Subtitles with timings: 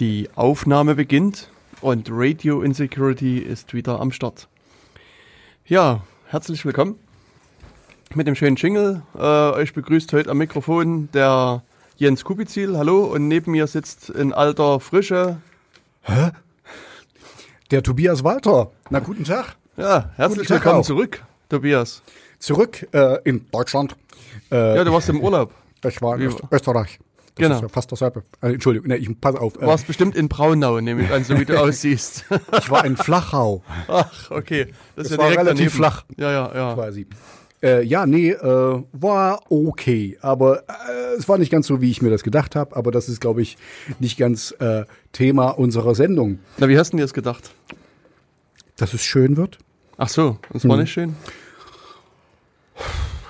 [0.00, 1.50] Die Aufnahme beginnt
[1.82, 4.48] und Radio Insecurity ist wieder am Start.
[5.66, 6.98] Ja, herzlich willkommen
[8.14, 9.02] mit dem schönen Jingle.
[9.14, 11.62] Äh, euch begrüßt heute am Mikrofon der
[11.96, 12.78] Jens Kubizil.
[12.78, 15.36] Hallo und neben mir sitzt in alter Frische.
[16.02, 16.30] Hä?
[17.70, 18.70] Der Tobias Walter.
[18.88, 19.56] Na, guten Tag.
[19.76, 20.86] Ja, herzlich Tag willkommen auch.
[20.86, 22.02] zurück, Tobias.
[22.38, 23.96] Zurück äh, in Deutschland.
[24.50, 25.52] Äh, Ja, du warst im Urlaub.
[25.84, 26.98] ich war in Österreich.
[27.36, 27.56] Das Genau.
[27.56, 28.22] ist ja fast dasselbe.
[28.42, 29.54] Äh, Entschuldigung, nee, ich pass auf.
[29.54, 32.24] Du Äh, warst bestimmt in Braunau, nehme ich an, so wie du aussiehst.
[32.58, 34.66] ich war in Flachau Ach, okay.
[34.96, 35.70] Das, ist ja war relativ daneben.
[35.70, 36.04] flach.
[36.16, 36.74] Ja, ja, ja.
[36.74, 37.06] quasi.
[37.62, 40.18] Äh, ja, nee, äh, war okay.
[40.22, 42.74] Aber äh, es war nicht ganz so, wie ich mir das gedacht habe.
[42.74, 43.58] Aber das ist, glaube ich,
[43.98, 46.38] nicht ganz äh, Thema unserer Sendung.
[46.58, 47.50] Na, wie hast du dir das gedacht?
[48.76, 49.58] Dass es schön wird.
[49.98, 50.70] Ach so, das Hm.
[50.70, 51.14] war nicht schön.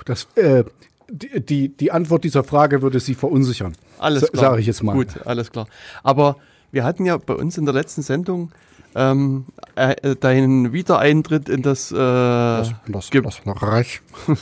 [0.05, 0.64] Das, äh,
[1.11, 3.72] die, die, die Antwort dieser Frage würde Sie verunsichern.
[3.98, 4.50] Alles klar.
[4.50, 4.94] Sage ich jetzt mal.
[4.94, 5.67] Gut, alles klar.
[6.02, 6.36] Aber
[6.72, 8.52] wir hatten ja bei uns in der letzten Sendung
[8.94, 9.44] ähm,
[9.77, 14.02] äh, äh, deinen Wiedereintritt in das, äh, Das, das, Ge- das Reich.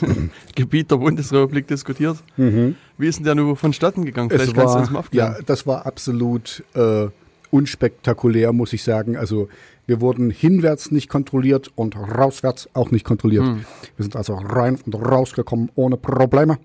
[0.55, 2.17] Gebiet der Bundesrepublik diskutiert.
[2.37, 4.29] Wie ist denn der nur vonstatten gegangen?
[4.29, 5.35] Vielleicht Es kannst du uns mal aufklären.
[5.37, 7.07] ja, das war absolut äh,
[7.51, 9.17] unspektakulär, muss ich sagen.
[9.17, 9.49] Also
[9.89, 13.45] wir wurden hinwärts nicht kontrolliert und rauswärts auch nicht kontrolliert.
[13.45, 13.65] Hm.
[13.97, 16.59] Wir sind also rein und rausgekommen ohne Probleme.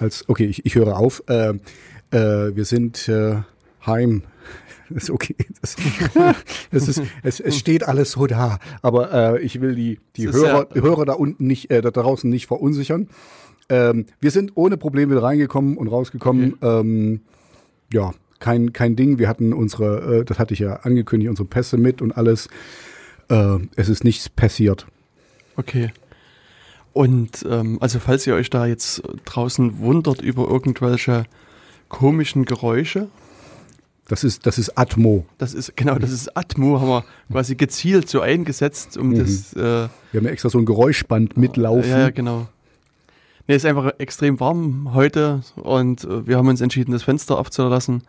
[0.00, 1.22] Als, okay, ich, ich höre auf.
[1.28, 1.50] Äh,
[2.12, 3.42] äh, wir sind äh,
[3.86, 4.22] heim.
[4.88, 5.36] Das ist okay.
[5.60, 5.76] Das,
[6.70, 8.58] das ist, es, es steht alles so da.
[8.80, 12.28] Aber äh, ich will die, die Hörer, ja- Hörer da unten nicht, äh, da draußen
[12.30, 13.10] nicht verunsichern.
[13.68, 16.56] Ähm, wir sind ohne Probleme wieder reingekommen und rausgekommen.
[16.62, 17.20] Ähm,
[17.92, 19.18] ja, kein, kein Ding.
[19.18, 22.48] Wir hatten unsere, äh, das hatte ich ja angekündigt, unsere Pässe mit und alles.
[23.30, 24.86] Äh, es ist nichts passiert.
[25.56, 25.92] Okay.
[26.92, 31.24] Und ähm, also falls ihr euch da jetzt draußen wundert über irgendwelche
[31.88, 33.08] komischen Geräusche,
[34.08, 35.24] Das ist, das ist Atmo.
[35.38, 39.88] das ist genau, das ist Atmo, haben wir quasi gezielt so eingesetzt, um das äh,
[40.10, 41.90] Wir haben ja extra so ein Geräuschband mitlaufen.
[41.90, 42.48] Ja, ja, genau.
[43.46, 48.02] Nee, ist einfach extrem warm heute und äh, wir haben uns entschieden, das Fenster aufzulassen.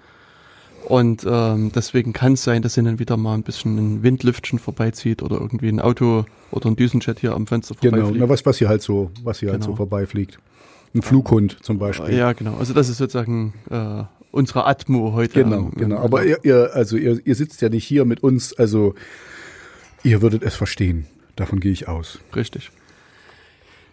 [0.88, 5.22] Und ähm, deswegen kann es sein, dass und wieder mal ein bisschen ein Windlüftchen vorbeizieht
[5.22, 8.22] oder irgendwie ein Auto oder ein Düsenjet hier am Fenster Genau, vorbeifliegt.
[8.22, 9.72] na, was, was hier halt so, was hier halt Genau.
[9.74, 10.40] so vorbeifliegt.
[10.94, 12.16] Ein Flughund zum Beispiel.
[12.16, 12.56] ja, genau.
[12.58, 15.44] Also das ist sozusagen äh, unsere Atmo heute.
[15.44, 15.98] Genau, genau.
[16.00, 18.94] Aber ihr, ihr, also ihr, ihr sitzt ja nicht hier mit uns, also
[20.04, 21.08] ihr würdet es verstehen.
[21.36, 22.20] Davon gehe ich aus.
[22.36, 22.70] Richtig.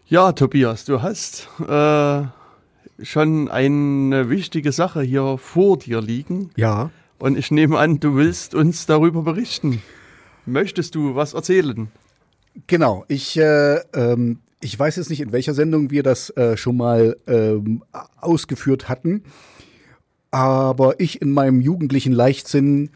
[0.08, 2.22] Ja, Tobias, du hast äh,
[3.02, 6.50] schon eine wichtige Sache hier vor dir liegen.
[6.56, 6.90] Ja.
[7.18, 9.82] Und ich nehme an, du willst uns darüber berichten.
[10.46, 11.88] Möchtest du was erzählen?
[12.66, 16.76] Genau, ich, äh, ähm, ich weiß jetzt nicht, in welcher Sendung wir das äh, schon
[16.76, 17.82] mal ähm,
[18.20, 19.22] ausgeführt hatten,
[20.30, 22.90] aber ich in meinem jugendlichen Leichtsinn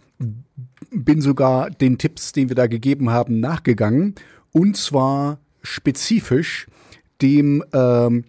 [0.90, 4.14] bin sogar den Tipps, den wir da gegeben haben, nachgegangen
[4.52, 6.66] und zwar spezifisch
[7.20, 8.24] dem ähm,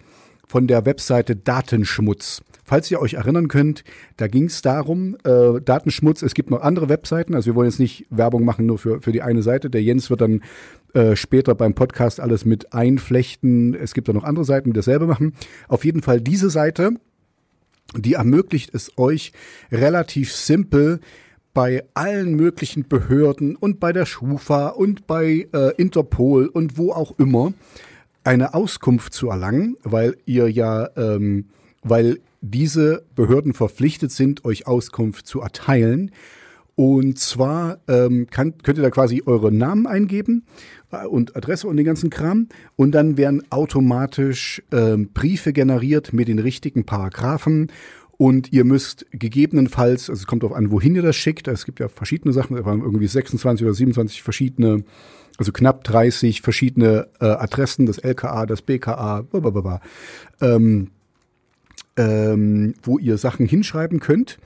[0.55, 2.41] von der Webseite Datenschmutz.
[2.63, 3.83] Falls ihr euch erinnern könnt,
[4.15, 7.81] da ging es darum, äh, Datenschmutz, es gibt noch andere Webseiten, also wir wollen jetzt
[7.81, 9.69] nicht Werbung machen nur für, für die eine Seite.
[9.69, 10.43] Der Jens wird dann
[10.93, 13.73] äh, später beim Podcast alles mit einflechten.
[13.73, 15.33] Es gibt auch noch andere Seiten, die dasselbe machen.
[15.67, 16.91] Auf jeden Fall diese Seite,
[17.97, 19.33] die ermöglicht es euch
[19.73, 21.01] relativ simpel
[21.53, 27.19] bei allen möglichen Behörden und bei der Schufa und bei äh, Interpol und wo auch
[27.19, 27.51] immer
[28.25, 31.45] eine Auskunft zu erlangen, weil ihr ja, ähm,
[31.83, 36.11] weil diese Behörden verpflichtet sind, euch Auskunft zu erteilen.
[36.75, 40.43] Und zwar ähm, kann, könnt ihr da quasi eure Namen eingeben
[40.91, 42.49] äh, und Adresse und den ganzen Kram.
[42.75, 47.71] Und dann werden automatisch ähm, Briefe generiert mit den richtigen Paragraphen.
[48.17, 51.47] Und ihr müsst gegebenenfalls, also es kommt darauf an, wohin ihr das schickt.
[51.47, 54.85] Es gibt ja verschiedene Sachen, es waren irgendwie 26 oder 27 verschiedene,
[55.37, 59.81] also knapp 30 verschiedene äh, Adressen, das LKA, das BKA, blablabla,
[60.39, 60.91] ähm,
[61.97, 64.37] ähm, wo ihr Sachen hinschreiben könnt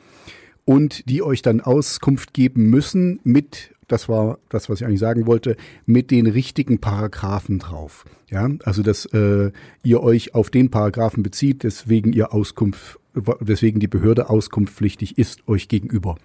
[0.66, 5.26] und die euch dann Auskunft geben müssen mit, das war das, was ich eigentlich sagen
[5.26, 8.06] wollte, mit den richtigen Paragraphen drauf.
[8.30, 9.52] Ja, also dass äh,
[9.84, 15.68] ihr euch auf den Paragraphen bezieht, deswegen ihr Auskunft, deswegen die Behörde auskunftspflichtig ist euch
[15.68, 16.18] gegenüber.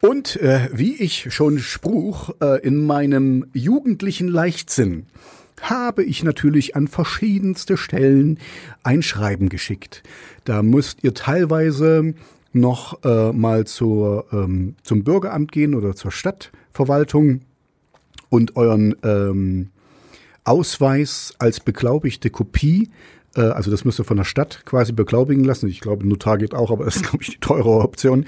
[0.00, 5.06] Und äh, wie ich schon spruch, äh, in meinem jugendlichen Leichtsinn
[5.60, 8.38] habe ich natürlich an verschiedenste Stellen
[8.84, 10.04] ein Schreiben geschickt.
[10.44, 12.14] Da müsst ihr teilweise
[12.52, 17.40] noch äh, mal zur, ähm, zum Bürgeramt gehen oder zur Stadtverwaltung
[18.28, 19.70] und euren ähm,
[20.44, 22.90] Ausweis als beglaubigte Kopie
[23.42, 25.68] also das müsst ihr von der Stadt quasi beglaubigen lassen.
[25.68, 28.26] Ich glaube, Notar geht auch, aber das ist, glaube ich, die teure Option.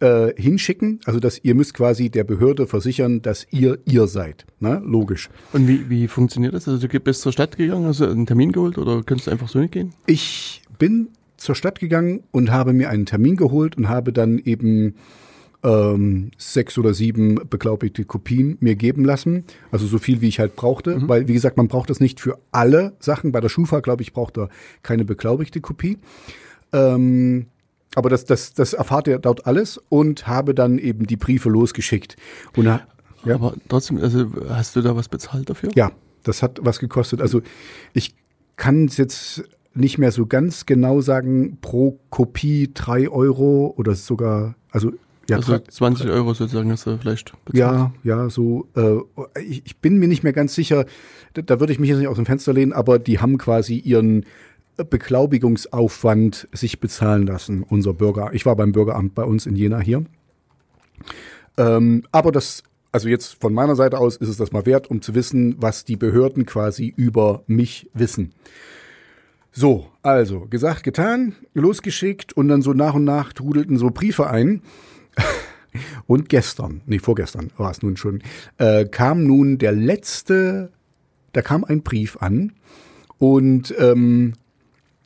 [0.00, 4.46] Äh, hinschicken, also dass ihr müsst quasi der Behörde versichern, dass ihr ihr seid.
[4.60, 4.80] Ne?
[4.84, 5.28] Logisch.
[5.52, 6.68] Und wie, wie funktioniert das?
[6.68, 9.48] Also du bist zur Stadt gegangen, hast du einen Termin geholt oder könntest du einfach
[9.48, 9.92] so nicht gehen?
[10.06, 14.94] Ich bin zur Stadt gegangen und habe mir einen Termin geholt und habe dann eben
[15.62, 19.44] ähm, sechs oder sieben beglaubigte Kopien mir geben lassen.
[19.70, 20.96] Also so viel, wie ich halt brauchte.
[20.96, 21.08] Mhm.
[21.08, 23.32] Weil, wie gesagt, man braucht das nicht für alle Sachen.
[23.32, 24.48] Bei der Schufa, glaube ich, braucht er
[24.82, 25.98] keine beglaubigte Kopie.
[26.72, 27.46] Ähm,
[27.94, 32.16] aber das, das, das erfahrt ihr dort alles und habe dann eben die Briefe losgeschickt.
[32.54, 32.86] Und ja.
[33.24, 35.70] Aber trotzdem, also hast du da was bezahlt dafür?
[35.74, 35.90] Ja,
[36.22, 37.20] das hat was gekostet.
[37.20, 37.42] Also
[37.92, 38.14] ich
[38.56, 39.44] kann es jetzt
[39.74, 44.92] nicht mehr so ganz genau sagen, pro Kopie drei Euro oder sogar, also
[45.28, 47.58] ja, also 20 Euro sozusagen hast du vielleicht bezahlt.
[47.58, 48.66] Ja, ja, so.
[48.74, 50.86] Äh, ich, ich, bin mir nicht mehr ganz sicher,
[51.34, 53.76] da, da würde ich mich jetzt nicht aus dem Fenster lehnen, aber die haben quasi
[53.76, 54.24] ihren
[54.84, 58.30] Beglaubigungsaufwand sich bezahlen lassen, unser Bürger.
[58.32, 60.04] Ich war beim Bürgeramt bei uns in Jena hier.
[61.56, 65.02] Ähm, aber das, also jetzt von meiner Seite aus ist es das mal wert, um
[65.02, 68.32] zu wissen, was die Behörden quasi über mich wissen.
[69.50, 74.62] So, also gesagt, getan, losgeschickt und dann so nach und nach trudelten so Briefe ein.
[76.06, 78.22] Und gestern, nee, vorgestern war es nun schon,
[78.58, 80.72] äh, kam nun der letzte,
[81.32, 82.52] da kam ein Brief an
[83.18, 84.34] und ähm,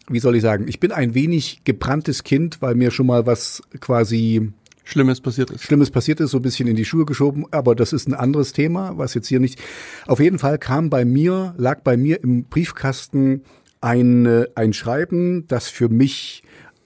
[0.08, 3.62] wie soll ich sagen, ich bin ein wenig gebranntes Kind, weil mir schon mal was
[3.80, 4.52] quasi
[4.84, 5.62] Schlimmes passiert ist.
[5.62, 8.52] Schlimmes passiert ist, so ein bisschen in die Schuhe geschoben, aber das ist ein anderes
[8.52, 9.60] Thema, was jetzt hier nicht.
[10.06, 13.42] Auf jeden Fall kam bei mir, lag bei mir im Briefkasten
[13.80, 16.42] ein, ein Schreiben, das für mich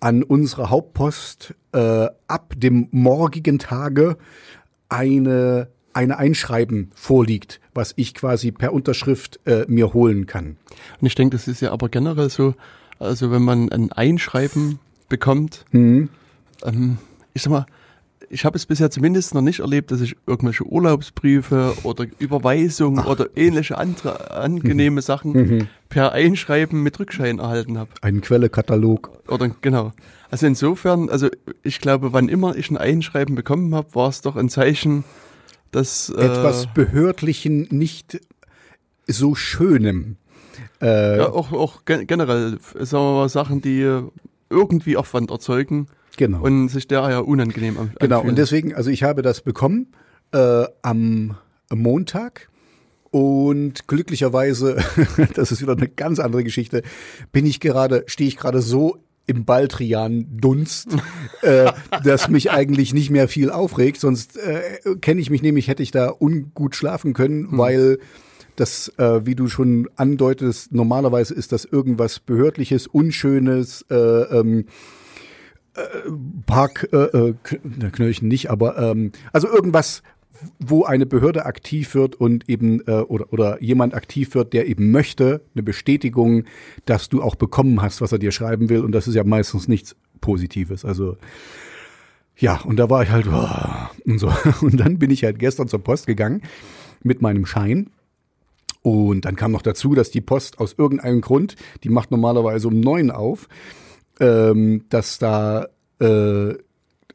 [0.07, 4.17] an unsere Hauptpost äh, ab dem morgigen Tage
[4.89, 10.59] eine eine Einschreiben vorliegt, was ich quasi per Unterschrift äh, mir holen kann.
[11.01, 12.55] Und ich denke, das ist ja aber generell so,
[13.01, 16.11] also wenn man ein Einschreiben bekommt, mhm.
[16.63, 16.99] ähm,
[17.35, 17.67] ich sag mal,
[18.29, 23.07] ich habe es bisher zumindest noch nicht erlebt, dass ich irgendwelche Urlaubsbriefe oder Überweisungen Ach.
[23.07, 25.01] oder ähnliche andere angenehme mhm.
[25.01, 25.69] Sachen mhm.
[25.89, 27.91] Per Einschreiben mit Rückschein erhalten habe.
[28.03, 29.11] Einen Quellekatalog.
[29.29, 29.93] Oder genau.
[30.31, 31.29] Also insofern, also
[31.63, 35.05] ich glaube, wann immer ich ein Einschreiben bekommen habe, war es doch ein Zeichen,
[35.71, 38.21] dass äh, etwas behördlichen nicht
[39.07, 40.17] so schönem.
[40.81, 44.03] Äh, ja, auch, auch generell, sagen wir mal, Sachen, die
[44.51, 46.43] irgendwie Aufwand erzeugen Genau.
[46.43, 48.01] Und sich der ja unangenehm anfühlt.
[48.01, 49.89] Genau, und deswegen, also ich habe das bekommen
[50.33, 51.37] äh, am
[51.71, 52.49] Montag.
[53.11, 54.77] Und glücklicherweise,
[55.35, 56.83] das ist wieder eine ganz andere Geschichte,
[57.33, 60.97] bin ich gerade, stehe ich gerade so im Baldrian-Dunst,
[61.43, 61.73] äh,
[62.05, 64.01] dass mich eigentlich nicht mehr viel aufregt.
[64.01, 67.59] Sonst äh, kenne ich mich nämlich, hätte ich da ungut schlafen können, hm.
[67.59, 67.99] weil
[68.55, 74.67] das, äh, wie du schon andeutest, normalerweise ist das irgendwas Behördliches, Unschönes, äh, ähm,
[76.47, 77.35] Park, äh, äh,
[77.93, 80.03] Knöllchen nicht, aber ähm, also irgendwas,
[80.59, 84.91] wo eine Behörde aktiv wird und eben äh, oder oder jemand aktiv wird, der eben
[84.91, 86.45] möchte eine Bestätigung,
[86.85, 89.69] dass du auch bekommen hast, was er dir schreiben will und das ist ja meistens
[89.69, 90.85] nichts Positives.
[90.85, 91.17] Also
[92.37, 95.69] ja, und da war ich halt oh, und so und dann bin ich halt gestern
[95.69, 96.43] zur Post gegangen
[97.03, 97.91] mit meinem Schein.
[98.83, 102.79] Und dann kam noch dazu, dass die Post aus irgendeinem Grund, die macht normalerweise um
[102.79, 103.49] neun auf,
[104.21, 105.67] ähm, dass da
[105.99, 106.55] äh,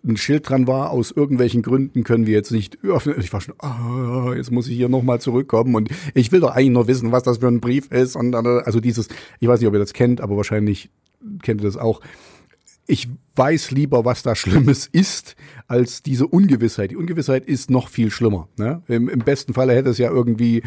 [0.04, 3.16] ein Schild dran war, aus irgendwelchen Gründen können wir jetzt nicht öffnen.
[3.20, 6.72] Ich war schon, oh, jetzt muss ich hier nochmal zurückkommen und ich will doch eigentlich
[6.72, 8.16] nur wissen, was das für ein Brief ist.
[8.16, 10.90] Und also dieses, ich weiß nicht, ob ihr das kennt, aber wahrscheinlich
[11.44, 12.02] kennt ihr das auch.
[12.88, 15.36] Ich weiß lieber, was da Schlimmes ist,
[15.68, 16.92] als diese Ungewissheit.
[16.92, 18.50] Die Ungewissheit ist noch viel schlimmer.
[18.58, 18.82] Ne?
[18.88, 20.64] Im, Im besten Falle hätte es ja irgendwie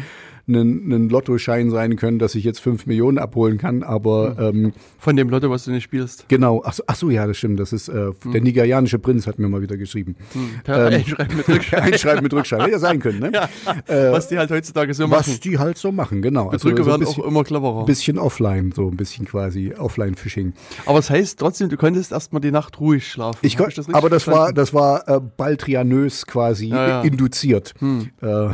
[0.47, 4.65] ein, ein Lottoschein sein können, dass ich jetzt fünf Millionen abholen kann, aber hm.
[4.65, 6.25] ähm, von dem Lotto, was du nicht spielst.
[6.27, 7.59] Genau, ach so, ach so ja, das stimmt.
[7.59, 8.31] Das ist äh, hm.
[8.31, 10.15] der nigerianische Prinz hat mir mal wieder geschrieben.
[10.33, 10.49] Hm.
[10.67, 11.81] Ähm, Einschreiben mit Rückschein.
[11.81, 13.31] Einschreiben mit Rückschein, hätte ja sein können, ne?
[13.35, 13.49] Ja,
[13.87, 15.25] äh, was die halt heutzutage so machen.
[15.27, 16.49] Was die halt so machen, genau.
[16.49, 17.79] Betrüger also, so werden bisschen, auch immer cleverer.
[17.81, 20.53] Ein bisschen offline, so ein bisschen quasi Offline-Phishing.
[20.85, 23.39] Aber es das heißt trotzdem, du konntest erstmal die Nacht ruhig schlafen.
[23.41, 24.47] Ich, kon, ich das aber das verstanden?
[24.47, 27.01] war, das war äh, baltrianös quasi ja, ja.
[27.01, 27.73] induziert.
[27.79, 28.09] Hm.
[28.21, 28.49] Äh,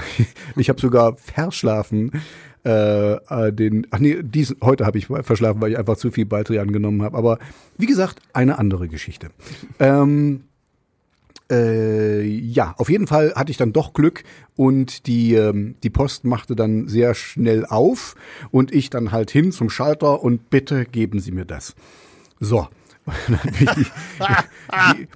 [0.56, 1.81] ich habe sogar verschlafen
[2.64, 6.26] äh, äh, den, ach nee, diesen, heute habe ich verschlafen, weil ich einfach zu viel
[6.26, 7.18] Baldrian genommen habe.
[7.18, 7.40] Aber
[7.78, 9.30] wie gesagt, eine andere Geschichte.
[9.80, 10.44] Ähm,
[11.52, 14.24] äh, ja, auf jeden Fall hatte ich dann doch Glück
[14.56, 18.16] und die, ähm, die Post machte dann sehr schnell auf
[18.52, 21.76] und ich dann halt hin zum Schalter und bitte geben Sie mir das.
[22.40, 22.68] So,
[23.60, 25.08] die, die,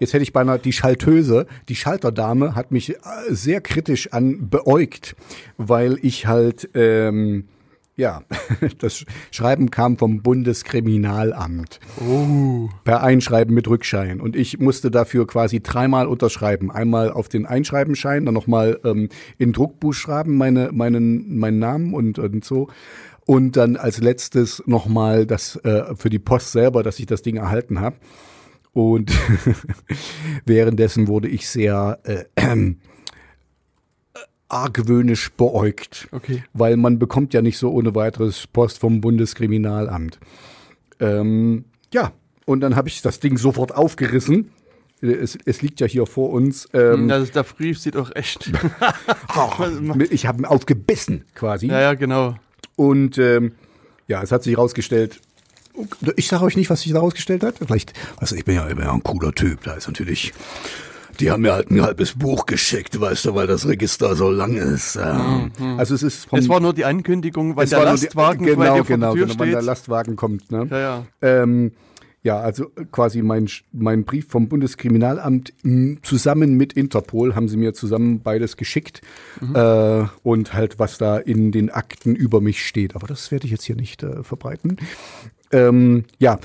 [0.00, 5.16] jetzt hätte ich beinahe die Schaltöse, die Schalterdame hat mich äh, sehr kritisch anbeäugt,
[5.56, 7.48] weil ich halt ähm,
[7.94, 8.22] Ja,
[8.78, 11.78] das Schreiben kam vom Bundeskriminalamt.
[12.00, 12.70] Oh.
[12.84, 14.20] Per Einschreiben mit Rückschein.
[14.20, 16.70] Und ich musste dafür quasi dreimal unterschreiben.
[16.70, 22.44] Einmal auf den Einschreibenschein, dann nochmal ähm, in Druckbuchstaben meine, meinen, meinen Namen und, und
[22.44, 22.68] so.
[23.24, 27.36] Und dann als letztes nochmal das äh, für die Post selber, dass ich das Ding
[27.36, 27.96] erhalten habe.
[28.72, 29.12] Und
[30.44, 32.74] währenddessen wurde ich sehr äh, äh,
[34.48, 36.08] argwöhnisch beäugt.
[36.10, 36.42] Okay.
[36.52, 40.18] Weil man bekommt ja nicht so ohne weiteres Post vom Bundeskriminalamt.
[41.00, 42.12] Ähm, ja,
[42.44, 44.50] und dann habe ich das Ding sofort aufgerissen.
[45.00, 46.68] Es, es liegt ja hier vor uns.
[46.74, 48.52] Ähm, Also der Brief sieht auch echt.
[50.10, 51.66] ich habe ihn aufgebissen quasi.
[51.66, 52.36] ja, ja, genau.
[52.76, 53.52] Und ähm,
[54.08, 55.20] ja, es hat sich herausgestellt,
[56.16, 57.56] ich sage euch nicht, was sich herausgestellt hat.
[57.58, 59.62] Vielleicht, also ich bin ja immer ein cooler Typ.
[59.64, 60.32] Da ist natürlich,
[61.20, 64.56] die haben mir halt ein halbes Buch geschickt, weißt du, weil das Register so lang
[64.56, 64.96] ist.
[64.96, 65.48] Ja.
[65.78, 68.82] Also es ist vom, Es war nur die Ankündigung, weil der die- Lastwagen bei genau,
[68.84, 69.62] genau, Tür genau, wann der.
[69.62, 70.50] Lastwagen kommt.
[70.50, 70.66] Ne?
[70.70, 71.06] Ja, ja.
[71.22, 71.72] Ähm,
[72.22, 77.74] ja, also quasi mein, mein Brief vom Bundeskriminalamt m, zusammen mit Interpol haben sie mir
[77.74, 79.02] zusammen beides geschickt
[79.54, 82.94] äh, und halt was da in den Akten über mich steht.
[82.94, 84.76] Aber das werde ich jetzt hier nicht äh, verbreiten.
[85.50, 86.38] Ähm, ja,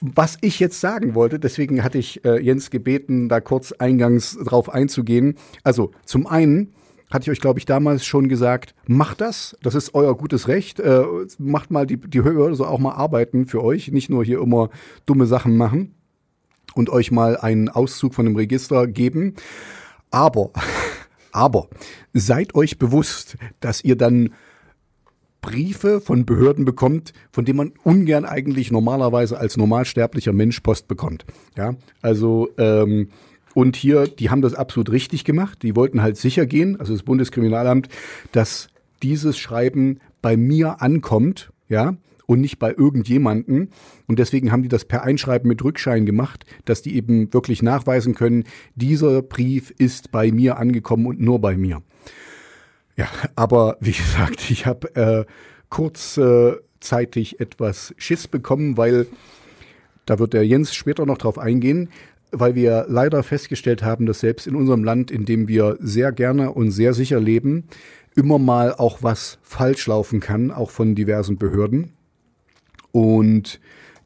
[0.00, 4.68] was ich jetzt sagen wollte, deswegen hatte ich äh, Jens gebeten, da kurz eingangs drauf
[4.68, 5.36] einzugehen.
[5.62, 6.72] Also zum einen
[7.14, 10.80] hatte ich euch, glaube ich, damals schon gesagt, macht das, das ist euer gutes Recht,
[10.80, 11.04] äh,
[11.38, 14.68] macht mal die, die Hörer so auch mal arbeiten für euch, nicht nur hier immer
[15.06, 15.94] dumme Sachen machen
[16.74, 19.34] und euch mal einen Auszug von dem Register geben.
[20.10, 20.50] Aber,
[21.32, 21.68] aber
[22.12, 24.30] seid euch bewusst, dass ihr dann
[25.40, 31.26] Briefe von Behörden bekommt, von denen man ungern eigentlich normalerweise als normalsterblicher Mensch Post bekommt.
[31.56, 33.10] Ja, also ähm,
[33.54, 35.62] und hier, die haben das absolut richtig gemacht.
[35.62, 37.88] Die wollten halt sicher gehen, also das Bundeskriminalamt,
[38.32, 38.68] dass
[39.02, 41.96] dieses Schreiben bei mir ankommt, ja,
[42.26, 43.70] und nicht bei irgendjemanden.
[44.06, 48.14] Und deswegen haben die das per Einschreiben mit Rückschein gemacht, dass die eben wirklich nachweisen
[48.14, 48.44] können,
[48.74, 51.82] dieser Brief ist bei mir angekommen und nur bei mir.
[52.96, 55.24] Ja, aber wie gesagt, ich habe äh,
[55.68, 59.06] kurzzeitig etwas Schiss bekommen, weil
[60.06, 61.88] da wird der Jens später noch drauf eingehen,
[62.34, 66.52] weil wir leider festgestellt haben, dass selbst in unserem Land, in dem wir sehr gerne
[66.52, 67.64] und sehr sicher leben,
[68.16, 71.92] immer mal auch was falsch laufen kann, auch von diversen Behörden.
[72.92, 73.60] Und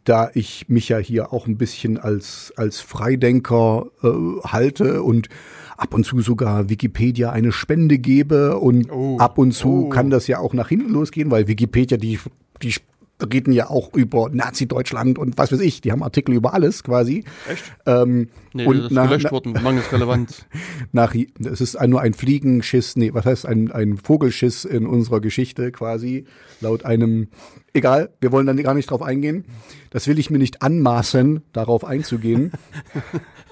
[0.05, 4.09] da ich mich ja hier auch ein bisschen als, als Freidenker äh,
[4.49, 5.29] halte und
[5.77, 9.19] ab und zu sogar Wikipedia eine Spende gebe und Oh.
[9.19, 9.89] ab und zu Oh.
[9.91, 12.19] kann das ja auch nach hinten losgehen, weil Wikipedia, die,
[12.63, 12.73] die
[13.21, 17.25] reden ja auch über Nazi-Deutschland und was weiß ich, die haben Artikel über alles quasi.
[17.49, 17.65] Echt?
[17.87, 20.45] Ähm, Nee, und das ist nach, gelöscht worden, mangels Relevanz.
[20.93, 25.71] nach, es ist nur ein Fliegenschiss, nee, was heißt ein, ein Vogelschiss in unserer Geschichte
[25.71, 26.25] quasi,
[26.61, 27.29] laut einem,
[27.73, 29.45] egal, wir wollen dann gar nicht drauf eingehen.
[29.91, 32.53] Das will ich mir nicht anmaßen, darauf einzugehen.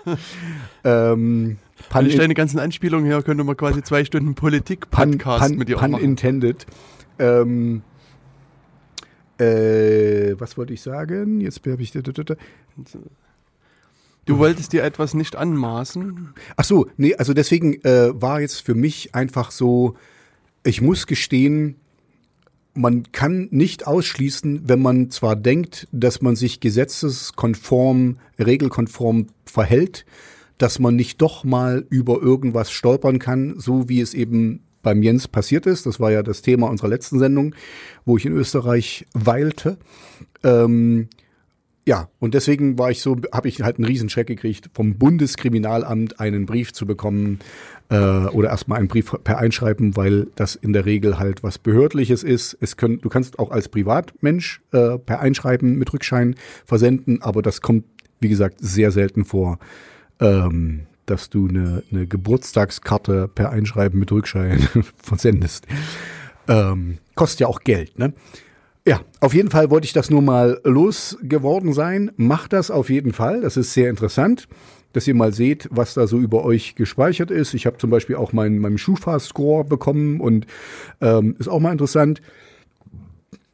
[0.84, 1.58] ähm,
[1.88, 5.58] pun, Wenn ich deine ganzen Anspielungen her, könnte man quasi zwei Stunden pun, Politik-Podcast pun,
[5.58, 6.04] mit dir pun machen.
[6.04, 6.66] intended.
[7.18, 7.82] Ähm,
[9.38, 11.40] äh, was wollte ich sagen?
[11.40, 11.92] Jetzt habe ich.
[14.26, 16.34] Du wolltest dir etwas nicht anmaßen.
[16.56, 19.94] Ach so, nee, also deswegen äh, war jetzt für mich einfach so,
[20.64, 21.76] ich muss gestehen,
[22.74, 30.04] man kann nicht ausschließen, wenn man zwar denkt, dass man sich gesetzeskonform, regelkonform verhält,
[30.58, 35.26] dass man nicht doch mal über irgendwas stolpern kann, so wie es eben beim Jens
[35.26, 35.84] passiert ist.
[35.84, 37.56] Das war ja das Thema unserer letzten Sendung,
[38.04, 39.78] wo ich in Österreich weilte.
[40.44, 41.08] Ähm,
[41.84, 46.46] ja, und deswegen war ich so, habe ich halt einen Riesenschreck gekriegt, vom Bundeskriminalamt einen
[46.46, 47.40] Brief zu bekommen
[47.88, 52.22] äh, oder erstmal einen Brief per Einschreiben, weil das in der Regel halt was Behördliches
[52.22, 52.56] ist.
[52.60, 57.60] Es können, du kannst auch als Privatmensch äh, per Einschreiben mit Rückschein versenden, aber das
[57.60, 57.86] kommt,
[58.20, 59.58] wie gesagt, sehr selten vor,
[60.20, 64.60] ähm, dass du eine, eine Geburtstagskarte per Einschreiben mit Rückschein
[64.96, 65.66] versendest.
[66.48, 68.12] Ähm, kostet ja auch Geld, ne?
[68.86, 72.12] Ja, auf jeden Fall wollte ich das nur mal losgeworden sein.
[72.16, 73.40] Macht das auf jeden Fall.
[73.40, 74.46] Das ist sehr interessant,
[74.92, 77.52] dass ihr mal seht, was da so über euch gespeichert ist.
[77.54, 80.46] Ich habe zum Beispiel auch meinen meinen Schufa-Score bekommen und
[81.00, 82.22] ähm, ist auch mal interessant.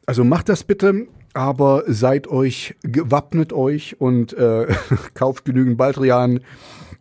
[0.05, 4.67] Also macht das bitte, aber seid euch, gewappnet euch und äh,
[5.15, 6.41] kauft genügend Baldrian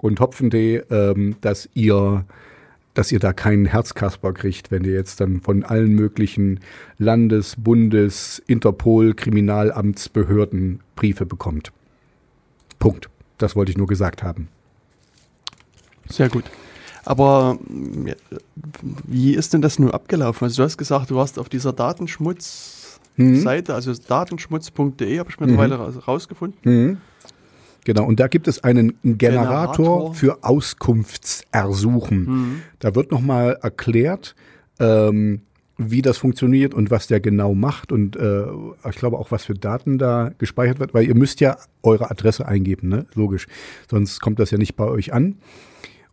[0.02, 2.26] und Hopfentee, ähm, dass ihr
[2.94, 6.60] dass ihr da keinen Herzkasper kriegt, wenn ihr jetzt dann von allen möglichen
[6.98, 11.72] Landes-, Bundes-, Interpol-, Kriminalamtsbehörden Briefe bekommt.
[12.80, 13.10] Punkt.
[13.38, 14.50] Das wollte ich nur gesagt haben.
[16.10, 16.44] Sehr gut.
[17.04, 17.58] Aber
[18.06, 18.14] ja,
[19.08, 20.46] wie ist denn das nun abgelaufen?
[20.46, 26.00] Also du hast gesagt, du warst auf dieser Datenschmutz-Seite, also datenschmutz.de, habe ich mittlerweile mhm.
[26.00, 26.60] rausgefunden.
[26.64, 26.98] Mhm.
[27.86, 30.14] Genau, und da gibt es einen Generator, Generator.
[30.14, 32.24] für Auskunftsersuchen.
[32.26, 32.62] Mhm.
[32.80, 34.36] Da wird nochmal erklärt,
[34.80, 35.42] ähm,
[35.78, 38.44] wie das funktioniert und was der genau macht und äh,
[38.88, 42.48] ich glaube auch, was für Daten da gespeichert wird, weil ihr müsst ja eure Adresse
[42.48, 43.08] eingeben, ne?
[43.16, 43.48] Logisch.
[43.90, 45.38] Sonst kommt das ja nicht bei euch an.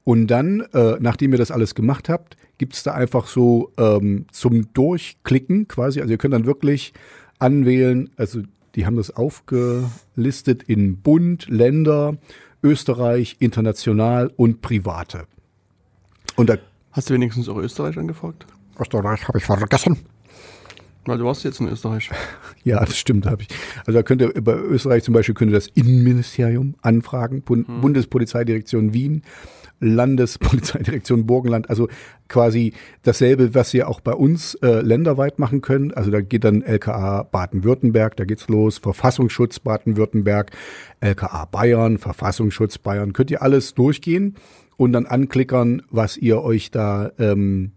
[0.05, 4.73] Und dann, äh, nachdem ihr das alles gemacht habt, gibt's da einfach so ähm, zum
[4.73, 6.01] Durchklicken quasi.
[6.01, 6.95] Also ihr könnt dann wirklich
[7.39, 8.41] anwählen, also
[8.75, 12.19] die haben das aufgelistet in Bund, Länder,
[12.63, 15.27] Österreich, international und private.
[16.37, 16.57] Und da
[16.93, 18.47] Hast du wenigstens auch Österreich angefragt?
[18.81, 19.99] Österreich habe ich vergessen.
[21.05, 22.11] Weil du warst jetzt in Österreich.
[22.65, 23.49] Ja, das stimmt, habe ich.
[23.87, 27.81] Also da könnte bei Österreich zum Beispiel könnte das Innenministerium anfragen, Bund, hm.
[27.81, 29.23] Bundespolizeidirektion Wien,
[29.81, 31.89] Landespolizeidirektion Burgenland, also
[32.29, 35.97] quasi dasselbe, was ihr auch bei uns äh, länderweit machen könnt.
[35.97, 40.51] Also da geht dann LKA Baden-Württemberg, da geht's los, Verfassungsschutz Baden-Württemberg,
[41.01, 43.13] LKA Bayern, Verfassungsschutz Bayern.
[43.13, 44.37] Könnt ihr alles durchgehen
[44.77, 47.73] und dann anklickern, was ihr euch da, ähm,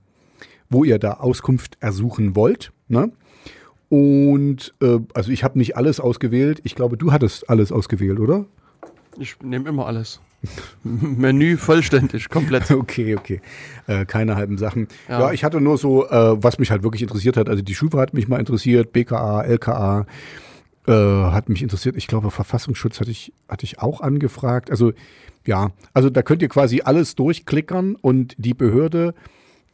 [0.69, 2.71] wo ihr da Auskunft ersuchen wollt.
[2.87, 3.11] Ne?
[3.89, 6.61] Und äh, also ich habe nicht alles ausgewählt.
[6.63, 8.45] Ich glaube, du hattest alles ausgewählt, oder?
[9.17, 10.21] Ich nehme immer alles.
[10.83, 12.71] Menü vollständig, komplett.
[12.71, 13.41] Okay, okay.
[13.87, 14.87] Äh, keine halben Sachen.
[15.07, 15.19] Ja.
[15.19, 15.31] ja.
[15.33, 17.49] ich hatte nur so, äh, was mich halt wirklich interessiert hat.
[17.49, 20.05] Also die Schufa hat mich mal interessiert, BKA, LKA
[20.87, 21.95] äh, hat mich interessiert.
[21.95, 24.71] Ich glaube, Verfassungsschutz hatte ich, hatte ich auch angefragt.
[24.71, 24.93] Also
[25.45, 29.13] ja, also da könnt ihr quasi alles durchklickern und die Behörde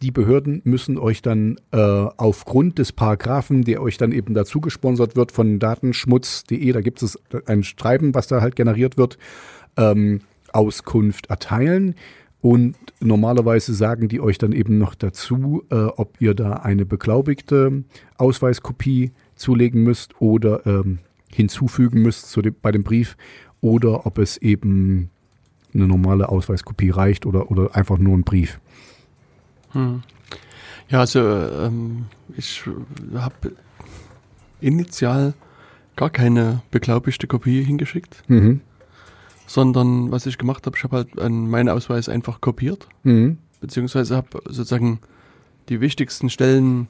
[0.02, 5.16] die Behörden müssen euch dann äh, aufgrund des Paragraphen, der euch dann eben dazu gesponsert
[5.16, 9.18] wird von datenschmutz.de, da gibt es ein Schreiben, was da halt generiert wird,
[9.76, 10.22] ähm,
[10.54, 11.96] Auskunft erteilen.
[12.40, 17.84] Und normalerweise sagen die euch dann eben noch dazu, äh, ob ihr da eine beglaubigte
[18.18, 21.00] Ausweiskopie zulegen müsst oder ähm,
[21.34, 23.18] hinzufügen müsst zu dem, bei dem Brief
[23.62, 25.10] oder ob es eben
[25.74, 28.60] eine normale Ausweiskopie reicht oder, oder einfach nur ein Brief.
[29.72, 30.04] Hm.
[30.90, 32.64] Ja, also ähm, ich
[33.14, 33.54] habe
[34.62, 35.34] initial
[35.96, 38.24] gar keine beglaubigte Kopie hingeschickt.
[38.28, 38.62] Mhm
[39.48, 43.38] sondern was ich gemacht habe, ich habe halt meinen Ausweis einfach kopiert, mhm.
[43.62, 45.00] beziehungsweise habe sozusagen
[45.70, 46.90] die wichtigsten Stellen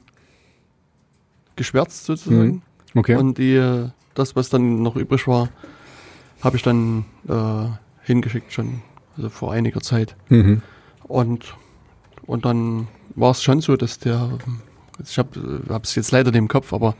[1.56, 2.62] geschwärzt sozusagen.
[2.94, 2.98] Mhm.
[2.98, 3.16] Okay.
[3.16, 5.48] Und die, das, was dann noch übrig war,
[6.40, 7.68] habe ich dann äh,
[8.02, 8.82] hingeschickt schon,
[9.16, 10.16] also vor einiger Zeit.
[10.28, 10.62] Mhm.
[11.04, 11.54] Und,
[12.28, 12.86] und dann
[13.16, 14.38] war es schon so, dass der,
[15.02, 16.94] ich habe es jetzt leider nicht im Kopf, aber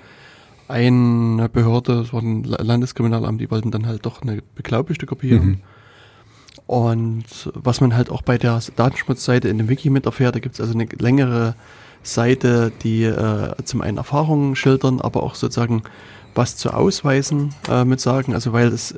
[0.69, 5.39] eine Behörde, das war ein Landeskriminalamt, die wollten dann halt doch eine beglaubigte Kopie mhm.
[5.39, 5.63] haben.
[6.67, 10.55] Und was man halt auch bei der Datenschutzseite in dem Wiki mit erfährt, da gibt
[10.55, 11.55] es also eine längere
[12.03, 15.83] Seite, die äh, zum einen Erfahrungen schildern, aber auch sozusagen
[16.35, 18.97] was zu ausweisen äh, mit sagen, also weil das, äh,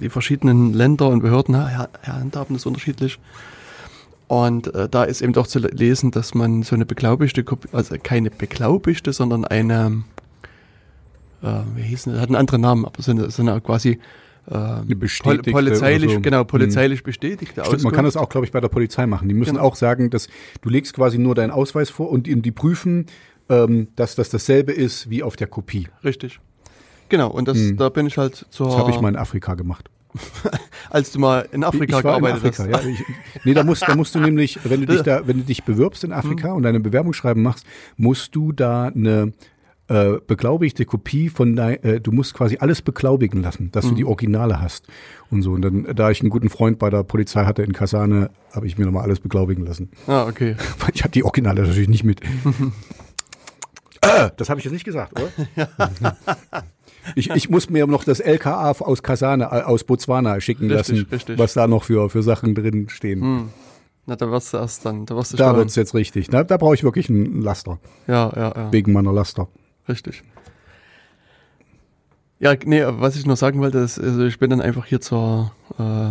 [0.00, 3.18] die verschiedenen Länder und Behörden handhaben das unterschiedlich.
[4.32, 7.96] Und äh, da ist eben doch zu lesen, dass man so eine beglaubigte Kopie, also
[8.02, 10.04] keine beglaubigte, sondern eine
[11.42, 13.98] äh, wie hieß das, hat einen anderen Namen, aber so eine, so eine quasi
[14.50, 16.20] äh, eine bestätigte polizeilich, so.
[16.22, 17.04] genau, polizeilich hm.
[17.04, 19.28] bestätigte Stimmt, man kann das auch, glaube ich, bei der Polizei machen.
[19.28, 19.66] Die müssen genau.
[19.66, 20.28] auch sagen, dass
[20.62, 23.08] du legst quasi nur deinen Ausweis vor und die prüfen,
[23.50, 25.88] ähm, dass das dasselbe ist wie auf der Kopie.
[26.04, 26.40] Richtig.
[27.10, 27.76] Genau, und das, hm.
[27.76, 28.68] da bin ich halt zur.
[28.68, 29.90] Das habe ich mal in Afrika gemacht.
[30.90, 32.84] Als du mal in Afrika ich war gearbeitet in Afrika, hast.
[32.84, 33.02] Ja, ich,
[33.44, 36.04] nee, da musst, da musst du nämlich, wenn du dich da, wenn du dich bewirbst
[36.04, 36.56] in Afrika hm.
[36.56, 39.32] und deine Bewerbungsschreiben machst, musst du da eine
[39.88, 43.90] äh, beglaubigte Kopie von dein, äh, du musst quasi alles beglaubigen lassen, dass mhm.
[43.90, 44.86] du die Originale hast
[45.30, 45.52] und so.
[45.52, 48.78] Und dann, da ich einen guten Freund bei der Polizei hatte in Kasane, habe ich
[48.78, 49.90] mir nochmal alles beglaubigen lassen.
[50.06, 50.56] Ah, okay.
[50.78, 52.22] Weil ich habe die Originale natürlich nicht mit.
[54.00, 56.16] äh, das habe ich jetzt nicht gesagt, oder?
[57.14, 61.06] Ich, ich muss mir noch das LKA aus Kasane, äh, aus Botswana schicken richtig, lassen,
[61.10, 61.38] richtig.
[61.38, 63.20] was da noch für, für Sachen drin stehen.
[63.20, 63.48] Hm.
[64.06, 66.30] Na, da wirst du erst dann, da du Da wird es jetzt richtig.
[66.30, 67.78] Na, da brauche ich wirklich einen Laster.
[68.08, 68.72] Ja, ja, ja.
[68.72, 69.48] Wegen meiner Laster.
[69.88, 70.22] Richtig.
[72.40, 75.52] Ja, nee, was ich noch sagen wollte, ist, also ich bin dann einfach hier zur
[75.78, 76.10] äh,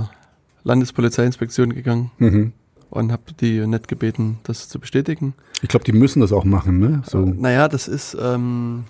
[0.64, 2.54] Landespolizeiinspektion gegangen mhm.
[2.90, 5.34] und habe die nett gebeten, das zu bestätigen.
[5.62, 7.02] Ich glaube, die müssen das auch machen, ne?
[7.06, 7.24] So.
[7.24, 8.86] Äh, naja, das ist ähm,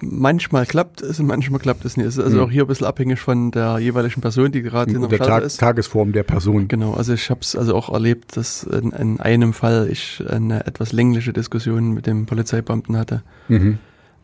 [0.00, 2.06] manchmal klappt es und manchmal klappt es nicht.
[2.06, 2.42] Es ist also mhm.
[2.44, 5.58] auch hier ein bisschen abhängig von der jeweiligen Person, die gerade in der Tag, ist.
[5.58, 6.68] Tagesform der Person.
[6.68, 10.66] Genau, also ich habe es also auch erlebt, dass in, in, einem Fall ich eine
[10.66, 13.78] etwas längliche Diskussion mit dem Polizeibeamten hatte, mhm.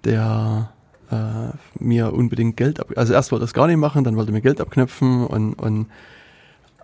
[0.04, 0.72] der
[1.10, 1.14] äh,
[1.78, 2.92] mir unbedingt Geld ab...
[2.96, 5.54] Also erst wollte er es gar nicht machen, dann wollte er mir Geld abknöpfen und,
[5.54, 5.86] und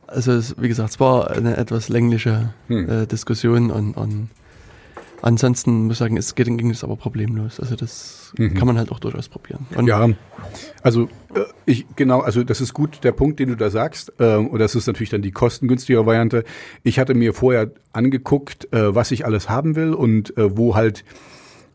[0.07, 2.89] Also es, wie gesagt, es war eine etwas längliche Hm.
[2.89, 4.29] äh, Diskussion und, und
[5.23, 7.61] ansonsten muss ich sagen, es geht, ging es aber problemlos.
[7.61, 8.55] Also das Mhm.
[8.55, 9.67] kann man halt auch durchaus probieren.
[9.75, 10.09] Und Ja,
[10.83, 14.13] also äh, ich genau, also das ist gut der Punkt, den du da sagst.
[14.19, 16.45] Ähm, und das ist natürlich dann die kostengünstigere Variante.
[16.83, 21.05] Ich hatte mir vorher angeguckt, äh, was ich alles haben will und äh, wo halt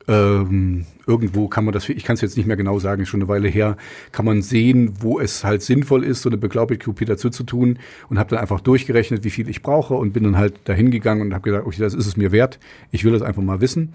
[0.07, 3.29] ähm, irgendwo kann man das, ich kann es jetzt nicht mehr genau sagen, schon eine
[3.29, 3.77] Weile her,
[4.11, 7.79] kann man sehen, wo es halt sinnvoll ist, so eine beglaubigte Kopie dazu zu tun
[8.09, 11.21] und habe dann einfach durchgerechnet, wie viel ich brauche und bin dann halt dahin gegangen
[11.21, 12.59] und habe gesagt, okay, das ist es mir wert,
[12.91, 13.93] ich will das einfach mal wissen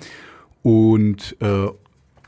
[0.62, 1.66] und äh,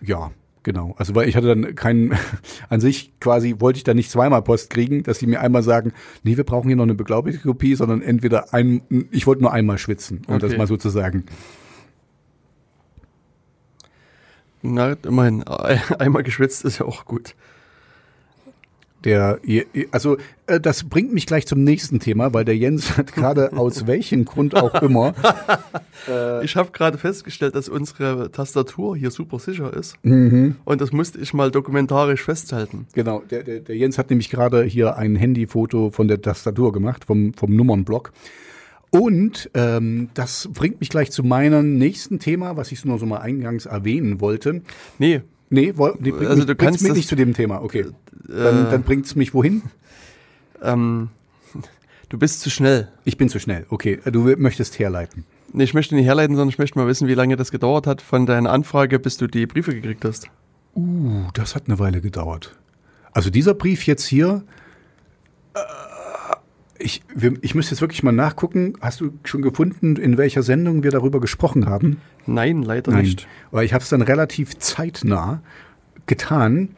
[0.02, 0.30] ja,
[0.62, 0.94] genau.
[0.98, 2.16] Also weil ich hatte dann keinen,
[2.68, 5.92] an sich quasi wollte ich da nicht zweimal Post kriegen, dass sie mir einmal sagen,
[6.22, 9.78] nee, wir brauchen hier noch eine beglaubigte Kopie, sondern entweder ein, ich wollte nur einmal
[9.78, 10.58] schwitzen, um das Okay.
[10.58, 11.24] mal so zu sagen.
[14.62, 15.42] na, immerhin,
[15.98, 17.34] einmal geschwitzt ist ja auch gut.
[19.04, 19.40] Der,
[19.92, 23.86] also äh, das bringt mich gleich zum nächsten Thema, weil der Jens hat gerade aus
[23.86, 25.14] welchem Grund auch immer
[26.42, 29.96] Ich habe gerade festgestellt, dass unsere Tastatur hier super sicher ist.
[30.02, 30.56] Mhm.
[30.64, 32.86] Und das musste ich mal dokumentarisch festhalten.
[32.94, 37.04] Genau, der, der, der Jens hat nämlich gerade hier ein Handyfoto von der Tastatur gemacht,
[37.04, 38.12] vom, vom Nummernblock.
[38.90, 43.18] Und ähm, das bringt mich gleich zu meinem nächsten Thema, was ich nur so mal
[43.18, 44.62] eingangs erwähnen wollte.
[44.98, 47.62] Nee, Nee, woll, nee bringt Also mich, du bringt's kannst mich nicht zu dem Thema,
[47.62, 47.86] okay.
[48.28, 49.62] Dann, äh, dann bringt's mich wohin?
[50.62, 51.08] ähm,
[52.08, 52.88] du bist zu schnell.
[53.04, 53.98] Ich bin zu schnell, okay.
[54.10, 55.24] Du will- möchtest herleiten.
[55.52, 58.00] Nee, ich möchte nicht herleiten, sondern ich möchte mal wissen, wie lange das gedauert hat
[58.00, 60.28] von deiner Anfrage, bis du die Briefe gekriegt hast.
[60.76, 62.56] Uh, das hat eine Weile gedauert.
[63.10, 64.60] Also dieser Brief jetzt hier, äh,
[66.80, 68.74] ich, wir, ich müsste jetzt wirklich mal nachgucken.
[68.80, 72.00] Hast du schon gefunden, in welcher Sendung wir darüber gesprochen haben?
[72.26, 73.28] Nein, leider nicht.
[73.50, 75.42] Weil ich habe es dann relativ zeitnah
[76.06, 76.70] getan.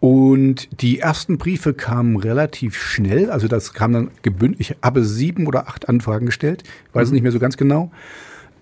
[0.00, 3.30] Und die ersten Briefe kamen relativ schnell.
[3.30, 4.60] Also das kam dann gebündelt.
[4.60, 6.62] Ich habe sieben oder acht Anfragen gestellt.
[6.88, 7.90] Ich weiß es nicht mehr so ganz genau.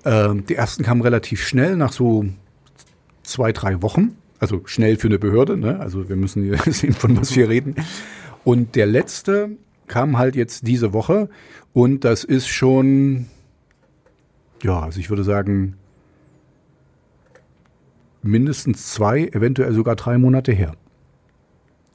[0.05, 2.25] Ähm, die ersten kamen relativ schnell, nach so
[3.23, 4.17] zwei, drei Wochen.
[4.39, 5.57] Also schnell für eine Behörde.
[5.57, 5.79] Ne?
[5.79, 7.75] Also wir müssen hier sehen, von was wir reden.
[8.45, 9.51] Und der letzte
[9.87, 11.29] kam halt jetzt diese Woche.
[11.73, 13.27] Und das ist schon,
[14.63, 15.77] ja, also ich würde sagen,
[18.23, 20.75] mindestens zwei, eventuell sogar drei Monate her.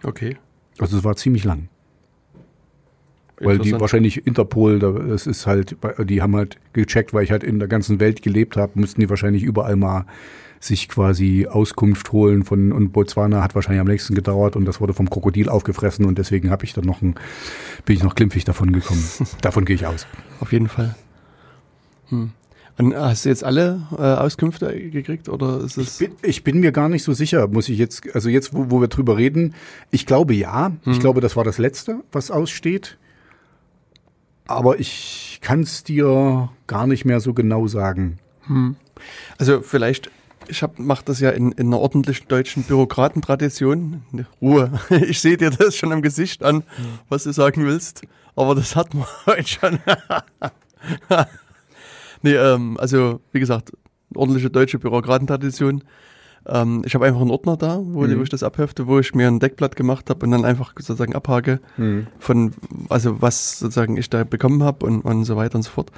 [0.04, 0.38] Okay.
[0.80, 1.67] Also es war ziemlich lang.
[3.39, 5.75] Weil die wahrscheinlich Interpol, da- das ist halt,
[6.06, 9.10] die haben halt gecheckt, weil ich halt in der ganzen Welt gelebt habe, mussten die
[9.10, 10.06] wahrscheinlich überall mal
[10.62, 14.93] sich quasi Auskunft holen von und Botswana hat wahrscheinlich am nächsten gedauert und das wurde
[14.93, 17.15] vom Krokodil aufgefressen und deswegen habe ich dann noch ein,
[17.86, 19.04] bin ich noch glimpfig davon gekommen.
[19.41, 20.06] davon gehe ich aus.
[20.39, 20.95] Auf jeden Fall.
[22.10, 22.32] Hm.
[22.78, 25.97] Und hast du jetzt alle äh, Auskünfte gekriegt oder ist Ich es?
[25.97, 28.80] bin, ich bin mir gar nicht so sicher, muss ich jetzt, also jetzt, wo, wo
[28.82, 29.56] wir drüber reden,
[29.91, 30.71] ich glaube ja.
[30.86, 32.97] Ich glaube, das war das Letzte, was aussteht.
[34.47, 38.19] Aber ich kann es dir gar nicht mehr so genau sagen.
[39.38, 40.10] Also vielleicht,
[40.47, 44.01] ich hab, mach das ja in, in einer ordentlichen deutschen Bürokratentradition.
[44.41, 44.71] Ruhe.
[44.89, 46.63] Ich sehe dir das schon am Gesicht an,
[47.10, 48.01] was du sagen willst.
[48.36, 49.80] Aber das hat man heute schon.
[52.21, 53.71] nee, ähm, also wie gesagt,
[54.15, 55.84] ordentliche deutsche Bürokratentradition.
[56.47, 58.23] Ähm, ich habe einfach einen Ordner da, wo, Mhm.
[58.23, 61.60] ich das abhefte, wo ich mir ein Deckblatt gemacht habe und dann einfach sozusagen abhake
[62.19, 62.54] von,
[62.89, 65.91] also was sozusagen ich da bekommen habe und, und so weiter und so fort.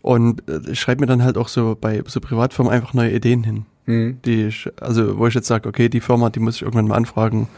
[0.00, 3.44] Und äh, ich schreibe mir dann halt auch so bei so Privatfirmen einfach neue Ideen
[3.44, 3.66] hin.
[3.86, 4.18] Mhm.
[4.24, 6.96] Die ich, also wo ich jetzt sage, okay, die Firma, die muss ich irgendwann mal
[6.96, 7.48] anfragen.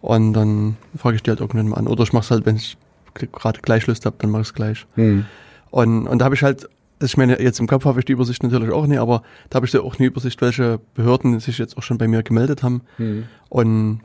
[0.00, 1.86] Und dann frage ich die halt irgendwann mal an.
[1.86, 2.76] Oder ich mache es halt, wenn ich
[3.14, 4.86] gerade gleich Lust habe, dann mache ich es gleich.
[4.96, 5.26] Mhm.
[5.70, 6.64] Und, und da habe ich halt,
[7.00, 9.56] also ich meine, jetzt im Kopf habe ich die Übersicht natürlich auch nicht, aber da
[9.56, 12.62] habe ich so auch eine Übersicht, welche Behörden sich jetzt auch schon bei mir gemeldet
[12.62, 13.24] haben Mhm.
[13.48, 14.00] und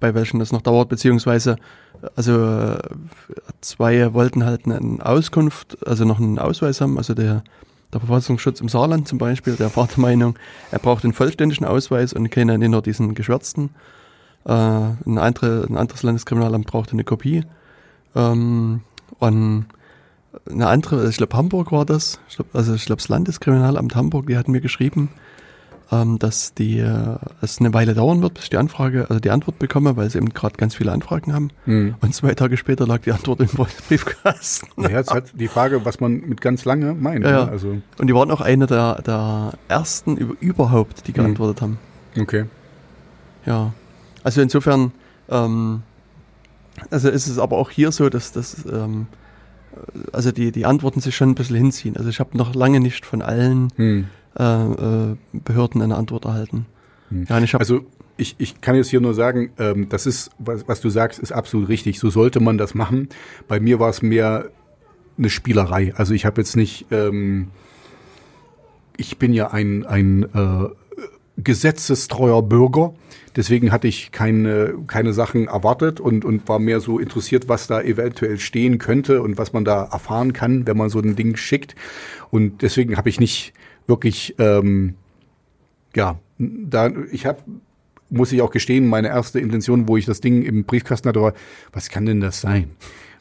[0.00, 1.56] bei welchen das noch dauert, beziehungsweise
[2.16, 2.76] also
[3.60, 7.44] zwei wollten halt eine Auskunft, also noch einen Ausweis haben, also der,
[7.92, 10.36] der Verfassungsschutz im Saarland zum Beispiel, der war der Meinung,
[10.70, 13.70] er braucht einen vollständigen Ausweis und keine nicht nur diesen geschwärzten.
[14.44, 17.44] Äh, ein, andere, ein anderes Landeskriminalamt brauchte eine Kopie.
[18.14, 18.82] Ähm,
[19.18, 19.66] und
[20.50, 24.26] eine andere, ich glaube Hamburg war das, ich glaub, also ich glaube das Landeskriminalamt Hamburg,
[24.26, 25.10] die hatten mir geschrieben,
[25.92, 29.30] ähm, dass die äh, es eine Weile dauern wird, bis ich die Anfrage, also die
[29.30, 31.50] Antwort bekomme, weil sie eben gerade ganz viele Anfragen haben.
[31.66, 31.94] Mhm.
[32.00, 34.82] Und zwei Tage später lag die Antwort im Briefkasten.
[34.82, 37.24] Ja, jetzt hat die Frage, was man mit ganz lange meint.
[37.24, 37.44] Ja, ja.
[37.46, 37.50] ne?
[37.50, 41.16] Also, Und die waren auch eine der, der ersten über, überhaupt, die Mhm.
[41.16, 41.78] geantwortet haben.
[42.18, 42.46] okay.
[43.46, 43.72] Ja.
[44.22, 44.92] Also insofern,
[45.28, 45.82] ähm,
[46.90, 49.06] also ist es aber auch hier so, dass das, ähm,
[50.12, 51.96] also die, die Antworten sich schon ein bisschen hinziehen.
[51.96, 54.06] Also ich habe noch lange nicht von allen Mhm.
[54.38, 56.66] Äh, äh, Behörden eine Antwort erhalten.
[57.10, 57.26] Hm.
[57.28, 57.84] Ja, ich Also,
[58.16, 61.32] ich, ich kann jetzt hier nur sagen, ähm, das ist, was, was du sagst, ist
[61.32, 61.98] absolut richtig.
[61.98, 63.08] So sollte man das machen.
[63.48, 64.50] Bei mir war es mehr
[65.18, 65.92] eine Spielerei.
[65.96, 67.48] Also ich habe jetzt nicht, ähm,
[68.96, 70.68] ich bin ja ein, ein äh,
[71.36, 72.94] gesetzestreuer Bürger.
[73.36, 77.82] Deswegen hatte ich keine, keine Sachen erwartet und, und war mehr so interessiert, was da
[77.82, 81.74] eventuell stehen könnte und was man da erfahren kann, wenn man so ein Ding schickt.
[82.30, 83.52] Und deswegen habe ich nicht
[83.86, 84.94] wirklich, ähm,
[85.94, 87.38] ja, da ich habe
[88.10, 91.32] muss ich auch gestehen, meine erste Intention, wo ich das Ding im Briefkasten hatte, war,
[91.72, 92.70] was kann denn das sein?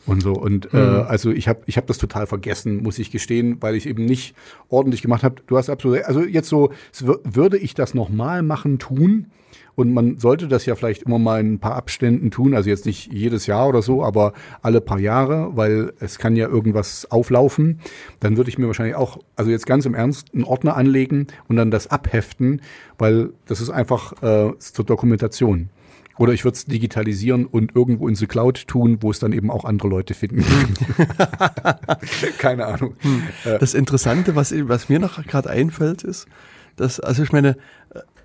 [0.05, 0.95] Und so und äh, mhm.
[0.95, 4.03] äh, also ich habe ich habe das total vergessen, muss ich gestehen, weil ich eben
[4.05, 4.35] nicht
[4.67, 5.35] ordentlich gemacht habe.
[5.47, 9.27] Du hast absolut also jetzt so würde ich das nochmal machen tun,
[9.75, 12.85] und man sollte das ja vielleicht immer mal in ein paar Abständen tun, also jetzt
[12.85, 17.79] nicht jedes Jahr oder so, aber alle paar Jahre, weil es kann ja irgendwas auflaufen.
[18.19, 21.55] Dann würde ich mir wahrscheinlich auch, also jetzt ganz im Ernst, einen Ordner anlegen und
[21.55, 22.61] dann das abheften,
[22.97, 25.69] weil das ist einfach äh, zur Dokumentation.
[26.17, 29.49] Oder ich würde es digitalisieren und irgendwo in the Cloud tun, wo es dann eben
[29.49, 30.45] auch andere Leute finden.
[32.37, 32.95] Keine Ahnung.
[32.99, 33.23] Hm.
[33.59, 36.27] Das Interessante, was, was mir noch gerade einfällt, ist,
[36.75, 37.57] dass, also ich meine,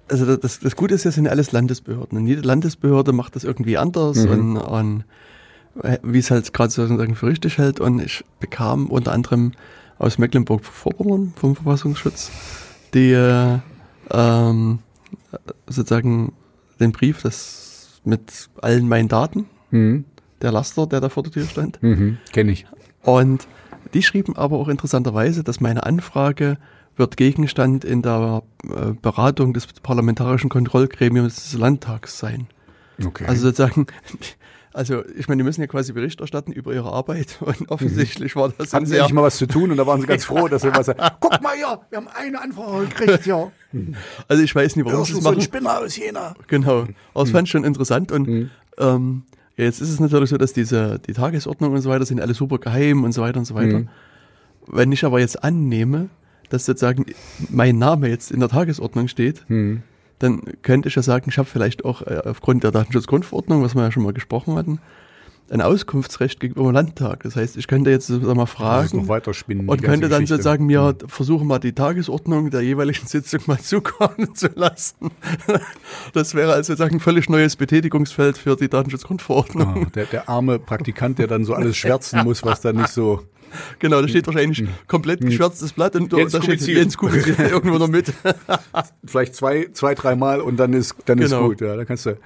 [0.09, 2.18] also das, das Gute ist ja, sind alles Landesbehörden.
[2.18, 4.31] Und jede Landesbehörde macht das irgendwie anders mhm.
[4.31, 5.05] und, und
[5.83, 7.81] äh, wie es halt gerade sozusagen für richtig hält.
[7.81, 9.53] Und ich bekam unter anderem
[9.99, 12.31] aus Mecklenburg-Vorpommern vom Verfassungsschutz
[12.94, 13.12] die
[14.11, 14.79] ähm,
[15.66, 16.33] sozusagen
[16.81, 20.05] den Brief, das mit allen meinen Daten, mhm.
[20.40, 21.83] der Laster, der da vor der Tür stand.
[21.83, 22.66] Mhm, Kenne ich.
[23.03, 23.47] Und
[23.94, 26.59] die schrieben aber auch interessanterweise, dass meine Anfrage
[26.98, 32.48] wird Gegenstand in der äh, Beratung des parlamentarischen Kontrollgremiums des Landtags sein.
[33.04, 33.24] Okay.
[33.26, 33.87] Also sozusagen,
[34.72, 38.50] also ich meine, die müssen ja quasi Bericht erstatten über ihre Arbeit und offensichtlich war
[38.50, 38.72] das.
[38.72, 40.74] Hatten sie nicht mal was zu tun und da waren sie ganz froh, dass sie
[40.74, 41.00] was sagen.
[41.20, 43.50] Guck mal hier, wir haben eine Anfrage gekriegt, ja.
[44.26, 45.34] Also ich weiß nicht, warum sie das machen.
[45.34, 46.34] so ein Spinner aus Jena.
[46.46, 47.32] Genau, aber es mhm.
[47.32, 48.50] fand ich schon interessant und mhm.
[48.78, 49.22] ähm,
[49.56, 52.32] ja, jetzt ist es natürlich so, dass diese die Tagesordnung und so weiter sind alle
[52.32, 53.80] super geheim und so weiter und so weiter.
[53.80, 53.88] Mhm.
[54.68, 56.11] Wenn ich aber jetzt annehme,
[56.48, 57.06] dass sozusagen
[57.50, 59.82] mein Name jetzt in der Tagesordnung steht, hm.
[60.18, 63.82] dann könnte ich ja sagen, ich habe vielleicht auch äh, aufgrund der Datenschutzgrundverordnung, was wir
[63.82, 64.80] ja schon mal gesprochen hatten,
[65.50, 67.22] ein Auskunftsrecht gegenüber dem Landtag.
[67.22, 70.88] Das heißt, ich könnte jetzt sag mal fragen weiter spinnen, und könnte dann sozusagen mir
[71.00, 71.08] hm.
[71.08, 75.11] versuchen, mal die Tagesordnung der jeweiligen Sitzung mal zukommen zu lassen.
[76.12, 79.87] Das wäre also sozusagen ein völlig neues Betätigungsfeld für die Datenschutzgrundverordnung.
[79.87, 83.22] Ah, der, der arme Praktikant, der dann so alles schwärzen muss, was da nicht so
[83.78, 84.68] Genau, da steht wahrscheinlich hm.
[84.87, 85.28] komplett hm.
[85.28, 88.12] geschwärztes Blatt und Jens da steht Jens Kubizil irgendwo noch mit.
[89.04, 91.42] Vielleicht zwei, zwei, dreimal und dann ist, dann genau.
[91.42, 91.61] ist gut.
[91.61, 92.18] Ja, dann kannst du,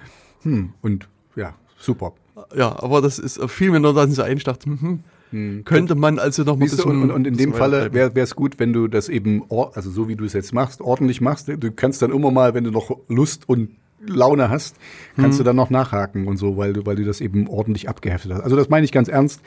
[0.43, 2.13] hm, und ja, super.
[2.57, 5.65] Ja, aber das ist viel mehr nur dann so dachte, hm, hm.
[5.65, 8.73] könnte man also noch mal ein und, und in dem Falle wäre es gut, wenn
[8.73, 11.49] du das eben, also so wie du es jetzt machst, ordentlich machst.
[11.49, 13.71] Du kannst dann immer mal, wenn du noch Lust und
[14.07, 14.77] Laune hast,
[15.17, 15.45] kannst hm.
[15.45, 18.41] du dann noch nachhaken und so, weil du, weil du das eben ordentlich abgeheftet hast.
[18.41, 19.41] Also das meine ich ganz ernst.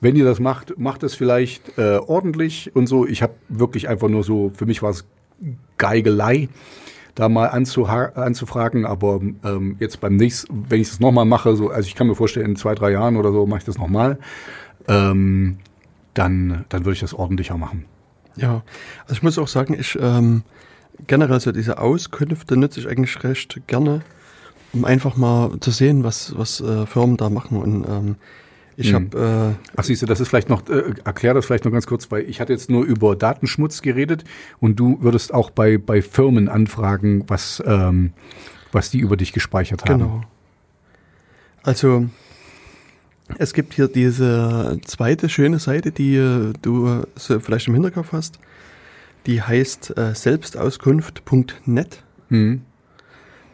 [0.00, 3.06] Wenn ihr das macht, macht es vielleicht äh, ordentlich und so.
[3.06, 5.04] Ich habe wirklich einfach nur so, für mich war es
[5.78, 6.48] Geigelei,
[7.14, 11.86] da mal anzufragen, aber ähm, jetzt beim nächsten, wenn ich das nochmal mache, so, also
[11.86, 14.18] ich kann mir vorstellen, in zwei, drei Jahren oder so mache ich das nochmal,
[14.88, 15.58] ähm,
[16.14, 17.84] dann, dann würde ich das ordentlicher machen.
[18.36, 18.62] Ja,
[19.02, 20.42] also ich muss auch sagen, ich ähm,
[21.06, 24.02] generell so diese Auskünfte nutze ich eigentlich recht gerne,
[24.72, 28.16] um einfach mal zu sehen, was, was äh, Firmen da machen und ähm,
[28.76, 29.10] ich hm.
[29.12, 29.56] habe.
[29.56, 30.68] Äh, Ach siehst du, das ist vielleicht noch.
[30.68, 34.24] Äh, erklär das vielleicht noch ganz kurz, weil ich hatte jetzt nur über Datenschmutz geredet
[34.58, 38.12] und du würdest auch bei bei Firmen anfragen, was ähm,
[38.72, 39.98] was die über dich gespeichert haben.
[39.98, 40.20] Genau.
[41.62, 42.06] Also
[43.38, 48.38] es gibt hier diese zweite schöne Seite, die äh, du vielleicht im Hinterkopf hast.
[49.26, 52.02] Die heißt äh, selbstauskunft.net.
[52.28, 52.62] Hm.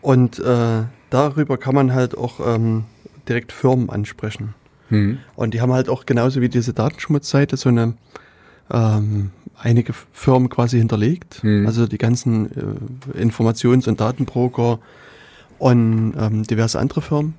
[0.00, 2.84] Und äh, darüber kann man halt auch ähm,
[3.28, 4.54] direkt Firmen ansprechen.
[4.88, 5.18] Mhm.
[5.34, 7.94] Und die haben halt auch genauso wie diese Datenschmutzseite so eine
[8.70, 11.42] ähm, einige Firmen quasi hinterlegt.
[11.42, 11.66] Mhm.
[11.66, 12.50] Also die ganzen
[13.14, 14.78] äh, Informations- und Datenbroker
[15.58, 17.34] und ähm, diverse andere Firmen.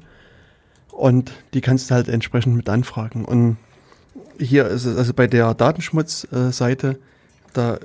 [0.92, 3.24] Und die kannst du halt entsprechend mit anfragen.
[3.24, 3.58] Und
[4.40, 6.98] hier ist es also bei der Datenschmutzseite,
[7.54, 7.78] da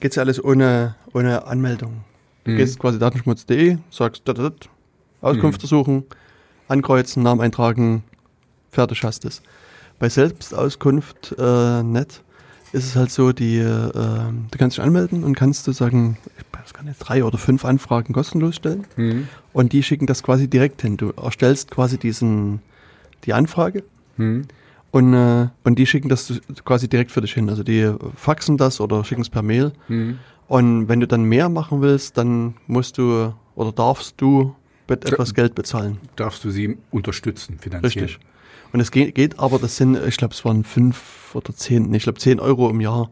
[0.00, 2.04] geht es ja alles ohne, ohne Anmeldung.
[2.44, 2.56] Du mhm.
[2.56, 4.68] gehst quasi datenschmutz.de, sagst dat, dat,
[5.20, 5.66] Auskunft mhm.
[5.66, 6.04] suchen,
[6.68, 8.04] ankreuzen, Namen eintragen,
[8.70, 9.42] fertig hast es.
[9.98, 12.22] Bei Selbstauskunft äh, net
[12.72, 16.44] ist es halt so, die, äh, du kannst dich anmelden und kannst du sagen, ich
[16.58, 18.86] weiß gar nicht, drei oder fünf Anfragen kostenlos stellen.
[18.96, 19.28] Mhm.
[19.52, 20.96] Und die schicken das quasi direkt hin.
[20.96, 22.60] Du erstellst quasi diesen,
[23.24, 23.84] die Anfrage
[24.16, 24.46] mhm.
[24.96, 27.50] Und, äh, und die schicken das quasi direkt für dich hin.
[27.50, 29.72] Also die faxen das oder schicken es per Mail.
[29.88, 30.18] Mhm.
[30.48, 34.56] Und wenn du dann mehr machen willst, dann musst du oder darfst du
[34.88, 35.98] etwas Geld bezahlen.
[36.16, 38.04] Darfst du sie unterstützen finanziell?
[38.04, 38.26] Richtig.
[38.72, 41.98] Und es geht, geht aber, das sind, ich glaube, es waren fünf oder zehn, nee,
[41.98, 43.10] ich glaube zehn Euro im Jahr.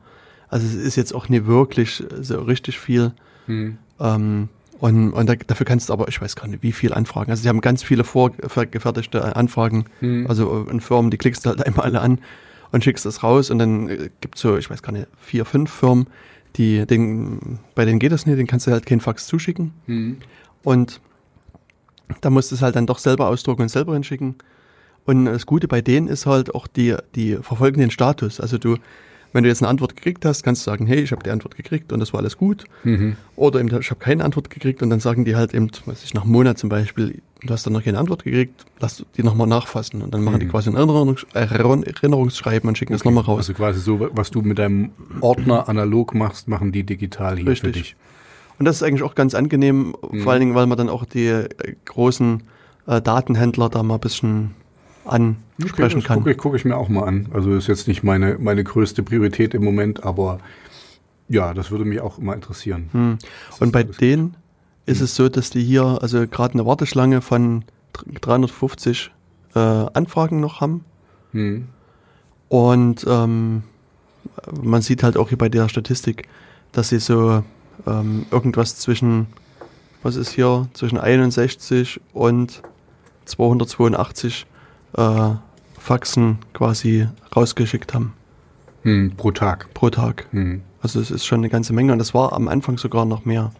[0.48, 3.12] Also es ist jetzt auch nie wirklich so richtig viel.
[3.44, 3.76] Hm.
[4.00, 7.30] Ähm, und und da, dafür kannst du aber, ich weiß gar nicht, wie viel Anfragen.
[7.30, 9.86] Also sie haben ganz viele vorgefertigte Anfragen.
[10.00, 10.26] Hm.
[10.28, 12.18] Also in Firmen, die klickst du halt einmal alle an
[12.72, 13.50] und schickst das raus.
[13.50, 16.06] Und dann äh, gibt es so, ich weiß gar nicht, vier, fünf Firmen,
[16.56, 19.72] die, den, bei denen geht das nicht, den kannst du halt keinen Fax zuschicken.
[19.86, 20.18] Hm.
[20.62, 21.00] Und
[22.20, 24.36] da musst du es halt dann doch selber ausdrucken und selber hinschicken.
[25.04, 28.40] Und das Gute bei denen ist halt auch die, die verfolgen den Status.
[28.40, 28.76] Also du,
[29.34, 31.56] wenn du jetzt eine Antwort gekriegt hast, kannst du sagen, hey, ich habe die Antwort
[31.56, 32.64] gekriegt und das war alles gut.
[32.84, 33.16] Mhm.
[33.36, 36.14] Oder eben, ich habe keine Antwort gekriegt und dann sagen die halt eben, weiß ich,
[36.14, 39.46] nach einem Monat zum Beispiel, du hast dann noch keine Antwort gekriegt, lass die nochmal
[39.48, 40.00] nachfassen.
[40.02, 40.50] Und dann machen die Mhm.
[40.50, 43.38] quasi ein Erinnerungs Erinnerungsschreiben und schicken das nochmal raus.
[43.38, 47.50] Also quasi so, was du mit deinem Ordner analog machst, machen die digital hier für
[47.50, 47.72] Richtig.
[47.72, 47.96] dich.
[48.58, 50.20] Und das ist eigentlich auch ganz angenehm, Mhm.
[50.20, 51.48] vor allen Dingen, weil man dann auch die äh,
[51.86, 52.44] großen
[52.86, 54.50] äh, Datenhändler da mal ein bisschen
[55.04, 56.18] ansprechen das kann.
[56.18, 57.28] gucke ich, guck ich mir auch mal an.
[57.32, 60.38] Also ist jetzt nicht meine, meine größte Priorität im Moment, aber
[61.28, 62.88] ja, das würde mich auch immer interessieren.
[62.92, 63.18] Hm.
[63.60, 64.36] Und bei denen
[64.86, 69.10] ist es so, dass die hier also gerade eine Warteschlange von dr- 350
[69.54, 70.84] äh, Anfragen noch haben.
[71.32, 71.68] Hm.
[72.48, 73.62] Und ähm,
[74.62, 76.28] man sieht halt auch hier bei der Statistik,
[76.72, 77.42] dass sie so
[77.86, 79.26] ähm, irgendwas zwischen,
[80.02, 82.62] was ist hier, zwischen 61 und
[83.24, 84.46] 282
[84.96, 85.30] äh,
[85.78, 88.12] Faxen quasi rausgeschickt haben
[88.82, 89.12] Hm.
[89.16, 89.72] Pro Tag.
[89.74, 90.26] pro Tag.
[90.30, 90.60] Hm.
[90.82, 93.50] Also es ist schon eine ganze Menge und das war am Anfang sogar noch mehr.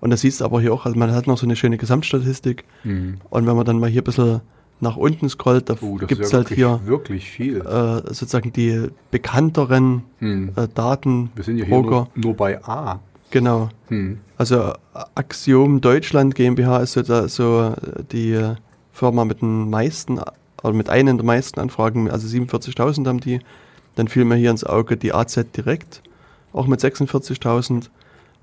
[0.00, 2.64] Und das siehst du aber hier auch, also man hat noch so eine schöne Gesamtstatistik
[2.82, 3.18] Hm.
[3.30, 4.40] und wenn man dann mal hier ein bisschen
[4.80, 7.56] nach unten scrollt, da Oh, gibt es ja halt wirklich, hier wirklich viel.
[7.62, 10.52] äh, sozusagen die bekannteren Hm.
[10.54, 13.00] äh, Daten, Wir sind ja hier nur, nur bei A.
[13.32, 13.70] genau.
[13.88, 14.18] Hm.
[14.36, 14.72] Also
[15.16, 18.54] Axiom Deutschland GmbH ist so, da, so äh, die äh,
[18.98, 20.18] Firma mit den meisten,
[20.62, 23.40] oder mit einer der meisten Anfragen, also 47.000 haben die.
[23.94, 26.02] Dann fiel mir hier ins Auge die AZ direkt,
[26.52, 27.88] auch mit 46.000.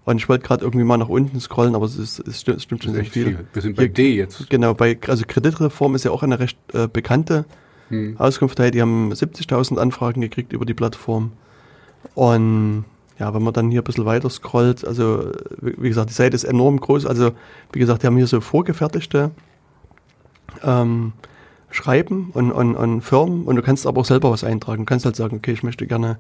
[0.06, 2.84] Und ich wollte gerade irgendwie mal nach unten scrollen, aber es, ist, es stimmt, stimmt
[2.84, 3.26] schon echt viel.
[3.26, 3.46] viel.
[3.54, 4.50] Wir sind bei Hier- D jetzt.
[4.50, 7.46] Genau, bei also Kreditreform ist ja auch eine recht äh, bekannte
[7.90, 8.16] Hm.
[8.18, 8.58] Auskunft.
[8.74, 11.32] Die haben 70.000 Anfragen gekriegt über die Plattform.
[12.14, 12.86] Und
[13.20, 16.44] ja, wenn man dann hier ein bisschen weiter scrollt, also wie gesagt, die Seite ist
[16.44, 17.06] enorm groß.
[17.06, 17.32] Also
[17.72, 19.32] wie gesagt, die haben hier so vorgefertigte
[20.64, 21.14] ähm,
[21.72, 24.84] Schreiben und, und, und Firmen und du kannst aber auch selber was eintragen.
[24.84, 26.18] Du kannst halt sagen, okay, ich möchte gerne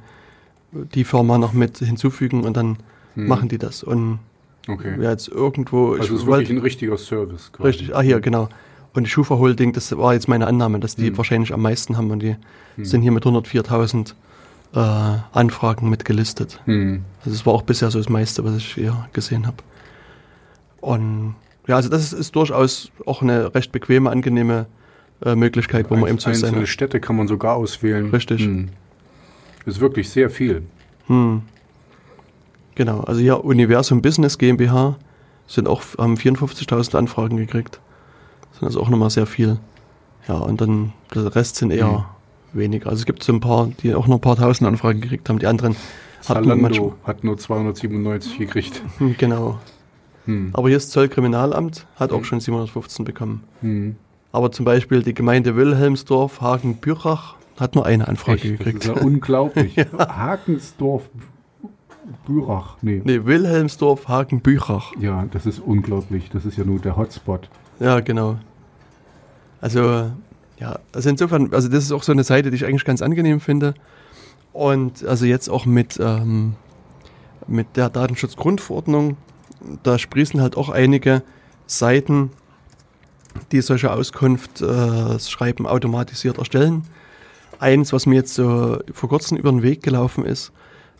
[0.71, 2.77] die Firma noch mit hinzufügen und dann
[3.15, 3.27] Hm.
[3.27, 3.81] machen die das.
[3.83, 4.19] Und
[4.67, 4.95] Okay.
[4.99, 7.51] jetzt irgendwo, also es ist ich wirklich ein richtiger Service.
[7.53, 7.67] quasi.
[7.67, 8.49] richtig, ah hier, genau.
[8.93, 11.17] Und die Schufa Holding, das war jetzt meine Annahme, dass die Hm.
[11.17, 12.35] wahrscheinlich am meisten haben und die
[12.75, 12.83] Hm.
[12.85, 14.15] sind hier mit 104.000
[14.73, 14.79] äh,
[15.31, 16.59] Anfragen mit gelistet.
[16.65, 17.05] Hm.
[17.19, 19.57] Also das war auch bisher so das meiste, was ich hier gesehen habe.
[20.81, 21.35] Und
[21.67, 24.67] ja, also das ist, ist durchaus auch eine recht bequeme, angenehme
[25.23, 26.67] äh, Möglichkeit, wo man eben so Einzelne seine...
[26.67, 28.09] Städte kann man sogar auswählen.
[28.09, 28.41] Richtig.
[28.43, 28.69] Hm.
[29.65, 30.63] Ist wirklich sehr viel.
[31.07, 31.41] Hm.
[32.75, 34.97] Genau, also hier Universum Business GmbH
[35.47, 37.79] sind auch, haben 54.000 Anfragen gekriegt.
[38.51, 39.57] Das sind also auch nochmal sehr viel.
[40.27, 42.03] Ja, und dann der Rest sind eher Mhm.
[42.59, 42.89] weniger.
[42.89, 45.39] Also es gibt so ein paar, die auch noch ein paar tausend Anfragen gekriegt haben.
[45.39, 45.75] Die anderen
[46.27, 48.81] hatten Zalando hat nur 297 gekriegt.
[48.97, 49.59] Hm, Genau.
[50.25, 50.49] Hm.
[50.53, 52.23] Aber hier ist Zollkriminalamt, hat auch Mhm.
[52.25, 53.43] schon 715 bekommen.
[53.61, 53.95] Hm.
[54.31, 58.85] Aber zum Beispiel die Gemeinde Wilhelmsdorf, Hagen-Bürach hat nur eine Anfrage Echt, das gekriegt.
[58.85, 59.77] ist ja unglaublich.
[59.97, 61.03] Hakensdorf,
[62.27, 62.77] Bürach.
[62.81, 63.01] Nee.
[63.03, 64.91] nee, Wilhelmsdorf, Hagen-Bürach.
[64.99, 66.29] Ja, das ist unglaublich.
[66.31, 67.49] Das ist ja nur der Hotspot.
[67.79, 68.37] Ja, genau.
[69.61, 70.11] Also,
[70.59, 73.39] ja, also insofern, also das ist auch so eine Seite, die ich eigentlich ganz angenehm
[73.39, 73.73] finde.
[74.53, 76.53] Und also jetzt auch mit, ähm,
[77.47, 79.17] mit der Datenschutzgrundverordnung,
[79.83, 81.23] da sprießen halt auch einige
[81.67, 82.31] Seiten,
[83.51, 86.83] die solche Auskunft äh, automatisiert erstellen.
[87.59, 90.51] Eins, was mir jetzt so vor kurzem über den Weg gelaufen ist,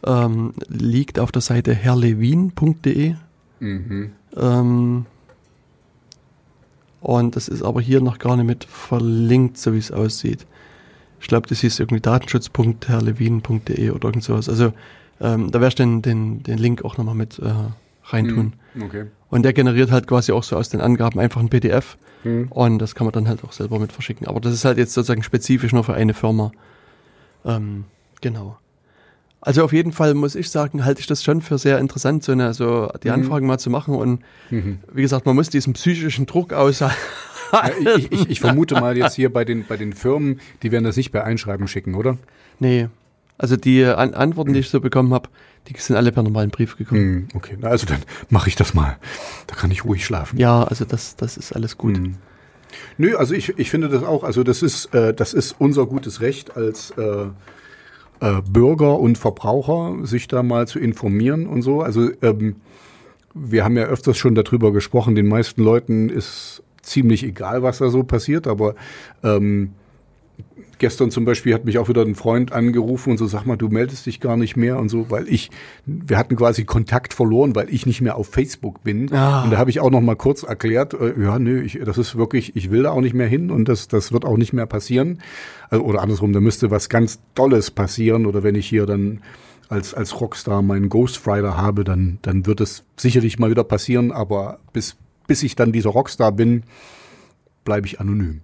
[0.06, 3.15] ähm, liegt auf der Seite herrlewin.de.
[3.60, 4.12] Mhm.
[4.38, 5.06] Ähm,
[7.01, 10.45] und das ist aber hier noch gar nicht mit verlinkt, so wie es aussieht.
[11.20, 14.49] Ich glaube, das hieß irgendwie datenschutz.herrlewin.de oder irgend sowas.
[14.49, 14.74] Also
[15.22, 17.53] ähm, da werde ich den, den, den Link auch nochmal mit äh,
[18.08, 18.53] reintun.
[18.74, 18.84] Hm.
[18.84, 19.06] Okay.
[19.30, 21.97] Und der generiert halt quasi auch so aus den Angaben einfach ein PDF.
[22.24, 22.47] Hm.
[22.51, 24.28] Und das kann man dann halt auch selber mit verschicken.
[24.28, 26.51] Aber das ist halt jetzt sozusagen spezifisch nur für eine Firma.
[27.45, 27.86] Ähm,
[28.22, 28.58] genau.
[29.41, 32.32] Also auf jeden Fall muss ich sagen, halte ich das schon für sehr interessant, so
[32.32, 33.14] eine, so die Mhm.
[33.14, 33.93] Anfragen mal zu machen.
[33.95, 34.80] Und Mhm.
[34.91, 36.95] wie gesagt, man muss diesen psychischen Druck aushalten.
[37.51, 40.84] Ja, ich, ich, ich vermute mal jetzt hier bei den, bei den Firmen, die werden
[40.84, 42.18] das nicht per Einschreiben schicken, oder?
[42.60, 42.89] Nee.
[43.38, 45.30] Also die An Antworten, die ich so bekommen habe,
[45.68, 47.01] die sind alle per normalen Brief gekommen.
[47.01, 48.97] Hm, okay, na, also dann mache ich das mal.
[49.47, 50.38] Da kann ich ruhig schlafen.
[50.38, 51.97] Ja, also das, das ist alles gut.
[51.97, 52.16] Hm.
[52.97, 56.22] Nö, also ich, ich finde das auch, also das ist, äh, das ist unser gutes
[56.22, 57.28] Recht als äh,
[58.20, 61.82] äh, Bürger und Verbraucher, sich da mal zu informieren und so.
[61.82, 62.57] Also ähm,
[63.34, 67.89] wir haben ja öfters schon darüber gesprochen, den meisten Leuten ist ziemlich egal, was da
[67.89, 68.76] so passiert, aber
[69.24, 69.72] ähm,
[70.80, 73.69] gestern zum Beispiel hat mich auch wieder ein Freund angerufen und so, sag mal, du
[73.69, 75.51] meldest dich gar nicht mehr und so, weil ich,
[75.86, 79.11] wir hatten quasi Kontakt verloren, weil ich nicht mehr auf Facebook bin.
[79.13, 79.43] Ah.
[79.43, 82.15] Und da habe ich auch noch mal kurz erklärt, äh, ja, nö, ich, das ist
[82.15, 84.65] wirklich, ich will da auch nicht mehr hin und das, das wird auch nicht mehr
[84.65, 85.21] passieren.
[85.69, 89.21] Also, oder andersrum, da müsste was ganz Dolles passieren oder wenn ich hier dann
[89.69, 94.11] als, als Rockstar meinen Ghost Rider habe, dann, dann wird es sicherlich mal wieder passieren,
[94.11, 94.95] aber bis,
[95.28, 96.63] bis ich dann dieser Rockstar bin,
[97.63, 98.41] bleibe ich anonym.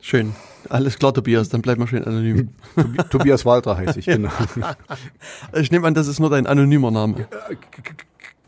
[0.00, 0.32] Schön.
[0.68, 2.50] Alles klar, Tobias, dann bleib mal schön anonym.
[2.76, 4.30] Tobi- Tobias Walter heiße ich, genau.
[5.54, 7.26] Ich nehme an, das ist nur dein anonymer Name.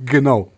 [0.05, 0.53] genau.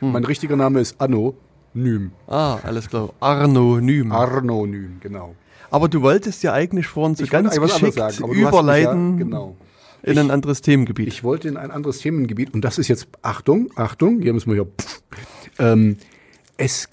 [0.00, 1.34] Mein richtiger Name ist Anno
[1.74, 2.12] Nym.
[2.26, 3.10] Ah, alles klar.
[3.20, 4.10] Arno Nym.
[4.12, 5.34] Arno Nym, genau.
[5.70, 9.56] Aber du wolltest ja eigentlich vorhin so Ich ganz geschickt sagen, überleiten Ja, genau.
[10.02, 11.08] in ein anderes Themengebiet.
[11.08, 14.64] Ich wollte in ein anderes Themengebiet und das ist jetzt, Achtung, Achtung, hier müssen wir
[14.64, 14.72] hier,
[15.58, 15.96] ähm,
[16.56, 16.88] es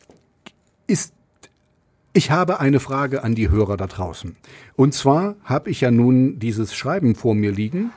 [0.87, 1.13] ist,
[2.19, 4.35] ich habe eine Frage an die Hörer da draußen.
[4.75, 7.91] Und zwar habe ich ja nun dieses Schreiben vor mir liegen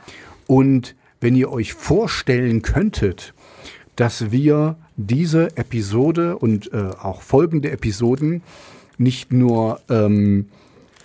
[0.47, 3.35] und wenn ihr euch vorstellen könntet,
[3.97, 8.43] dass wir diese Episode und äh, auch folgende Episoden
[8.97, 10.47] nicht nur ähm,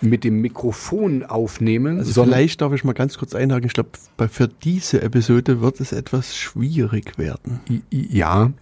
[0.00, 3.66] mit dem Mikrofon aufnehmen, also vielleicht darf ich mal ganz kurz einhaken.
[3.66, 3.90] Ich glaube,
[4.30, 7.58] für diese Episode wird es etwas schwierig werden.
[7.90, 8.52] Ja,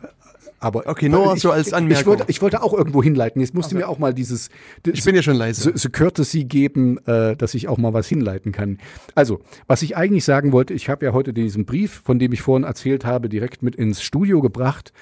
[0.59, 2.01] aber Okay, nur so als Anmerkung.
[2.01, 3.41] Ich wollte, ich wollte auch irgendwo hinleiten.
[3.41, 4.49] Jetzt musste mir auch mal dieses
[4.87, 5.61] Ich bin ja schon leise.
[5.61, 8.79] so, so Courtesy geben, äh, dass ich auch mal was hinleiten kann.
[9.15, 12.43] Also, was ich eigentlich sagen wollte, ich habe ja heute diesen Brief, von dem ich
[12.43, 14.93] vorhin erzählt habe, direkt mit ins Studio gebracht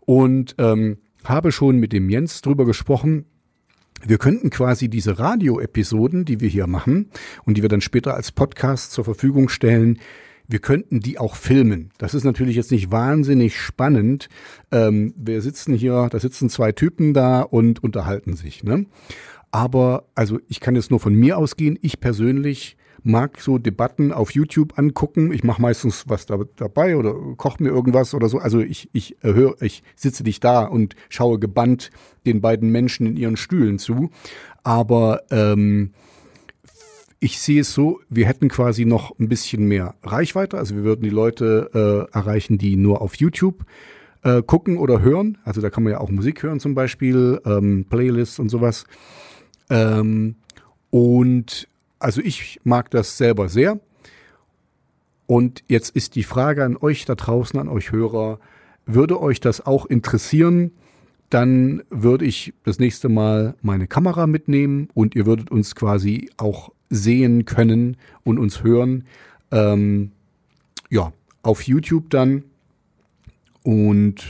[0.00, 3.26] und ähm, habe schon mit dem Jens drüber gesprochen.
[4.04, 7.10] Wir könnten quasi diese Radio-Episoden, die wir hier machen
[7.44, 10.00] und die wir dann später als Podcast zur Verfügung stellen,
[10.52, 11.90] wir könnten die auch filmen.
[11.98, 14.28] Das ist natürlich jetzt nicht wahnsinnig spannend.
[14.70, 18.62] Ähm, wir sitzen hier, da sitzen zwei Typen da und unterhalten sich.
[18.62, 18.86] Ne?
[19.50, 21.78] Aber also ich kann jetzt nur von mir ausgehen.
[21.80, 25.32] Ich persönlich mag so Debatten auf YouTube angucken.
[25.32, 28.38] Ich mache meistens was da, dabei oder koche mir irgendwas oder so.
[28.38, 31.90] Also ich, ich höre, ich sitze nicht da und schaue gebannt
[32.26, 34.10] den beiden Menschen in ihren Stühlen zu.
[34.62, 35.92] Aber ähm,
[37.22, 40.58] ich sehe es so, wir hätten quasi noch ein bisschen mehr Reichweite.
[40.58, 43.64] Also wir würden die Leute äh, erreichen, die nur auf YouTube
[44.24, 45.38] äh, gucken oder hören.
[45.44, 48.86] Also da kann man ja auch Musik hören zum Beispiel, ähm, Playlists und sowas.
[49.70, 50.34] Ähm,
[50.90, 51.68] und
[52.00, 53.78] also ich mag das selber sehr.
[55.28, 58.40] Und jetzt ist die Frage an euch da draußen, an euch Hörer,
[58.84, 60.72] würde euch das auch interessieren?
[61.30, 66.72] Dann würde ich das nächste Mal meine Kamera mitnehmen und ihr würdet uns quasi auch
[66.92, 69.04] sehen können und uns hören.
[69.50, 70.12] Ähm,
[70.90, 71.12] ja,
[71.42, 72.44] auf YouTube dann.
[73.62, 74.26] Und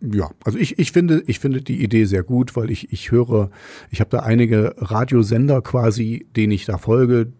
[0.00, 3.50] ja, also ich, ich finde, ich finde die Idee sehr gut, weil ich, ich höre,
[3.90, 7.32] ich habe da einige Radiosender quasi, denen ich da folge.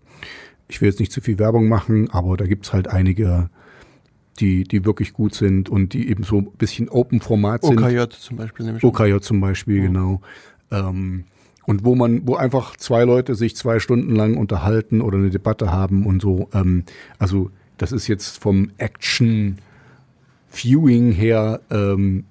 [0.68, 3.50] Ich will jetzt nicht zu viel Werbung machen, aber da gibt's halt einige,
[4.38, 7.80] die, die wirklich gut sind und die eben so ein bisschen Open-Format sind.
[7.80, 8.84] OKJ zum Beispiel nämlich.
[8.84, 10.20] OKJ zum Beispiel, genau.
[10.70, 11.24] Ähm,
[11.68, 15.70] und wo man, wo einfach zwei Leute sich zwei Stunden lang unterhalten oder eine Debatte
[15.70, 16.48] haben und so.
[16.54, 16.84] Ähm,
[17.18, 19.58] also das ist jetzt vom Action
[20.48, 22.24] Viewing her ähm,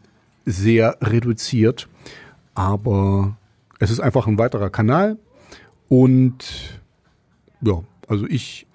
[0.48, 1.88] sehr reduziert,
[2.56, 3.38] aber
[3.78, 5.20] es ist einfach ein weiterer Kanal
[5.88, 6.80] und
[7.62, 8.66] ja, also ich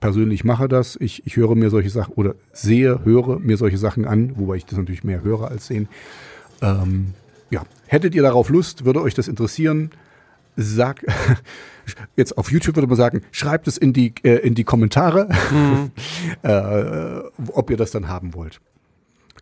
[0.00, 0.96] persönlich mache das.
[0.98, 4.64] Ich, ich höre mir solche Sachen oder sehe, höre mir solche Sachen an, wobei ich
[4.64, 5.88] das natürlich mehr höre als sehen.
[6.62, 7.12] Ähm,
[7.50, 9.90] ja, hättet ihr darauf Lust, würde euch das interessieren?
[10.56, 11.04] Sag,
[12.16, 15.28] jetzt auf YouTube würde man sagen, schreibt es in die, äh, in die Kommentare,
[16.42, 18.60] äh, ob ihr das dann haben wollt.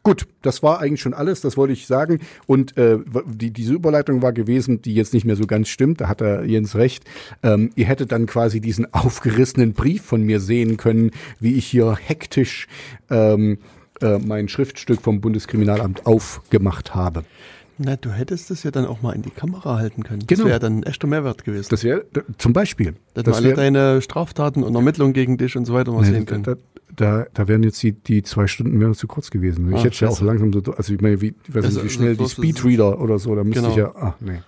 [0.03, 2.21] Gut, das war eigentlich schon alles, das wollte ich sagen.
[2.47, 6.09] Und äh, die, diese Überleitung war gewesen, die jetzt nicht mehr so ganz stimmt, da
[6.09, 7.05] hat er Jens recht.
[7.43, 11.11] Ähm, ihr hättet dann quasi diesen aufgerissenen Brief von mir sehen können,
[11.41, 12.69] wie ich hier hektisch
[13.09, 13.57] ähm,
[14.03, 17.25] äh, mein Schriftstück vom Bundeskriminalamt aufgemacht habe.
[17.77, 20.21] Na, du hättest es ja dann auch mal in die Kamera halten können.
[20.21, 20.49] Das Genau.
[20.49, 21.67] wäre dann ein echter Mehrwert gewesen.
[21.71, 22.05] Das wäre
[22.39, 22.95] zum Beispiel.
[23.15, 26.13] Dass man alle wär- deine Straftaten und Ermittlungen gegen dich und so weiter mal Nee,
[26.13, 26.45] sehen da, können.
[26.45, 26.55] da,
[26.95, 29.69] da, da wären jetzt die, die zwei Stunden wären zu kurz gewesen.
[29.71, 31.91] Ich Ach, hätte ja auch langsam so, also ich meine, wie, ich weiß Also, nicht,
[31.91, 33.73] wie schnell die also, das ist- Speedreader oder so, da müsste Genau.
[33.73, 34.39] ich ja, ach nee.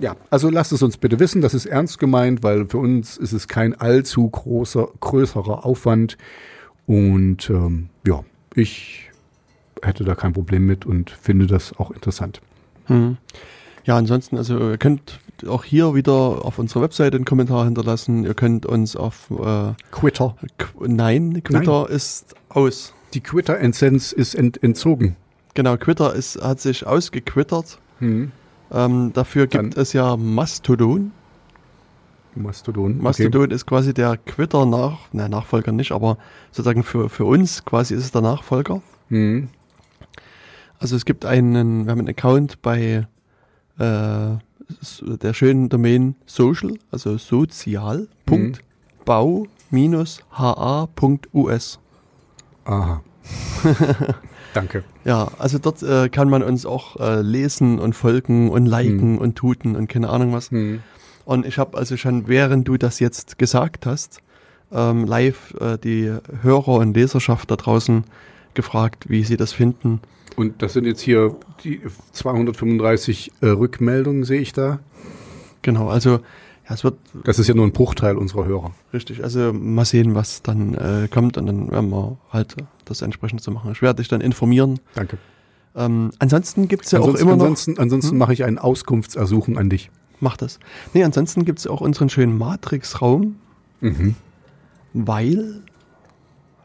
[0.00, 3.32] Ja, also lasst es uns bitte wissen, das ist ernst gemeint, weil für uns ist
[3.32, 6.18] es kein allzu großer, größerer Aufwand.
[6.86, 8.24] Und ähm, ja,
[8.56, 9.10] ich
[9.86, 12.40] hätte da kein Problem mit und finde das auch interessant.
[12.86, 13.16] Hm.
[13.84, 18.24] Ja, ansonsten, also ihr könnt auch hier wieder auf unserer Webseite einen Kommentar hinterlassen.
[18.24, 20.36] Ihr könnt uns auf äh, Quitter.
[20.58, 22.94] Qu Nein, Twitter ist aus.
[23.12, 25.16] Die Twitter-Essenz ist ent entzogen.
[25.54, 27.78] Genau, Twitter ist, hat sich ausgequittert.
[27.98, 28.32] Hm.
[28.72, 31.12] Ähm, dafür gibt Dann- es ja Mastodon.
[32.34, 32.98] Mastodon.
[33.00, 36.18] Mastodon ist quasi der Twitter nach, na, Nachfolger nicht, aber
[36.50, 38.82] sozusagen für, für uns quasi ist es der Nachfolger.
[39.10, 39.46] Okay.
[40.78, 43.06] Also es gibt einen, wir haben einen Account bei
[43.78, 44.36] äh,
[45.00, 48.08] der schönen Domain social, also sozial.
[48.26, 48.60] Punkt,
[49.04, 51.78] Bau minus ha.us.
[52.64, 53.02] Aha.
[54.54, 54.84] Danke.
[55.04, 59.36] Ja, also dort äh, kann man uns auch äh, lesen und folgen und liken und
[59.36, 60.50] tuten und keine Ahnung was.
[60.50, 60.82] Hm.
[61.24, 64.20] Und ich habe also schon, während du das jetzt gesagt hast,
[64.72, 68.04] ähm, live äh, die Hörer und Leserschaft da draußen
[68.54, 70.00] gefragt, wie sie das finden.
[70.36, 71.80] Und das sind jetzt hier die
[72.12, 74.80] 235 äh, Rückmeldungen, sehe ich da.
[75.62, 76.20] Genau, also
[76.68, 78.72] ja, es wird Das ist ja nur ein Bruchteil unserer Hörer.
[78.92, 79.22] richtig.
[79.22, 83.50] Also mal sehen, was dann äh, kommt und dann werden wir halt das entsprechend zu
[83.50, 83.70] machen.
[83.72, 84.80] Ich werde dich dann informieren.
[84.94, 85.18] Danke.
[85.76, 87.44] Ähm, ansonsten gibt's ja ansonsten auch immer noch.
[87.44, 88.18] ansonsten, ansonsten Hm?
[88.18, 89.90] mache ich einen Auskunftsersuchen an dich.
[90.20, 90.58] Mach das.
[90.94, 93.36] Nee, ansonsten gibt's ja auch unseren schönen Matrix-Raum,
[93.80, 94.14] Mhm.
[94.94, 95.62] weil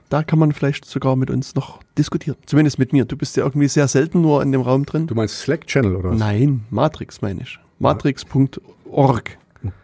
[0.10, 2.38] da kann man vielleicht sogar mit uns noch diskutieren.
[2.46, 3.06] Zumindest mit mir.
[3.06, 5.08] Du bist ja irgendwie sehr selten nur in dem Raum drin.
[5.08, 6.20] Du meinst Slack-Channel oder was?
[6.20, 7.60] Nein, Matrix meine ich.
[7.80, 9.38] Matrix.org.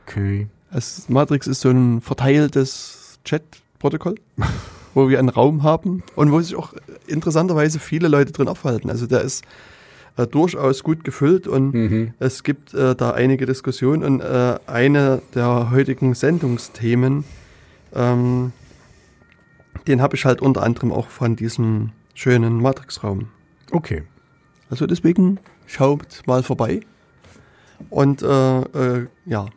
[0.08, 0.48] Okay.
[0.72, 4.16] Es, Matrix ist so ein verteiltes Chat-Protokoll,
[4.94, 6.74] wo wir einen Raum haben und wo sich auch
[7.08, 8.90] interessanterweise viele Leute drin aufhalten.
[8.90, 9.44] Also der ist
[10.18, 12.14] äh, durchaus gut gefüllt und Mhm.
[12.20, 17.24] es gibt äh, da einige Diskussionen und äh, eine der heutigen Sendungsthemen,
[17.94, 18.52] ähm,
[19.88, 23.30] den habe ich halt unter anderem auch von diesem schönen Matrix-Raum.
[23.72, 24.04] Okay.
[24.70, 26.82] Also deswegen schaut mal vorbei.
[27.90, 29.48] Und äh, äh, ja,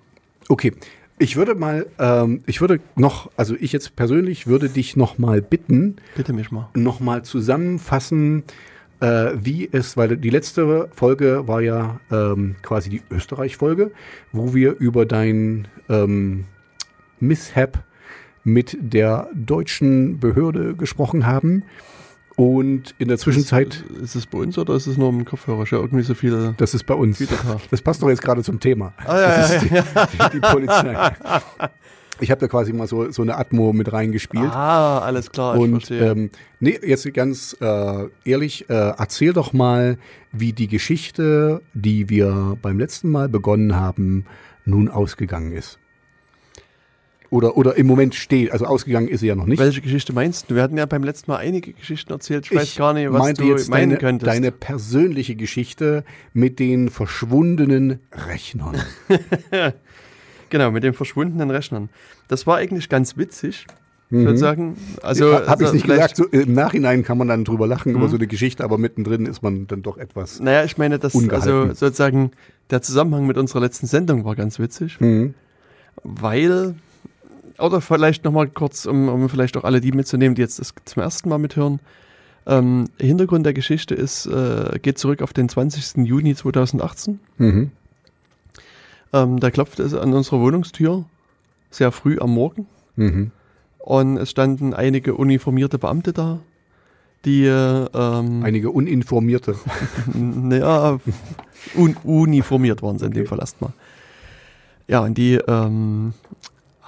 [0.48, 0.72] Okay.
[1.20, 5.42] Ich würde mal, ähm, ich würde noch, also ich jetzt persönlich würde dich noch mal
[5.42, 6.68] bitten, bitte mich mal.
[6.74, 8.44] noch mal zusammenfassen,
[9.00, 13.90] äh, wie es, weil die letzte Folge war ja ähm, quasi die Österreich-Folge,
[14.32, 16.44] wo wir über dein ähm,
[17.18, 17.82] Mishap
[18.52, 21.64] mit der deutschen Behörde gesprochen haben.
[22.36, 25.64] Und in der Zwischenzeit, Ist, ist es bei uns oder ist es nur im Kopfhörer?
[25.64, 26.54] Ich irgendwie so viele.
[26.56, 27.20] das ist bei uns.
[27.70, 28.92] Das passt doch jetzt gerade zum Thema.
[29.04, 31.12] Ah, ja, das ja, ist die, die Polizei.
[32.20, 34.50] Ich habe da quasi mal so, so eine Atmo mit reingespielt.
[34.52, 36.10] Ah, alles klar, ich Und verstehe.
[36.10, 36.30] ähm,
[36.60, 39.98] nee, jetzt ganz äh, ehrlich, äh, erzähl doch mal,
[40.32, 44.26] wie die Geschichte, die wir beim letzten Mal begonnen haben,
[44.64, 45.78] nun ausgegangen ist.
[47.30, 49.58] Oder, oder im Moment steht, also ausgegangen ist sie ja noch nicht.
[49.58, 50.54] Welche Geschichte meinst du?
[50.54, 52.46] Wir hatten ja beim letzten Mal einige Geschichten erzählt.
[52.46, 54.26] Ich, weiß Ich gar nicht, was du jetzt meinen deine, könntest.
[54.32, 58.76] deine persönliche Geschichte mit den verschwundenen Rechnern.
[60.50, 61.90] Genau, mit den verschwundenen Rechnern.
[62.28, 63.66] Das war eigentlich ganz witzig.
[64.10, 65.34] Ich würde sagen, also.
[65.34, 68.06] Habe ich also nicht vielleicht- gesagt, so, im Nachhinein kann man dann drüber lachen über
[68.06, 68.08] Mhm.
[68.08, 70.40] so eine Geschichte, aber mittendrin ist man dann doch etwas.
[70.40, 72.30] Naja, ich meine, das, also sozusagen,
[72.70, 75.34] der Zusammenhang mit unserer letzten Sendung war ganz witzig, Mhm.
[76.02, 76.76] weil,
[77.58, 81.02] oder vielleicht nochmal kurz, um, um vielleicht auch alle die mitzunehmen, die jetzt das zum
[81.02, 81.80] ersten Mal mithören.
[82.46, 86.06] Ähm, Hintergrund der Geschichte ist, äh, geht zurück auf den 20.
[86.06, 87.20] Juni 2018.
[87.36, 87.70] Mhm.
[89.12, 91.04] Ähm, da klopfte es an unserer Wohnungstür,
[91.70, 92.66] sehr früh am Morgen.
[92.96, 93.30] Mhm.
[93.78, 96.40] Und es standen einige uniformierte Beamte da,
[97.24, 99.56] die äh, ähm, Einige Uninformierte.
[100.14, 101.00] naja,
[101.74, 103.28] un uniformiert waren sie in dem Okay.
[103.28, 103.72] Fall erstmal.
[104.86, 106.14] Ja, und die ähm,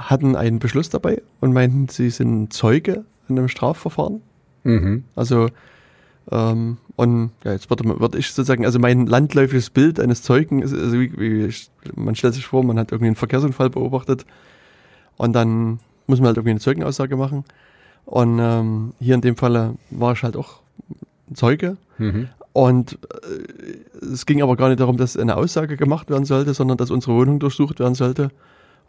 [0.08, 4.22] hatten einen Beschluss dabei und meinten, sie sind Zeuge in einem Strafverfahren.
[4.64, 5.04] Mhm.
[5.14, 5.48] Also,
[6.30, 10.74] ähm, und ja, jetzt würde, würde ich sozusagen, also mein landläufiges Bild eines Zeugen ist,
[10.74, 14.26] also wie, wie ich, man stellt sich vor, man hat irgendwie einen Verkehrsunfall beobachtet
[15.16, 17.44] und dann muss man halt irgendwie eine Zeugenaussage machen.
[18.06, 20.60] Und ähm, hier in dem Falle war ich halt auch
[21.32, 21.76] Zeuge.
[21.98, 22.28] Mhm.
[22.52, 26.76] Und äh, es ging aber gar nicht darum, dass eine Aussage gemacht werden sollte, sondern
[26.76, 28.30] dass unsere Wohnung durchsucht werden sollte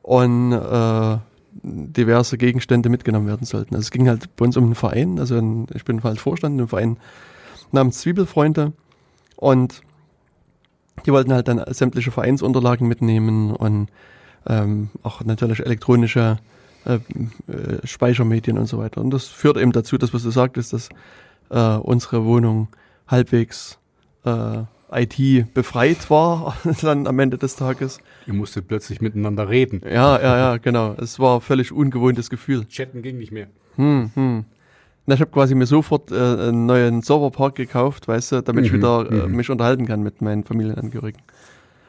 [0.01, 1.17] und äh,
[1.63, 3.75] diverse Gegenstände mitgenommen werden sollten.
[3.75, 6.53] Also es ging halt bei uns um einen Verein, also ein, ich bin halt Vorstand
[6.53, 6.97] einem Verein
[7.71, 8.73] namens Zwiebelfreunde
[9.35, 9.81] und
[11.05, 13.89] die wollten halt dann sämtliche Vereinsunterlagen mitnehmen und
[14.47, 16.37] ähm, auch natürlich elektronische
[16.85, 19.01] äh, äh, Speichermedien und so weiter.
[19.01, 20.89] Und das führt eben dazu, dass was du sagtest, dass
[21.49, 22.69] äh, unsere Wohnung
[23.07, 23.77] halbwegs
[24.25, 27.99] äh, IT befreit war dann am Ende des Tages.
[28.27, 29.81] Ihr musstet plötzlich miteinander reden.
[29.83, 30.95] Ja, ja, ja, genau.
[30.99, 32.65] Es war ein völlig ungewohntes Gefühl.
[32.67, 33.47] Chatten ging nicht mehr.
[33.75, 34.45] Hm, hm.
[35.07, 38.71] Na, ich habe quasi mir sofort äh, einen neuen Serverpark gekauft, weißt du, damit ich
[38.71, 39.35] Mhm, wieder äh, mhm.
[39.35, 41.21] mich unterhalten kann mit meinen Familienangehörigen.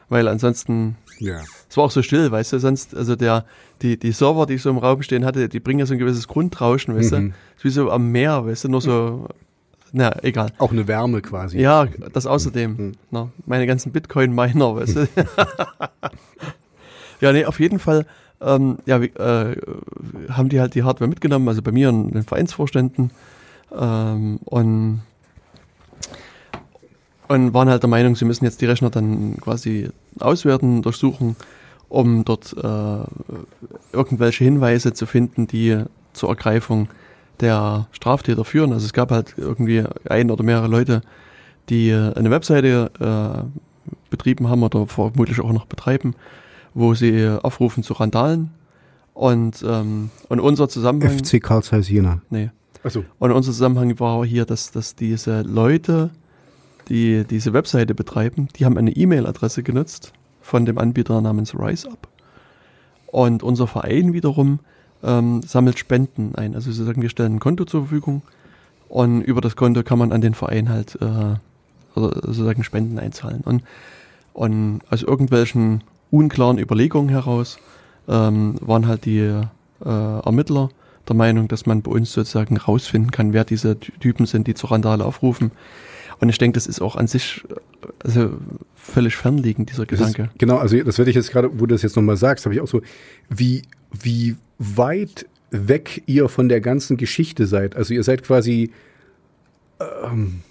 [0.09, 1.41] Weil ansonsten, Ja.
[1.69, 3.45] es war auch so still, weißt du, sonst, also der,
[3.81, 5.99] die, die Server, die ich so im Raum stehen hatte, die bringen ja so ein
[5.99, 7.19] gewisses Grundrauschen, weißt du.
[7.19, 7.33] Mhm.
[7.55, 9.27] Ist wie so am Meer, weißt du, nur so,
[9.95, 10.51] na, egal.
[10.57, 11.59] Auch eine Wärme quasi.
[11.59, 12.71] Ja, das außerdem.
[12.71, 12.91] Mhm.
[13.11, 15.07] Na, meine ganzen Bitcoin-Miner, weißt du.
[17.21, 18.07] ja, nee, auf jeden Fall
[18.41, 19.55] ähm, ja, äh,
[20.29, 23.11] haben die halt die Hardware mitgenommen, also bei mir und den Vereinsvorständen.
[23.71, 25.03] Ähm, und,
[27.27, 31.35] und waren halt der Meinung, sie müssen jetzt die Rechner dann quasi auswerten, durchsuchen,
[31.87, 33.03] um dort äh,
[33.93, 35.83] irgendwelche Hinweise zu finden, die
[36.13, 36.87] zur Ergreifung
[37.39, 38.73] der Straftäter führen.
[38.73, 41.01] Also es gab halt irgendwie ein oder mehrere Leute,
[41.69, 46.15] die äh, eine Webseite äh, betrieben haben oder vermutlich auch noch betreiben,
[46.73, 48.51] wo sie äh, aufrufen zu Randalen.
[49.13, 51.19] Und, ähm, und unser Zusammenhang.
[51.19, 52.21] FC Karl Zeiss Jena.
[52.29, 52.49] Nee.
[52.83, 53.05] Achso.
[53.19, 56.09] Und unser Zusammenhang war hier, dass, dass diese Leute,
[56.89, 62.07] die diese Webseite betreiben, die haben eine E-Mail-Adresse genutzt von dem Anbieter namens RiseUp.
[63.07, 64.59] Und unser Verein wiederum
[65.03, 66.55] ähm, sammelt Spenden ein.
[66.55, 68.21] Also sie sagen, wir stellen ein Konto zur Verfügung
[68.89, 71.35] und über das Konto kann man an den Verein halt äh,
[71.95, 73.41] sozusagen Spenden einzahlen.
[73.41, 73.63] Und,
[74.33, 77.57] und aus irgendwelchen unklaren Überlegungen heraus
[78.07, 79.45] ähm, waren halt die äh,
[79.83, 80.69] Ermittler
[81.07, 84.53] der Meinung, dass man bei uns sozusagen rausfinden kann, wer diese Ty- Typen sind, die
[84.53, 85.51] zur Randale aufrufen.
[86.21, 87.43] Und ich denke, das ist auch an sich
[88.03, 88.29] also
[88.75, 90.33] völlig fernliegend, dieser Das ist, Gedanke.
[90.37, 92.61] genau, also das werde ich jetzt gerade, wo du das jetzt nochmal sagst, habe ich
[92.61, 92.81] auch so,
[93.29, 97.75] wie, wie weit weg ihr von der ganzen Geschichte seid.
[97.75, 98.71] Also ihr seid quasi,
[99.79, 100.41] ähm,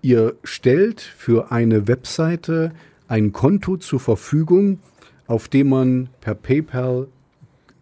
[0.00, 2.72] ihr stellt für eine Webseite
[3.08, 4.78] ein Konto zur Verfügung,
[5.26, 7.08] auf dem man per PayPal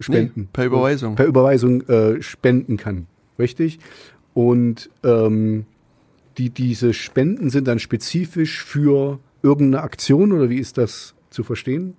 [0.00, 0.42] spenden.
[0.42, 1.14] Nee, per Überweisung.
[1.14, 3.06] Per Überweisung äh, spenden kann.
[3.38, 3.78] Richtig?
[4.34, 5.66] Und ähm,
[6.38, 11.96] die, diese Spenden sind dann spezifisch für irgendeine Aktion oder wie ist das zu verstehen?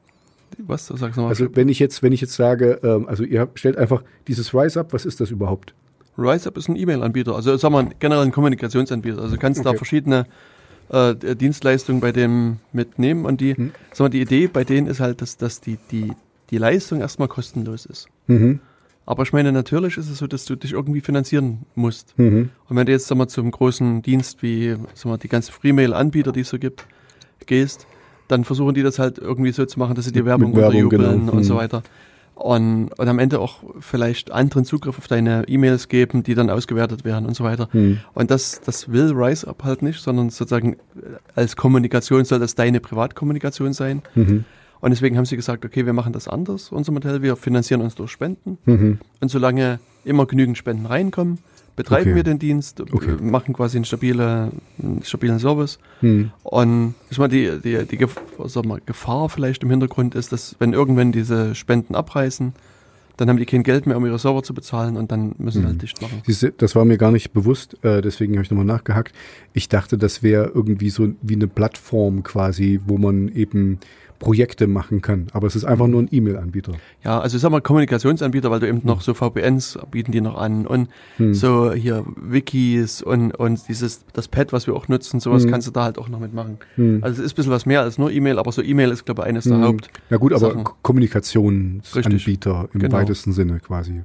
[0.59, 0.87] Was?
[0.87, 1.29] Sag's nochmal.
[1.29, 4.79] Also wenn ich jetzt, wenn ich jetzt sage, ähm, also ihr stellt einfach dieses Rise
[4.79, 5.73] up, was ist das überhaupt?
[6.17, 9.21] RiseUp ist ein E-Mail-Anbieter, also sagen wir generell ein Kommunikationsanbieter.
[9.21, 9.77] Also du kannst da Okay.
[9.77, 10.25] verschiedene
[10.89, 13.71] äh, d- Dienstleistungen bei dem mitnehmen und die, Hm.
[13.93, 16.11] sagen wir, die Idee bei denen ist halt, dass, dass die, die,
[16.49, 18.07] die Leistung erstmal kostenlos ist.
[18.27, 18.59] Mhm.
[19.05, 22.13] Aber ich meine, natürlich ist es so, dass du dich irgendwie finanzieren musst.
[22.19, 22.49] Mhm.
[22.67, 26.33] Und wenn du jetzt sag mal, zum großen Dienst wie sag mal, die ganzen Freemail-Anbieter,
[26.33, 26.85] die es so gibt,
[27.45, 27.87] gehst,
[28.31, 31.19] dann versuchen die das halt irgendwie so zu machen, dass sie Mit- Werbung Werbung, unterjubeln
[31.21, 31.31] genau.
[31.33, 31.57] und so Mhm.
[31.57, 31.83] weiter.
[32.33, 37.05] Und, und am Ende auch vielleicht anderen Zugriff auf deine E-Mails geben, die dann ausgewertet
[37.05, 37.69] werden und so weiter.
[37.71, 37.99] Mhm.
[38.15, 40.77] Und das, das will RiseUp halt nicht, sondern sozusagen
[41.35, 44.01] als Kommunikation soll das deine Privatkommunikation sein.
[44.15, 44.45] Mhm.
[44.79, 47.21] Und deswegen haben sie gesagt, okay, wir machen das anders, unser Modell.
[47.21, 48.57] Wir finanzieren uns durch Spenden.
[48.65, 48.97] Mhm.
[49.19, 51.37] Und solange immer genügend Spenden reinkommen,
[51.83, 52.15] betreiben Okay.
[52.15, 53.17] wir den Dienst, Okay.
[53.21, 54.51] machen quasi einen, stabile,
[54.81, 55.79] einen stabilen Service.
[56.01, 56.31] Mhm.
[56.43, 61.11] Und ich meine, die, die, die mal, Gefahr vielleicht im Hintergrund ist, dass wenn irgendwann
[61.11, 62.53] diese Spenden abreißen,
[63.17, 65.67] dann haben die kein Geld mehr, um ihre Server zu bezahlen und dann müssen sie
[65.67, 66.21] halt dicht machen.
[66.25, 69.13] Siehste, das war mir gar nicht bewusst, äh, deswegen habe ich nochmal nachgehakt.
[69.53, 73.79] Ich dachte, das wäre irgendwie so wie eine Plattform quasi, wo man eben
[74.21, 75.27] Projekte machen kann.
[75.33, 76.73] Aber es ist einfach nur ein E-Mail-Anbieter.
[77.03, 80.37] Ja, also ich sag mal Kommunikationsanbieter, weil du eben noch so VPNs bieten die noch
[80.37, 81.33] an und Hm.
[81.33, 85.49] so hier Wikis und, und dieses, das Pad, was wir auch nutzen, sowas Hm.
[85.51, 86.59] kannst du da halt auch noch mitmachen.
[86.75, 86.99] Hm.
[87.03, 89.23] Also es ist ein bisschen was mehr als nur E-Mail, aber so E-Mail ist, glaube
[89.23, 89.63] ich, eines der Hm.
[89.63, 89.89] Haupt.
[90.11, 90.63] Na gut, aber Sachen.
[90.83, 92.93] Kommunikationsanbieter im Genau.
[92.95, 94.01] weitesten Sinne quasi.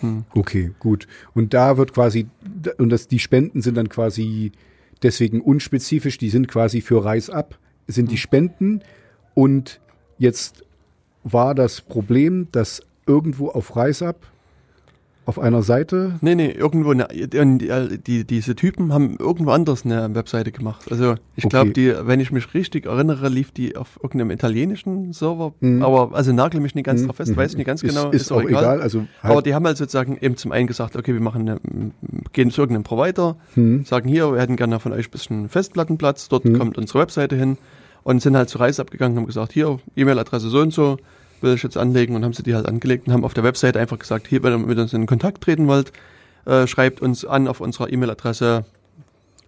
[0.00, 0.24] Hm.
[0.34, 1.06] Okay, gut.
[1.34, 2.28] Und da wird quasi,
[2.78, 4.52] und das, die Spenden sind dann quasi
[5.02, 8.10] deswegen unspezifisch, die sind quasi für Reis ab, sind Hm.
[8.10, 8.80] die Spenden.
[9.34, 9.80] Und
[10.18, 10.64] jetzt
[11.24, 14.16] war das Problem, dass irgendwo auf Reis ab,
[15.26, 20.12] auf einer Seite, Nee, nee, irgendwo, ne, die, die, diese Typen haben irgendwo anders eine
[20.14, 20.90] Webseite gemacht.
[20.90, 21.94] Also ich glaube, Okay.
[21.94, 25.52] die, wenn ich mich richtig erinnere, lief die auf irgendeinem italienischen Server.
[25.60, 25.82] Mhm.
[25.82, 28.32] Aber also nagel mich nicht ganz Hm, drauf fest, weiß nicht ganz ist, genau, ist,
[28.32, 28.80] auch egal.
[28.80, 31.60] Also halt, Aber die haben halt sozusagen eben zum einen gesagt, okay, wir machen eine,
[32.32, 36.28] gehen zu irgendeinem Provider, hm, sagen hier, wir hätten gerne von euch ein bisschen Festplattenplatz,
[36.28, 36.58] dort Hm.
[36.58, 37.56] kommt unsere Webseite hin
[38.02, 40.98] und sind halt zur Reise abgegangen und haben gesagt, hier, E-Mail-Adresse so und so,
[41.40, 43.80] will ich jetzt anlegen und haben sie die halt angelegt und haben auf der Webseite
[43.80, 45.92] einfach gesagt, hier, wenn ihr mit uns in Kontakt treten wollt,
[46.46, 48.64] äh, schreibt uns an auf unserer E-Mail-Adresse.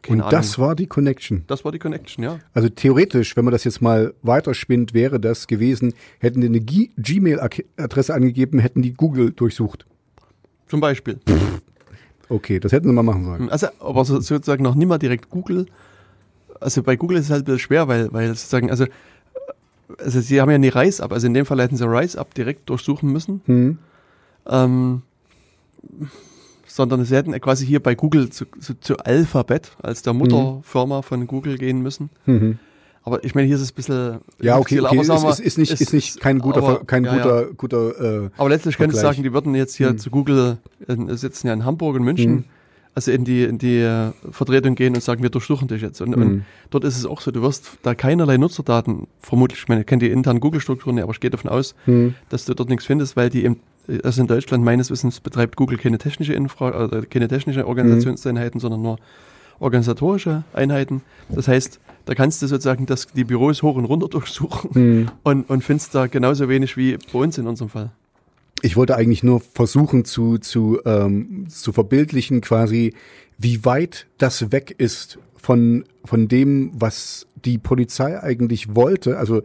[0.09, 1.45] Und das war die Connection.
[1.47, 2.41] das war die Connection, ja.
[2.55, 8.13] Also theoretisch, wenn man das jetzt mal weiterspinnt, wäre das gewesen, hätten die eine Gmail-Adresse
[8.13, 9.87] angegeben, hätten die Google durchsucht.
[10.67, 11.21] Zum Beispiel.
[12.29, 13.49] Okay, das hätten sie mal machen sollen.
[13.51, 15.67] Also, aber so, sozusagen noch nicht mal direkt Google,
[16.63, 18.87] also bei Google ist es halt ein bisschen schwer, weil, weil sozusagen, also,
[19.99, 22.35] also sie haben ja eine Rise Up, also in dem Fall hätten sie Rise Up
[22.35, 23.43] direkt durchsuchen müssen.
[23.47, 23.79] Hm.
[24.49, 25.03] Ähm,
[26.67, 31.27] sondern sie hätten quasi hier bei Google zu, zu, zu Alphabet als der Mutterfirma von
[31.27, 32.09] Google gehen müssen.
[32.27, 32.59] Mhm.
[33.05, 34.19] Aber ich meine, hier ist es ein bisschen.
[34.41, 34.97] Ja, okay, okay.
[34.97, 37.13] aber sagen ist, wir, ist, ist nicht, es ist nicht kein guter, aber- kein ja,
[37.17, 37.49] guter, ja.
[37.57, 38.25] guter.
[38.27, 39.17] Äh, Aber letztlich könnte ich Vergleich.
[39.17, 39.99] sagen, die würden jetzt hier Hm.
[39.99, 42.45] zu Google, äh, sitzen ja in Hamburg und München, Hm.
[42.95, 46.01] Also in die, in die äh, Vertretung gehen und sagen, wir durchsuchen dich jetzt.
[46.03, 46.23] Und, Hm.
[46.23, 49.87] und dort ist es auch so, du wirst da keinerlei Nutzerdaten, vermutlich, ich meine, ich
[49.87, 52.15] kenne die internen Google-Strukturen, nicht, aber ich gehe davon aus, hm.
[52.29, 53.61] dass du dort nichts findest, weil die eben,
[54.05, 58.83] also in Deutschland meines Wissens betreibt Google keine technische Infra, oder keine technische Organisationseinheiten, sondern
[58.83, 58.99] nur
[59.59, 61.03] organisatorische Einheiten.
[61.29, 65.09] Das heißt, da kannst du sozusagen das, die Büros hoch und runter durchsuchen Hm.
[65.23, 67.91] und, und findest da genauso wenig wie bei uns in unserem Fall.
[68.63, 72.95] Ich wollte eigentlich nur versuchen zu, zu, ähm, zu verbildlichen quasi,
[73.37, 79.19] wie weit das weg ist von, von dem, was die Polizei eigentlich wollte.
[79.19, 79.43] Also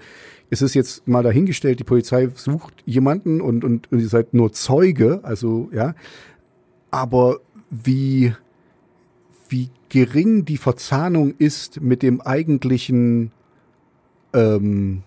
[0.51, 4.53] es ist jetzt mal dahingestellt, die Polizei sucht jemanden und, und, und ihr seid nur
[4.53, 5.95] Zeuge, also ja.
[6.91, 7.39] Aber
[7.71, 8.33] wie,
[9.49, 13.31] wie gering die Verzahnung ist mit dem eigentlichen
[14.33, 15.01] ähm,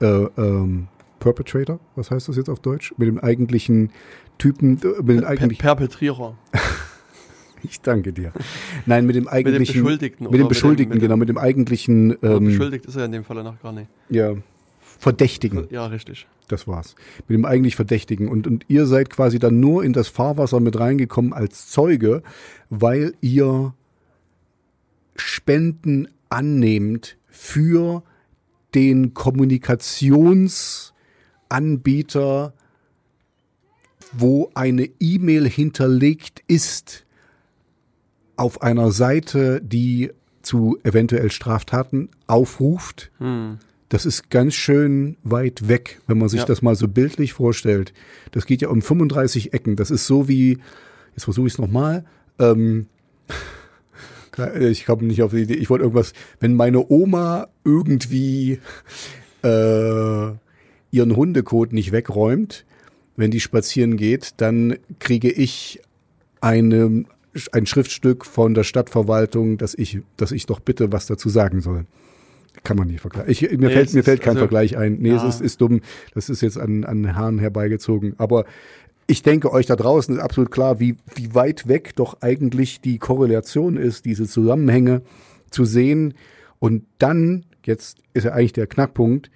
[0.00, 0.88] äh, ähm,
[1.20, 2.94] Perpetrator, was heißt das jetzt auf Deutsch?
[2.98, 3.90] Mit dem eigentlichen
[4.38, 6.36] Typen, äh, mit dem Per eigentlichen, Perpetrierer.
[7.62, 8.32] ich danke dir.
[8.84, 11.38] Nein, mit dem eigentlichen, Beschuldigten mit dem mit dem- Beschuldigten, mit dem- genau, mit dem
[11.38, 13.88] eigentlichen, ähm, beschuldigt ist er in dem Fall noch gar nicht.
[14.10, 14.34] ja,
[14.98, 15.66] Verdächtigen.
[15.70, 16.26] Ja, richtig.
[16.48, 16.94] Das war's.
[17.28, 18.28] Mit dem eigentlich Verdächtigen.
[18.28, 22.22] Und, und ihr seid quasi dann nur in das Fahrwasser mit reingekommen als Zeuge,
[22.70, 23.74] weil ihr
[25.16, 28.04] Spenden annehmt für
[28.74, 29.12] den
[31.48, 32.52] Kommunikationsanbieter,
[34.12, 37.04] wo eine E-Mail hinterlegt ist
[38.36, 40.10] auf einer Seite, die
[40.42, 43.10] zu eventuell Straftaten aufruft.
[43.18, 43.58] Hm.
[43.88, 46.46] Das ist ganz schön weit weg, wenn man sich Ja.
[46.46, 47.92] das mal so bildlich vorstellt.
[48.32, 49.76] Das geht ja um 35 Ecken.
[49.76, 50.58] Das ist so wie,
[51.14, 52.04] jetzt versuche ich es nochmal.
[52.38, 52.86] Ähm,
[54.60, 55.54] ich komme nicht auf die Idee.
[55.54, 58.60] Ich wollte irgendwas, wenn meine Oma irgendwie
[59.42, 60.30] äh,
[60.96, 62.64] ihren Hundekot nicht wegräumt,
[63.16, 65.80] wenn die spazieren geht, dann kriege ich
[66.40, 67.04] eine,
[67.52, 71.86] ein Schriftstück von der Stadtverwaltung, dass ich, dass ich doch bitte was dazu sagen soll.
[72.64, 73.30] Kann man nicht vergleichen.
[73.30, 74.98] Ich, mir Nee, fällt, mir fällt kein also- Vergleich ein.
[75.00, 75.16] Nee, Ja.
[75.28, 75.80] es ist, ist dumm.
[76.14, 78.14] Das ist jetzt an, an Haaren herbeigezogen.
[78.18, 78.44] Aber
[79.06, 82.98] ich denke, euch da draußen ist absolut klar, wie, wie weit weg doch eigentlich die
[82.98, 85.02] Korrelation ist, diese Zusammenhänge
[85.50, 86.14] zu sehen.
[86.58, 89.30] Und dann, jetzt ist ja eigentlich der Knackpunkt,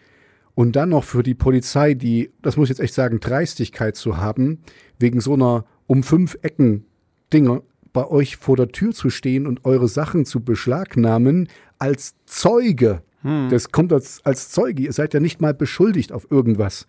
[0.55, 4.17] und dann noch für die Polizei, die, das muss ich jetzt echt sagen, Dreistigkeit zu
[4.17, 4.59] haben,
[4.99, 6.85] wegen so einer um fünf Ecken
[7.33, 11.49] Dinger bei euch vor der Tür zu stehen und eure Sachen zu beschlagnahmen
[11.79, 13.03] als Zeuge.
[13.51, 14.83] Das kommt als, als Zeuge.
[14.83, 16.87] Ihr seid ja nicht mal beschuldigt auf irgendwas.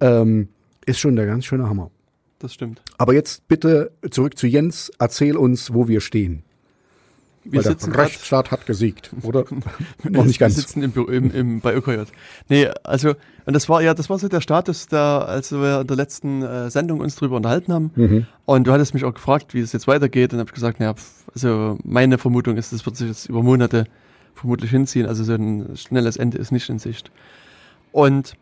[0.00, 0.48] Ähm,
[0.86, 1.90] ist schon der ganz schöne Hammer.
[2.38, 2.82] Das stimmt.
[2.98, 4.92] Aber jetzt bitte zurück zu Jens.
[4.98, 6.44] Erzähl uns, wo wir stehen.
[7.44, 9.44] Wir Weil sitzen der Rechtsstaat hat gesiegt, oder?
[10.02, 10.56] Wir Noch nicht ganz.
[10.56, 12.04] Wir sitzen im, Büro- im, im, bei ÖKJ.
[12.48, 13.14] Nee, also,
[13.44, 16.42] und das war ja, das war so der Status, da, als wir in der letzten
[16.42, 17.90] äh, Sendung uns drüber unterhalten haben.
[17.96, 18.26] Mhm.
[18.46, 20.32] Und du hattest mich auch gefragt, wie es jetzt weitergeht.
[20.32, 20.94] Und habe ich gesagt, naja,
[21.34, 23.84] also meine Vermutung ist, das wird sich jetzt über Monate
[24.34, 25.06] vermutlich hinziehen.
[25.06, 27.10] Also so ein schnelles Ende ist nicht in Sicht.
[27.92, 28.34] Und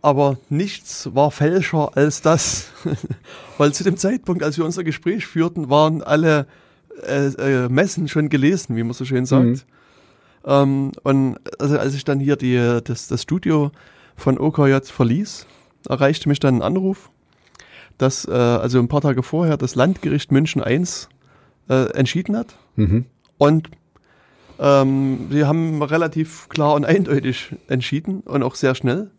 [0.00, 2.70] aber nichts war fälscher als das,
[3.58, 6.46] weil zu dem Zeitpunkt, als wir unser Gespräch führten, waren alle
[7.06, 9.46] äh, äh, Messen schon gelesen, wie man so schön sagt.
[9.46, 9.60] Mhm.
[10.44, 13.70] Ähm, und also als ich dann hier die, das, das Studio
[14.16, 15.46] von OKJ verließ,
[15.88, 17.10] erreichte mich dann ein Anruf,
[17.98, 20.84] dass äh, also ein paar Tage vorher das Landgericht München I
[21.68, 22.56] äh, entschieden hat.
[22.76, 23.06] Mhm.
[23.38, 23.70] Und
[24.58, 29.10] ähm, sie haben relativ klar und eindeutig entschieden und auch sehr schnell.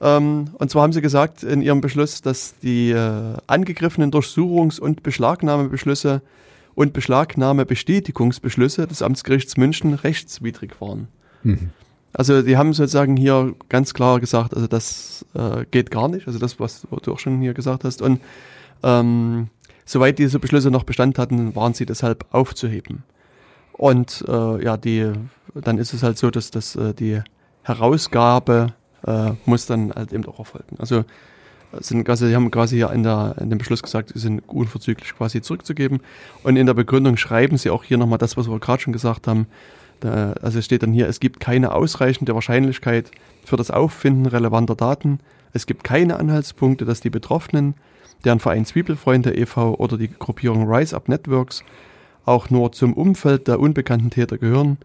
[0.00, 5.02] Ähm, und zwar haben sie gesagt in ihrem Beschluss, dass die äh, angegriffenen Durchsuchungs- und
[5.02, 6.22] Beschlagnahmebeschlüsse
[6.74, 11.08] und Beschlagnahmebestätigungsbeschlüsse des Amtsgerichts München rechtswidrig waren.
[11.42, 11.70] Mhm.
[12.12, 16.38] Also die haben sozusagen hier ganz klar gesagt, also das äh, geht gar nicht, also
[16.38, 18.02] das, was du auch schon hier gesagt hast.
[18.02, 18.20] Und
[18.82, 19.48] ähm,
[19.86, 23.04] soweit diese Beschlüsse noch Bestand hatten, waren sie deshalb aufzuheben.
[23.72, 25.12] Und äh, ja, die,
[25.54, 27.22] dann ist es halt so, dass, dass äh, die
[27.62, 28.74] Herausgabe
[29.06, 30.76] äh, muss dann halt eben auch erfolgen.
[30.78, 31.04] Also
[31.80, 35.14] sind quasi, sie haben quasi hier in, der, in dem Beschluss gesagt, sie sind unverzüglich
[35.16, 36.00] quasi zurückzugeben.
[36.42, 39.26] Und in der Begründung schreiben sie auch hier nochmal das, was wir gerade schon gesagt
[39.26, 39.46] haben.
[40.00, 43.10] Da, also es steht dann hier, es gibt keine ausreichende Wahrscheinlichkeit
[43.44, 45.20] für das Auffinden relevanter Daten.
[45.52, 47.74] Es gibt keine Anhaltspunkte, dass die Betroffenen,
[48.24, 49.74] deren Verein Zwiebelfreunde e.V.
[49.74, 51.62] oder die Gruppierung Rise Up Networks
[52.24, 54.78] auch nur zum Umfeld der unbekannten Täter gehören.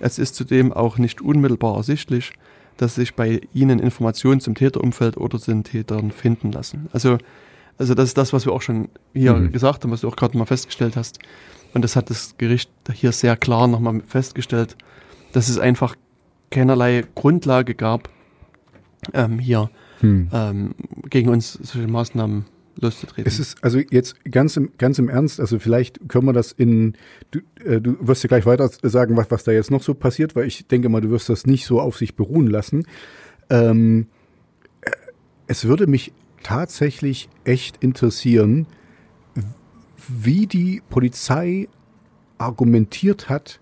[0.00, 2.32] Es ist zudem auch nicht unmittelbar ersichtlich,
[2.76, 6.88] dass sich bei ihnen Informationen zum Täterumfeld oder den Tätern finden lassen.
[6.92, 7.18] Also,
[7.78, 9.52] also das ist das, was wir auch schon hier mhm.
[9.52, 11.18] gesagt haben, was du auch gerade mal festgestellt hast.
[11.74, 14.76] Und das hat das Gericht hier sehr klar nochmal festgestellt,
[15.32, 15.96] dass es einfach
[16.50, 18.10] keinerlei Grundlage gab,
[19.14, 19.70] ähm, hier
[20.00, 20.28] hm.
[20.32, 20.74] ähm,
[21.08, 22.44] gegen uns solche Maßnahmen
[22.80, 23.26] loszutreten.
[23.26, 26.94] Es ist also jetzt ganz im, ganz im Ernst, also vielleicht können wir das in,
[27.30, 30.34] du, äh, du wirst ja gleich weiter sagen, was, was da jetzt noch so passiert,
[30.36, 32.86] weil ich denke mal, du wirst das nicht so auf sich beruhen lassen.
[33.50, 34.06] Ähm,
[34.82, 34.90] äh,
[35.46, 36.12] es würde mich
[36.42, 38.66] tatsächlich echt interessieren,
[40.08, 41.68] wie die Polizei
[42.38, 43.60] argumentiert hat,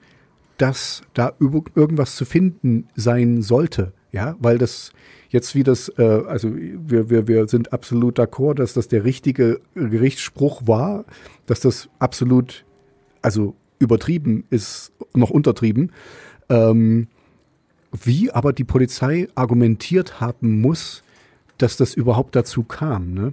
[0.57, 3.93] dass da irgendwas zu finden sein sollte.
[4.13, 4.93] Ja, weil das
[5.31, 9.61] jetzt wie das, äh, also wir, wir, wir sind absolut d'accord, dass das der richtige
[9.75, 11.05] Gerichtsspruch war,
[11.47, 12.65] dass das absolut,
[13.23, 15.93] also übertrieben ist, noch untertrieben.
[16.49, 17.09] Ähm,
[17.93, 21.03] wie aber die Polizei argumentiert haben muss,
[21.59, 23.15] dass das überhaupt dazu kam.
[23.15, 23.33] Ne?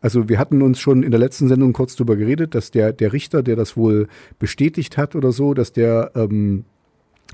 [0.00, 3.12] Also wir hatten uns schon in der letzten Sendung kurz darüber geredet, dass der, der
[3.12, 4.08] Richter, der das wohl
[4.38, 6.64] bestätigt hat oder so, dass der, ähm,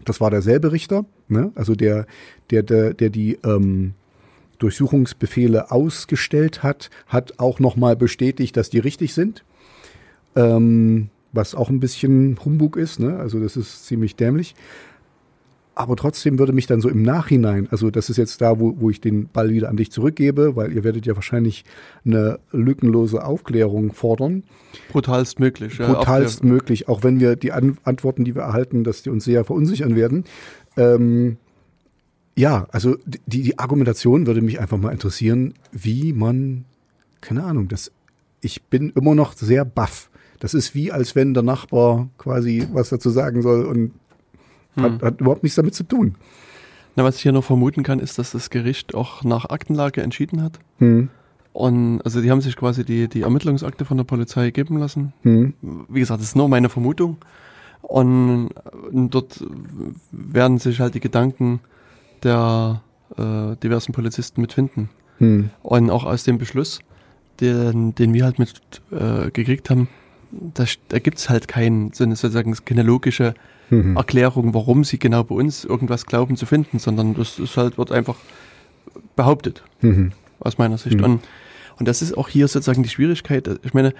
[0.04, 1.52] das war derselbe Richter, ne?
[1.54, 2.06] also der,
[2.50, 3.94] der, der, der die ähm,
[4.58, 9.44] Durchsuchungsbefehle ausgestellt hat, hat auch nochmal bestätigt, dass die richtig sind.
[10.36, 13.18] Ähm, was auch ein bisschen Humbug ist, ne?
[13.18, 14.54] also das ist ziemlich dämlich
[15.80, 18.90] aber trotzdem würde mich dann so im Nachhinein, also das ist jetzt da, wo, wo
[18.90, 21.64] ich den Ball wieder an dich zurückgebe, weil ihr werdet ja wahrscheinlich
[22.04, 24.44] eine lückenlose Aufklärung fordern.
[24.90, 25.78] Brutalst möglich.
[25.78, 29.24] Ja, Brutalst möglich, auch wenn wir die an Antworten, die wir erhalten, dass die uns
[29.24, 30.24] sehr verunsichern werden.
[30.76, 31.38] Ähm,
[32.36, 36.64] ja, also die, die Argumentation würde mich einfach mal interessieren, wie man,
[37.20, 37.90] keine Ahnung, das,
[38.40, 40.10] ich bin immer noch sehr baff.
[40.40, 43.92] Das ist wie, als wenn der Nachbar quasi was dazu sagen soll und
[44.76, 45.00] hat, hm.
[45.02, 46.14] hat überhaupt nichts damit zu tun.
[46.96, 50.42] Na, was ich hier noch vermuten kann, ist, dass das Gericht auch nach Aktenlage entschieden
[50.42, 50.58] hat.
[50.78, 51.08] Hm.
[51.52, 55.12] Und also die haben sich quasi die, die Ermittlungsakte von der Polizei geben lassen.
[55.22, 55.54] Hm.
[55.88, 57.18] Wie gesagt, das ist nur meine Vermutung.
[57.82, 58.50] Und,
[58.92, 59.44] und dort
[60.10, 61.60] werden sich halt die Gedanken
[62.22, 62.82] der
[63.16, 64.90] äh, diversen Polizisten mitfinden.
[65.18, 65.50] Hm.
[65.62, 66.80] Und auch aus dem Beschluss,
[67.40, 68.60] den, den wir halt mit
[68.90, 69.88] äh, gekriegt haben,
[70.30, 73.34] da, da gibt es halt keinen, sozusagen keine logische
[73.70, 73.96] mhm.
[73.96, 77.92] Erklärung, warum sie genau bei uns irgendwas glauben zu finden, sondern das ist halt, wird
[77.92, 78.16] einfach
[79.16, 80.12] behauptet, mhm.
[80.40, 80.98] aus meiner Sicht.
[80.98, 81.04] Mhm.
[81.04, 81.20] Und,
[81.78, 83.48] und das ist auch hier sozusagen die Schwierigkeit.
[83.62, 83.94] Ich meine,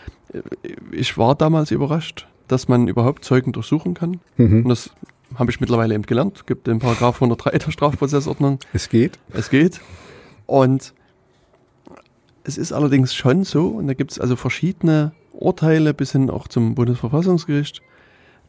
[0.92, 4.20] ich war damals überrascht, dass man überhaupt Zeugen durchsuchen kann.
[4.36, 4.64] Mhm.
[4.64, 4.90] Und das
[5.36, 6.36] habe ich mittlerweile eben gelernt.
[6.36, 8.58] Es gibt den Paragraph 103 der Strafprozessordnung.
[8.72, 9.18] Es geht.
[9.32, 9.80] Es geht.
[10.46, 10.92] Und
[12.42, 16.48] es ist allerdings schon so, und da gibt es also verschiedene Urteile bis hin auch
[16.48, 17.80] zum Bundesverfassungsgericht,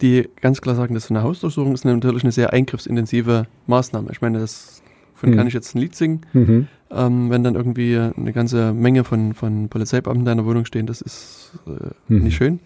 [0.01, 4.09] die ganz klar sagen, dass eine Hausdurchsuchung ist natürlich eine sehr eingriffsintensive Maßnahme.
[4.11, 4.81] Ich meine, das
[5.13, 5.35] von mhm.
[5.35, 6.21] kann ich jetzt ein Lied singen.
[6.33, 6.67] Mhm.
[6.89, 11.01] Ähm, wenn dann irgendwie eine ganze Menge von, von Polizeibeamten in deiner Wohnung stehen, das
[11.01, 12.23] ist äh, mhm.
[12.23, 12.59] nicht schön.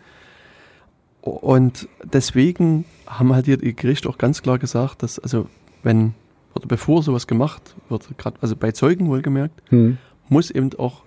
[1.22, 5.48] Und deswegen haben halt hier die Gerichte auch ganz klar gesagt, dass also
[5.84, 6.14] wenn
[6.54, 9.98] oder bevor sowas gemacht wird, gerade also bei Zeugen wohlgemerkt, mhm.
[10.30, 11.04] muss eben auch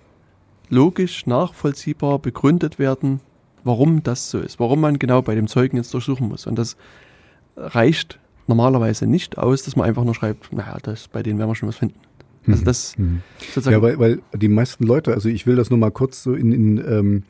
[0.69, 3.21] logisch nachvollziehbar begründet werden,
[3.63, 6.47] warum das so ist, warum man genau bei dem Zeugen jetzt durchsuchen muss.
[6.47, 6.77] Und das
[7.55, 11.55] reicht normalerweise nicht aus, dass man einfach nur schreibt, naja, das, bei denen werden wir
[11.55, 11.99] schon was finden.
[12.47, 12.65] Also mhm.
[12.65, 13.21] das mhm.
[13.65, 16.51] Ja, weil, weil die meisten Leute, also ich will das nur mal kurz so in,
[16.51, 17.23] in ähm,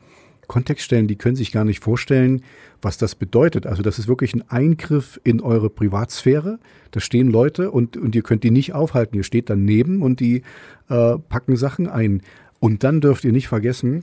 [0.46, 2.42] Kontext stellen, die können sich gar nicht vorstellen,
[2.82, 3.66] was das bedeutet.
[3.66, 6.58] Also das ist wirklich ein Eingriff in eure Privatsphäre.
[6.90, 9.16] Da stehen Leute und, und ihr könnt die nicht aufhalten.
[9.16, 10.42] Ihr steht daneben und die
[10.88, 12.22] äh, packen Sachen ein.
[12.58, 14.02] Und dann dürft ihr nicht vergessen,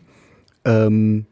[0.64, 1.26] ähm,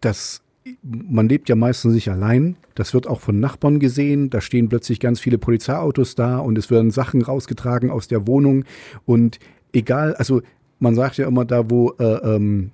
[0.00, 0.42] dass
[0.82, 2.56] man lebt ja meistens nicht allein.
[2.74, 4.30] Das wird auch von Nachbarn gesehen.
[4.30, 8.64] Da stehen plötzlich ganz viele Polizeiautos da und es werden Sachen rausgetragen aus der Wohnung.
[9.06, 9.38] Und
[9.72, 10.42] egal, also
[10.78, 12.70] man sagt ja immer da, wo, äh, ähm,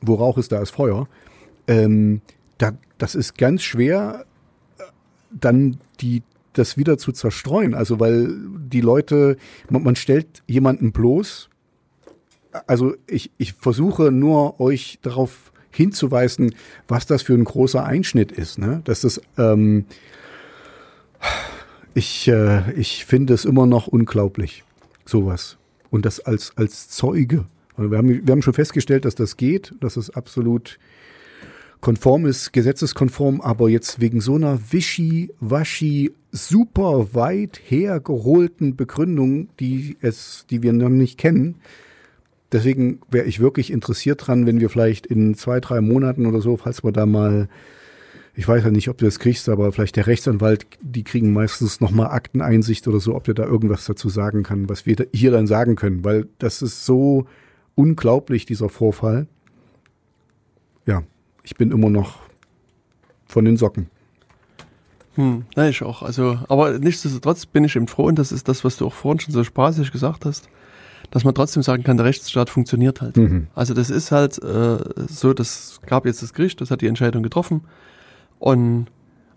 [0.00, 1.08] wo Rauch ist, da ist Feuer.
[1.66, 2.20] Ähm,
[2.58, 4.24] da, das ist ganz schwer,
[5.30, 6.22] dann die,
[6.52, 7.74] das wieder zu zerstreuen.
[7.74, 9.36] Also weil die Leute,
[9.68, 11.48] man, man stellt jemanden bloß.
[12.66, 16.54] Also ich, ich versuche nur euch darauf hinzuweisen,
[16.88, 18.58] was das für ein großer Einschnitt ist.
[18.58, 18.82] Ne?
[18.84, 19.84] Dass das, ähm,
[21.94, 24.64] ich, äh, ich finde es immer noch unglaublich,
[25.04, 25.56] sowas.
[25.90, 27.44] Und das als, als Zeuge.
[27.76, 30.78] Wir haben, wir haben schon festgestellt, dass das geht, dass es absolut
[31.80, 40.46] konform ist, gesetzeskonform, aber jetzt wegen so einer wischi-waschi, super weit hergeholten Begründung, die es,
[40.48, 41.56] die wir noch nicht kennen,
[42.52, 46.56] Deswegen wäre ich wirklich interessiert dran, wenn wir vielleicht in zwei, drei Monaten oder so,
[46.56, 47.48] falls wir da mal
[48.36, 51.80] ich weiß ja nicht, ob du das kriegst, aber vielleicht der Rechtsanwalt, die kriegen meistens
[51.80, 55.46] nochmal Akteneinsicht oder so, ob der da irgendwas dazu sagen kann, was wir hier dann
[55.46, 57.26] sagen können, weil das ist so
[57.76, 59.28] unglaublich, dieser Vorfall.
[60.86, 61.04] Ja,
[61.44, 62.22] ich bin immer noch
[63.26, 63.88] von den Socken.
[65.14, 66.02] Hm, na, ich auch.
[66.02, 69.20] Also, aber nichtsdestotrotz bin ich eben froh, und das ist das, was du auch vorhin
[69.20, 70.48] schon so spaßig gesagt hast,
[71.14, 73.16] dass man trotzdem sagen kann, der Rechtsstaat funktioniert halt.
[73.16, 73.46] Mhm.
[73.54, 77.22] Also das ist halt äh, so, das gab jetzt das Gericht, das hat die Entscheidung
[77.22, 77.62] getroffen
[78.40, 78.86] und,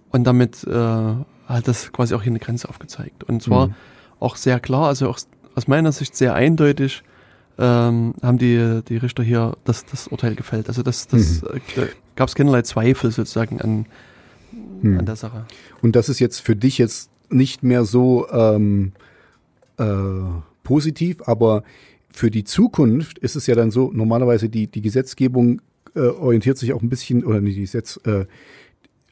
[0.10, 3.24] und damit äh, hat das quasi auch hier eine Grenze aufgezeigt.
[3.24, 3.74] Und zwar Mhm.
[4.20, 5.20] auch sehr klar, also auch
[5.56, 7.04] aus meiner Sicht sehr eindeutig
[7.60, 10.68] ähm, haben die, die Richter hier das, das Urteil gefällt.
[10.70, 11.48] Also das, das Mhm.
[11.78, 13.86] äh, gab es keinerlei Zweifel sozusagen an,
[14.82, 15.00] Mhm.
[15.00, 15.46] an der Sache.
[15.84, 18.94] Und das ist jetzt für dich jetzt nicht mehr so ähm,
[19.78, 19.84] äh,
[20.68, 21.64] positiv, aber
[22.10, 25.62] für die Zukunft ist es ja dann so, normalerweise die, die Gesetzgebung
[25.96, 28.26] äh, orientiert sich auch ein bisschen, oder nicht die Gesetz, äh,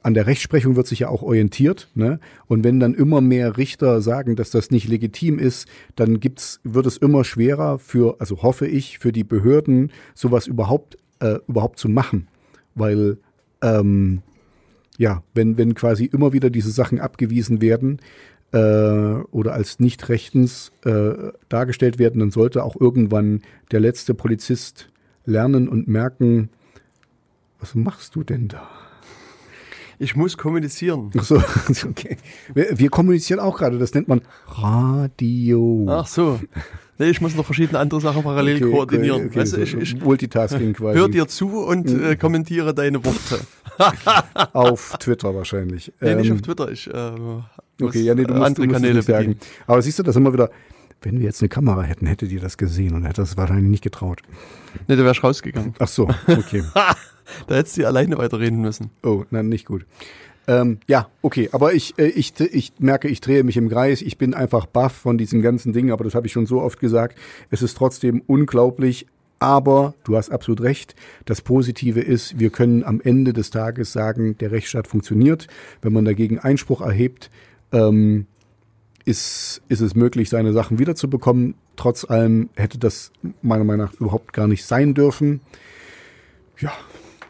[0.04, 1.88] an der Rechtsprechung wird sich ja auch orientiert.
[1.96, 2.20] Ne?
[2.48, 6.88] Und wenn dann immer mehr Richter sagen, dass das nicht legitim ist, dann gibt's, wird
[6.88, 11.88] es immer schwerer für, also hoffe ich, für die Behörden, sowas überhaupt, äh, überhaupt zu
[11.88, 12.28] machen.
[12.76, 13.18] Weil
[13.62, 14.24] ähm,
[14.98, 18.02] ja, wenn, wenn quasi immer wieder diese Sachen abgewiesen werden
[18.56, 21.14] äh, oder als nicht rechtens äh,
[21.50, 23.42] dargestellt werden, dann sollte auch irgendwann
[23.72, 24.90] der letzte Polizist
[25.26, 26.50] lernen und merken,
[27.60, 28.68] was machst du denn da?
[29.98, 31.12] Ich muss kommunizieren.
[31.18, 31.36] Ach so,
[31.90, 32.18] okay.
[32.54, 35.86] Wir, wir kommunizieren auch gerade, das nennt man Radio.
[35.90, 36.40] Ach so.
[36.98, 39.18] Nee, ich muss noch verschiedene andere Sachen parallel Okay, koordinieren.
[39.18, 40.98] okay, okay, weißt so ich, ich Multitasking quasi.
[40.98, 43.40] hör dir zu und äh, kommentiere deine Worte.
[44.54, 45.92] auf Twitter wahrscheinlich.
[46.00, 46.72] Nee, nicht Ähm, auf Twitter.
[46.72, 47.12] Ich äh,
[47.82, 49.28] Okay, ja, nee, du äh, musst, andere du musst Kanäle nicht sagen.
[49.28, 49.40] bedienen.
[49.68, 50.50] Aber siehst du, das immer wieder,
[51.02, 53.84] wenn wir jetzt eine Kamera hätten, hättet ihr das gesehen und hättet das wahrscheinlich nicht
[53.84, 54.22] getraut.
[54.88, 55.74] Nee, da wärst rausgegangen.
[55.80, 56.64] Ach so, okay.
[57.48, 58.92] Da hättest du alleine weiterreden müssen.
[59.04, 59.86] Oh, nein, nicht gut.
[60.48, 64.02] Ähm, ja, okay, aber ich, äh, ich, ich merke, ich drehe mich im Kreis.
[64.02, 66.80] Ich bin einfach baff von diesen ganzen Dingen, aber das habe ich schon so oft
[66.80, 67.18] gesagt.
[67.50, 69.08] Es ist trotzdem unglaublich.
[69.38, 70.96] Aber du hast absolut recht.
[71.26, 75.48] Das Positive ist, wir können am Ende des Tages sagen, der Rechtsstaat funktioniert.
[75.82, 77.30] Wenn man dagegen Einspruch erhebt,
[77.76, 78.26] ähm,
[79.06, 81.54] ist, ist es möglich, seine Sachen wiederzubekommen.
[81.76, 83.12] Trotz allem hätte das
[83.42, 85.42] meiner Meinung nach überhaupt gar nicht sein dürfen.
[86.58, 86.72] Ja,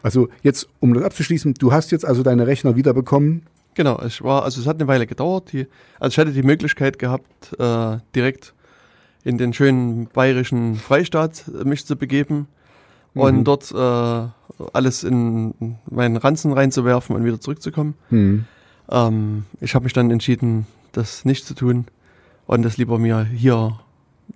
[0.02, 3.42] also jetzt, um das abzuschließen, du hast jetzt also deine Rechner wiederbekommen.
[3.74, 5.52] Genau, ich war, also es hat eine Weile gedauert.
[5.52, 5.66] Die,
[6.00, 8.54] also ich hatte die Möglichkeit gehabt, äh, direkt
[9.24, 12.46] in den schönen bayerischen Freistaat äh, mich zu begeben
[13.14, 13.44] und Mhm.
[13.44, 17.94] dort äh, alles in meinen Ranzen reinzuwerfen und wieder zurückzukommen.
[18.08, 18.44] Hm.
[18.90, 21.86] Ähm, ich habe mich dann entschieden, das nicht zu tun
[22.46, 23.78] und das lieber mir hier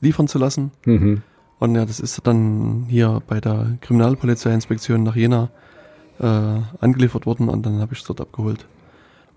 [0.01, 0.71] liefern zu lassen.
[0.85, 1.23] Mhm.
[1.59, 5.51] Und ja, das ist dann hier bei der Kriminalpolizeiinspektion nach Jena
[6.19, 6.27] äh,
[6.81, 8.67] angeliefert worden und dann habe ich es dort abgeholt.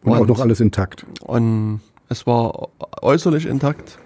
[0.04, 1.06] Und, auch Und- noch alles intakt.
[1.22, 2.70] Und es war
[3.02, 3.98] äußerlich intakt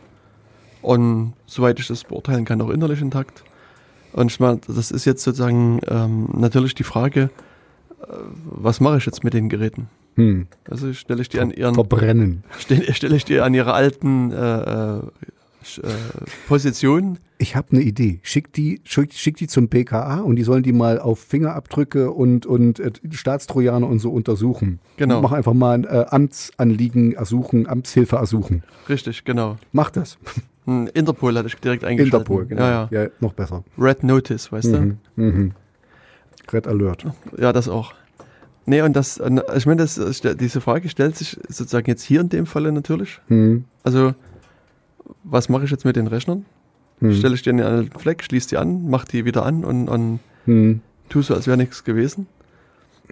[0.82, 3.44] und soweit ich das beurteilen kann, auch innerlich intakt.
[4.14, 7.30] Und ich meine, das ist jetzt sozusagen ähm, natürlich die Frage,
[8.02, 8.06] äh,
[8.46, 9.90] was mache ich jetzt mit den Geräten?
[10.18, 10.48] Hm.
[10.70, 12.44] Also stelle ich die an ihren Verbrennen.
[12.60, 15.92] stelle stell ich die an ihre alten äh, äh, äh,
[16.48, 17.20] Position.
[17.38, 18.20] Ich habe eine Idee.
[18.24, 22.48] Schick die, schick, schick die zum PKA und die sollen die mal auf Fingerabdrücke und,
[22.48, 24.80] und äh, Staatstrojaner und so untersuchen.
[24.98, 25.22] Genau.
[25.22, 28.64] Mach einfach mal ein äh, Amtsanliegen ersuchen, Amtshilfe ersuchen.
[28.90, 29.58] Richtig, genau.
[29.72, 30.18] Mach das.
[30.66, 32.14] Hm, Interpol hatte ich direkt eingeschaltet.
[32.22, 32.62] Interpol, genau.
[32.62, 33.04] Ja, ja.
[33.04, 33.64] ja noch besser.
[33.78, 34.98] Red Notice, weißt Mhm.
[35.16, 35.52] Mhm.
[36.52, 37.04] Red Alert.
[37.04, 37.42] du?
[37.42, 37.94] Ja, das auch.
[38.70, 39.20] Nee, und das,
[39.56, 43.22] ich meine, das, diese Frage stellt sich sozusagen jetzt hier in dem Falle natürlich.
[43.30, 43.64] Hm.
[43.84, 44.14] Also,
[45.24, 46.46] was mache ich jetzt mit den Rechnern?
[47.00, 47.14] Hm.
[47.14, 50.20] Stelle ich die in alten Fleck, schließe die an, mache die wieder an und, und
[50.44, 50.82] Hm.
[51.08, 52.28] tu so, als wäre nichts gewesen.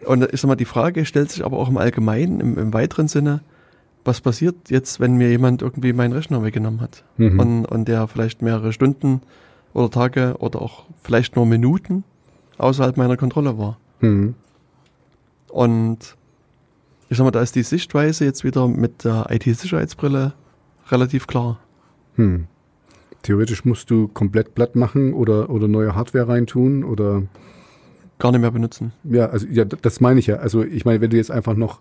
[0.06, 3.08] Und ich sag mal, die Frage stellt sich aber auch im Allgemeinen, im, im weiteren
[3.08, 3.39] Sinne,
[4.03, 7.06] was passiert jetzt, wenn mir jemand irgendwie meinen Rechner weggenommen hat?
[7.16, 7.39] Mhm.
[7.39, 9.22] Und, und der vielleicht mehrere Stunden
[9.74, 12.03] oder Tage oder auch vielleicht nur Minuten
[12.58, 13.78] außerhalb meiner Kontrolle war.
[13.99, 14.36] Hm.
[15.56, 16.18] Und
[17.08, 20.34] ich sag mal, da ist die Sichtweise jetzt wieder mit der IT-Sicherheitsbrille
[20.89, 21.60] relativ klar.
[22.16, 22.47] Hm.
[23.22, 27.24] Theoretisch musst du komplett platt machen oder, oder neue Hardware reintun oder
[28.20, 28.91] Gar nicht mehr benutzen.
[29.06, 30.38] Ja, also ja, das meine ich ja.
[30.38, 31.80] Also ich meine, wenn du jetzt einfach noch,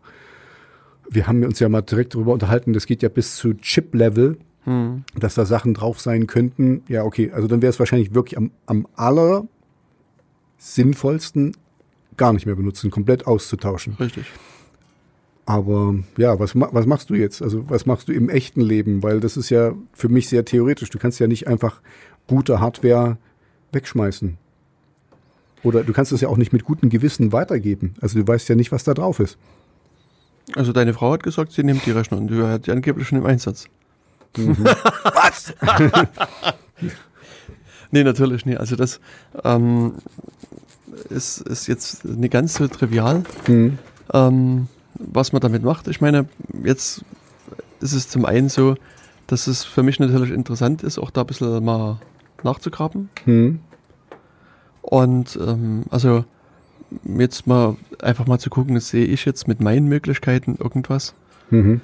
[1.11, 5.03] wir haben uns ja mal direkt darüber unterhalten, das geht ja bis zu Chip-Level, Hm.
[5.19, 6.83] dass da Sachen drauf sein könnten.
[6.89, 9.47] Ja, okay, also dann wäre es wahrscheinlich wirklich am, am aller
[10.59, 11.57] sinnvollsten,
[12.17, 13.95] gar nicht mehr benutzen, komplett auszutauschen.
[13.99, 14.27] Richtig.
[15.47, 17.43] Aber ja, was, was machst du jetzt?
[17.43, 19.03] Also was machst du im echten Leben?
[19.03, 20.91] Weil das ist ja für mich sehr theoretisch.
[20.91, 21.81] Du kannst ja nicht einfach
[22.27, 23.19] gute Hardware
[23.73, 24.39] wegschmeißen.
[25.63, 27.95] Oder du kannst es ja auch nicht mit gutem Gewissen weitergeben.
[28.01, 29.39] Also du weißt ja nicht, was da drauf ist.
[30.55, 33.19] Also deine Frau hat gesagt, sie nimmt die Rechner und du hat die angeblich schon
[33.19, 33.67] im Einsatz.
[34.37, 35.55] Was?
[37.95, 38.59] Nee, natürlich nicht.
[38.59, 38.99] Also das
[39.45, 39.95] ähm,
[41.11, 43.79] ist, ist jetzt nicht ganz so trivial, Mhm.
[44.13, 45.89] ähm, was man damit macht.
[45.89, 46.27] Ich meine,
[46.63, 47.05] jetzt
[47.81, 48.77] ist es zum einen so,
[49.27, 51.99] dass es für mich natürlich interessant ist, auch da ein bisschen mal
[52.43, 53.09] nachzugraben.
[53.25, 53.61] Mhm.
[54.83, 56.25] Und ähm, also
[57.19, 61.15] jetzt mal einfach mal zu gucken, sehe ich jetzt mit meinen Möglichkeiten irgendwas.
[61.51, 61.81] Mhm.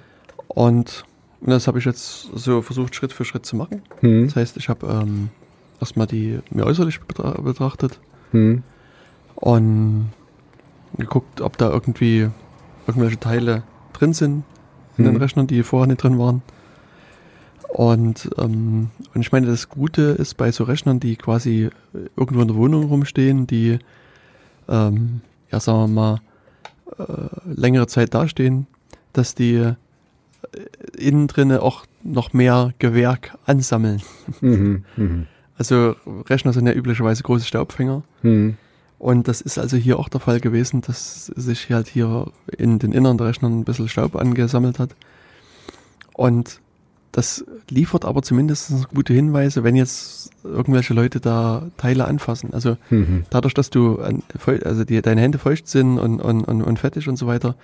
[0.49, 1.05] Und
[1.41, 3.83] das habe ich jetzt so versucht, Schritt für Schritt zu machen.
[4.03, 4.27] Mhm.
[4.27, 5.31] Das heißt, ich habe ähm,
[5.81, 7.99] erstmal die mir äußerlich betra betrachtet
[8.33, 8.63] Mhm.
[9.41, 10.11] Und
[10.97, 12.29] geguckt, ob da irgendwie
[12.87, 13.63] irgendwelche Teile
[13.93, 14.45] drin sind
[14.99, 15.21] in den Mhm.
[15.21, 16.43] Rechnern, die vorher nicht drin waren.
[17.69, 21.71] Und, ähm, und ich meine, das Gute ist bei so Rechnern, die quasi
[22.17, 23.79] irgendwo in der Wohnung rumstehen, die,
[24.69, 25.21] ähm,
[25.53, 26.21] ja, sagen wir mal,
[26.99, 27.05] äh,
[27.47, 28.67] längere Zeit dastehen,
[29.13, 29.75] dass die äh,
[30.99, 34.03] innen drinne auch noch mehr Gewerk ansammeln.
[34.41, 34.85] Mhm.
[34.97, 35.27] Mhm.
[35.57, 35.95] Also
[36.29, 38.03] Rechner sind ja üblicherweise große Staubfänger.
[38.23, 38.57] Mhm.
[39.01, 42.93] Und das ist also hier auch der Fall gewesen, dass sich halt hier in den
[42.93, 44.91] Inneren der Rechner ein bisschen Staub angesammelt hat.
[46.13, 46.61] Und
[47.13, 52.53] das liefert aber zumindest gute Hinweise, wenn jetzt irgendwelche Leute da Teile anfassen.
[52.53, 53.25] Also Mhm.
[53.31, 54.23] dadurch, dass du an,
[54.65, 57.57] also die, deine Hände feucht sind und, und, und, und fettig und so weiter,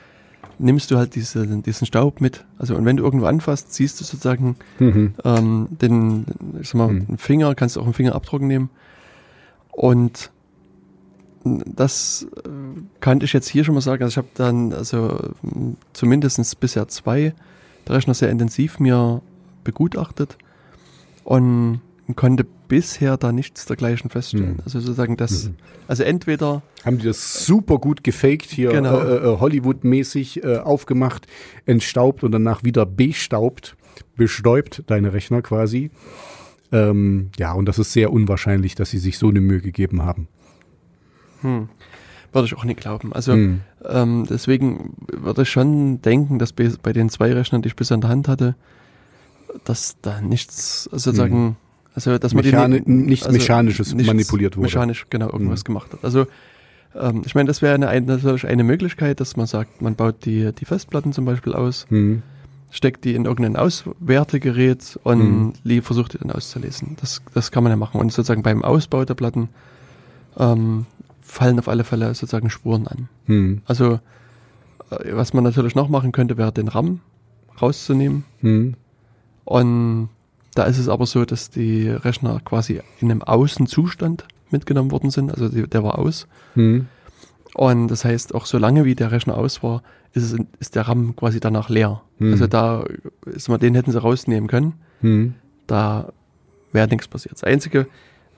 [0.59, 2.47] nimmst du halt diese, diesen Staub mit.
[2.59, 5.14] Also und wenn du irgendwo anfasst, siehst du sozusagen Mhm.
[5.22, 6.24] ähm, den,
[6.62, 7.18] ich sag mal, Mhm.
[7.18, 8.70] Finger, kannst du auch einen Fingerabdruck nehmen.
[9.70, 10.30] Und
[11.66, 12.49] das äh,
[13.01, 14.03] kannte ich jetzt hier schon mal sagen.
[14.03, 17.34] Also ich habe dann also m, zumindest bisher zwei
[17.88, 19.22] Rechner sehr intensiv mir
[19.64, 20.36] begutachtet
[21.24, 21.80] und
[22.14, 24.55] konnte bisher da nichts dergleichen feststellen.
[24.55, 24.61] Mhm.
[24.64, 25.55] Also sozusagen das, Mhm.
[25.88, 29.01] also entweder Haben die das super gut gefaked hier, Genau.
[29.01, 31.26] äh, äh, Hollywood-mäßig äh, aufgemacht,
[31.64, 33.76] entstaubt und danach wieder bestaubt,
[34.16, 35.90] bestäubt, deine Rechner quasi.
[36.72, 40.28] Ähm, ja, und das ist sehr unwahrscheinlich, dass sie sich so eine Mühe gegeben haben.
[41.43, 41.68] Hm,
[42.32, 43.12] würde ich auch nicht glauben.
[43.12, 43.61] Also Hm.
[43.89, 48.01] Ähm, deswegen würde ich schon denken, dass bei, den zwei Rechnern, die ich bisher in
[48.01, 48.57] der Hand hatte,
[49.64, 51.57] dass da nichts, also sozusagen,
[51.95, 54.64] also dass man die Mechani nicht- nichts also Mechanisches nichts manipuliert wurde.
[54.66, 55.64] Mechanisch, genau, irgendwas Mhm.
[55.64, 56.05] gemacht hat.
[56.05, 56.26] Also
[56.95, 60.53] ähm, ich meine, das wäre eine, natürlich eine Möglichkeit, dass man sagt, man baut die,
[60.53, 62.22] die Festplatten zum Beispiel aus, Hm.
[62.70, 65.82] steckt die in irgendein Auswertegerät und Mhm.
[65.82, 66.97] versucht die dann auszulesen.
[67.01, 68.01] Das, das kann man ja machen.
[68.01, 69.49] Und sozusagen beim Ausbau der Platten
[70.39, 70.87] ähm,
[71.37, 73.09] fallen auf alle Fälle sozusagen Spuren an.
[73.26, 73.62] Hm.
[73.66, 74.01] Also,
[74.91, 77.01] äh, was man natürlich noch machen könnte, wäre den RAM
[77.61, 78.24] rauszunehmen.
[78.41, 78.74] Hm.
[79.45, 80.09] Und
[80.55, 85.30] da ist es aber so, dass die Rechner quasi in einem Außenzustand mitgenommen worden sind.
[85.30, 86.26] Also die, der war aus.
[86.55, 86.87] Hm.
[87.55, 89.82] Und das heißt, auch solange wie der Rechner aus war,
[90.14, 92.03] ist, es ist der RAM quasi danach leer.
[92.18, 92.32] Hm.
[92.32, 92.84] Also da
[93.26, 94.74] ist man, den hätten sie rausnehmen können.
[95.03, 95.34] Hm.
[95.66, 96.12] Da
[96.72, 97.34] wäre nichts passiert.
[97.34, 97.87] Das Einzige,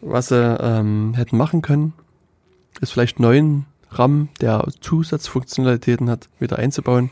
[0.01, 1.92] was sie ähm, hätten machen können,
[2.81, 7.11] ist vielleicht neuen RAM, der Zusatzfunktionalitäten hat, wieder einzubauen.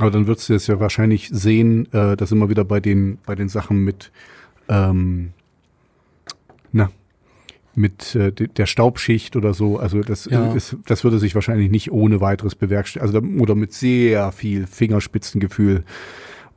[0.00, 3.34] Aber dann würdest du es ja wahrscheinlich sehen, äh, dass immer wieder bei den, bei
[3.34, 4.10] den Sachen mit,
[4.68, 5.32] ähm,
[6.72, 6.90] na,
[7.76, 9.78] mit äh, de- der Staubschicht oder so.
[9.78, 10.52] Also das, Ja.
[10.54, 13.14] ist, das würde sich wahrscheinlich nicht ohne weiteres bewerkstelligen.
[13.14, 15.84] Also oder mit sehr viel Fingerspitzengefühl,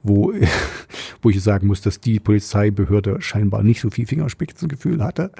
[0.07, 0.33] wo,
[1.21, 5.31] wo ich sagen muss, dass die Polizeibehörde scheinbar nicht so viel Fingerspitzengefühl hatte.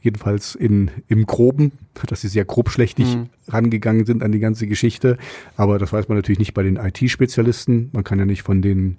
[0.00, 1.72] Jedenfalls in, im Groben,
[2.06, 3.28] dass sie sehr grobschlächtig Mhm.
[3.48, 5.18] rangegangen sind an die ganze Geschichte.
[5.56, 7.90] Aber das weiß man natürlich nicht bei den IT-Spezialisten.
[7.92, 8.98] Man kann ja nicht von den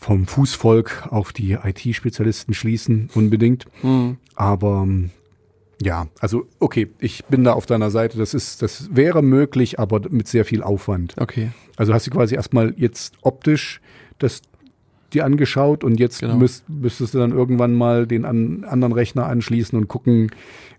[0.00, 3.64] vom Fußvolk auf die IT-Spezialisten schließen, unbedingt.
[3.80, 4.18] Hm.
[4.34, 4.86] Aber
[5.82, 8.16] ja, also okay, ich bin da auf deiner Seite.
[8.18, 11.14] Das ist, das wäre möglich, aber mit sehr viel Aufwand.
[11.18, 11.50] Okay.
[11.76, 13.80] Also hast du quasi erstmal jetzt optisch
[14.18, 14.40] das
[15.12, 16.36] dir angeschaut und jetzt Genau.
[16.36, 20.30] müsst, müsstest du dann irgendwann mal den an, anderen Rechner anschließen und gucken,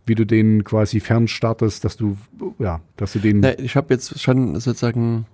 [0.05, 2.17] wie du den quasi fernstartest, dass du,
[2.59, 3.39] ja, dass du den.
[3.41, 5.25] Ne, ich habe jetzt schon sozusagen,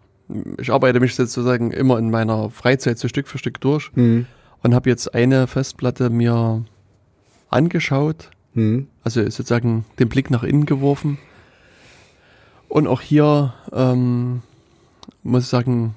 [0.60, 4.26] ich arbeite mich sozusagen immer in meiner Freizeit so Stück für Stück durch Hm,
[4.62, 6.64] und habe jetzt eine Festplatte mir
[7.50, 11.18] angeschaut, hm, also sozusagen den Blick nach innen geworfen.
[12.70, 14.42] Und auch hier ähm,
[15.24, 15.96] muss ich sagen,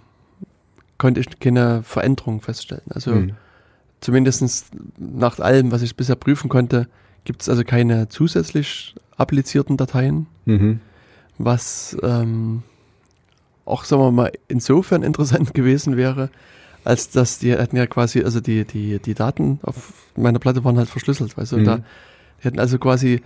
[0.98, 2.84] konnte ich keine Veränderung feststellen.
[2.90, 3.32] Also hm,
[4.00, 4.66] zumindest
[4.98, 6.88] nach allem, was ich bisher prüfen konnte,
[7.24, 10.80] gibt es also keine zusätzlich applizierten Dateien, mhm,
[11.38, 12.62] was ähm,
[13.64, 16.30] auch, sagen wir mal, insofern interessant gewesen wäre,
[16.84, 20.78] als dass die hatten ja quasi, also die, die, die Daten auf meiner Platte waren
[20.78, 21.64] halt verschlüsselt, weißt du, Mhm.
[21.64, 21.80] da
[22.40, 23.22] die hätten also quasi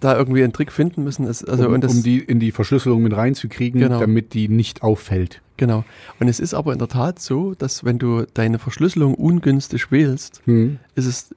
[0.00, 1.26] da irgendwie einen Trick finden müssen.
[1.26, 3.98] Es, also, um, um die in die Verschlüsselung mit reinzukriegen, Genau.
[3.98, 5.40] damit die nicht auffällt.
[5.56, 5.84] Genau.
[6.20, 10.40] Und es ist aber in der Tat so, dass wenn du deine Verschlüsselung ungünstig wählst,
[10.44, 10.78] Hm.
[10.94, 11.34] ist es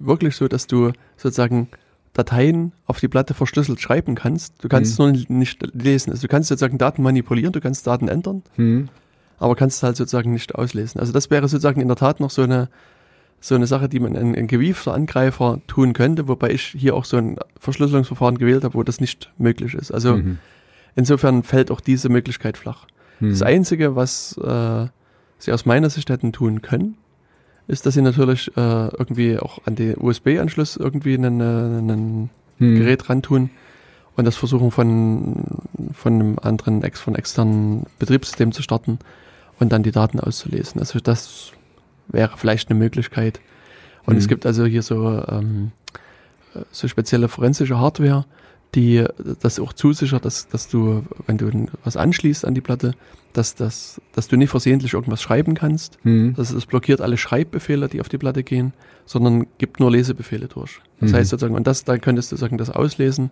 [0.00, 1.68] wirklich so, dass du sozusagen
[2.12, 4.54] Dateien auf die Platte verschlüsselt schreiben kannst.
[4.62, 5.06] Du kannst Mhm.
[5.14, 6.10] es nur nicht lesen.
[6.10, 8.88] Also du kannst sozusagen Daten manipulieren, du kannst Daten ändern, Hm.
[9.38, 11.00] aber kannst halt sozusagen nicht auslesen.
[11.00, 12.68] Also das wäre sozusagen in der Tat noch so eine
[13.44, 17.04] so eine Sache, die man ein, ein gewiefter Angreifer tun könnte, wobei ich hier auch
[17.04, 19.90] so ein Verschlüsselungsverfahren gewählt habe, wo das nicht möglich ist.
[19.90, 20.38] Also Mhm.
[20.94, 22.86] insofern fällt auch diese Möglichkeit flach.
[23.18, 23.30] Hm.
[23.30, 24.86] Das Einzige, was äh,
[25.38, 26.96] sie aus meiner Sicht hätten tun können,
[27.66, 28.60] ist, dass sie natürlich äh,
[28.96, 32.76] irgendwie auch an den USB-Anschluss irgendwie einen, äh, einen Hm.
[32.76, 33.50] Gerät rantun
[34.14, 35.42] und das versuchen von,
[35.92, 39.00] von einem anderen von externen Betriebssystem zu starten
[39.58, 40.78] und dann die Daten auszulesen.
[40.78, 41.52] Also das
[42.12, 43.40] wäre vielleicht eine Möglichkeit.
[44.06, 44.18] Und Mhm.
[44.18, 45.72] es gibt also hier so, ähm,
[46.54, 48.24] äh, so spezielle forensische Hardware,
[48.74, 49.04] die
[49.40, 52.92] das auch zusichert, dass, dass du, wenn du was anschließt an die Platte,
[53.34, 55.98] dass, das, dass du nicht versehentlich irgendwas schreiben kannst.
[56.04, 56.34] Hm.
[56.36, 58.72] Das, das blockiert alle Schreibbefehle, die auf die Platte gehen,
[59.04, 60.80] sondern gibt nur Lesebefehle durch.
[61.00, 61.16] Das Mhm.
[61.16, 63.30] heißt sozusagen, und das, da könntest du sagen, das auslesen.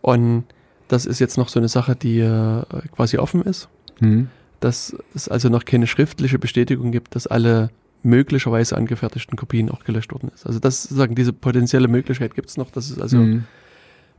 [0.00, 0.44] Und
[0.88, 2.62] das ist jetzt noch so eine Sache, die äh,
[2.94, 3.68] quasi offen ist,
[4.00, 4.28] Hm.
[4.60, 7.70] Dass es also noch keine schriftliche Bestätigung gibt, dass alle
[8.02, 10.46] möglicherweise angefertigten Kopien auch gelöscht worden ist.
[10.46, 13.44] Also das sozusagen diese potenzielle Möglichkeit gibt es noch, dass es also Hm.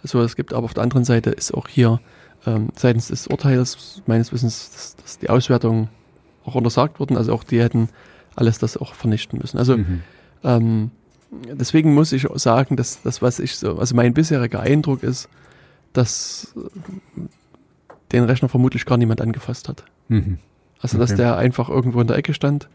[0.04, 2.00] so es gibt, aber auf der anderen Seite ist auch hier
[2.46, 5.90] ähm, seitens des Urteils meines Wissens dass, dass die Auswertung
[6.44, 7.18] auch untersagt worden.
[7.18, 7.90] Also auch die hätten
[8.36, 9.58] alles das auch vernichten müssen.
[9.58, 10.02] Also Mhm.
[10.44, 10.92] ähm,
[11.54, 15.30] deswegen muss ich sagen, dass das, was ich so, also mein bisheriger Eindruck ist,
[15.94, 16.54] dass
[18.12, 19.84] den Rechner vermutlich gar niemand angefasst hat.
[20.10, 20.38] Mhm.
[20.82, 21.22] Also dass Okay.
[21.22, 22.68] der einfach irgendwo in der Ecke stand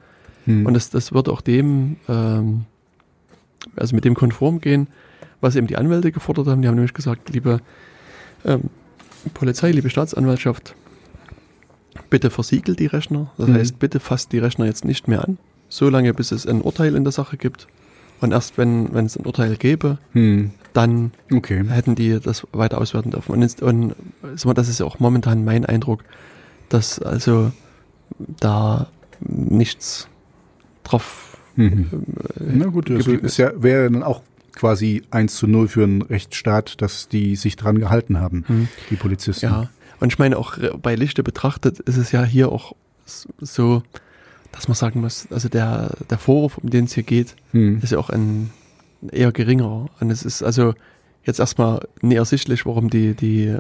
[0.45, 0.65] Hm.
[0.65, 2.67] und das, das wird auch dem, ähm,
[3.75, 4.87] also mit dem konform gehen,
[5.41, 6.63] was eben die Anwälte gefordert haben.
[6.63, 7.61] Die haben nämlich gesagt, liebe
[8.45, 8.71] ähm,
[9.35, 10.75] Polizei, liebe Staatsanwaltschaft,
[12.11, 13.33] bitte versiegelt die Rechner.
[13.39, 13.55] Das Mhm.
[13.55, 15.39] heißt, bitte fasst die Rechner jetzt nicht mehr an,
[15.69, 17.67] solange bis es ein Urteil in der Sache gibt.
[18.21, 20.51] Und erst wenn, wenn es ein Urteil gäbe, Hm.
[20.73, 21.65] dann Okay.
[21.69, 23.33] hätten die das weiter auswerten dürfen.
[23.33, 23.95] Und, jetzt, und
[24.55, 26.03] das ist ja auch momentan mein Eindruck,
[26.69, 27.53] dass also
[28.41, 28.89] da
[29.21, 30.09] nichts
[30.85, 31.89] drauf Mhm.
[32.39, 34.21] äh, Na gut, das geblieben ist ja, wäre dann auch
[34.55, 38.69] quasi 1 zu 0 für einen Rechtsstaat, dass die sich dran gehalten haben, Hm.
[38.91, 39.47] die Polizisten.
[39.47, 39.71] Ja,
[40.01, 42.75] und ich meine auch bei Lichte betrachtet ist es ja hier auch
[43.41, 43.83] so,
[44.53, 47.81] dass man sagen muss, also der, der Vorwurf, um den es hier geht, Hm.
[47.83, 48.51] ist ja auch ein
[49.13, 49.87] eher geringerer.
[50.01, 50.75] Und es ist also
[51.25, 53.57] jetzt erstmal nicht ersichtlich, warum die, die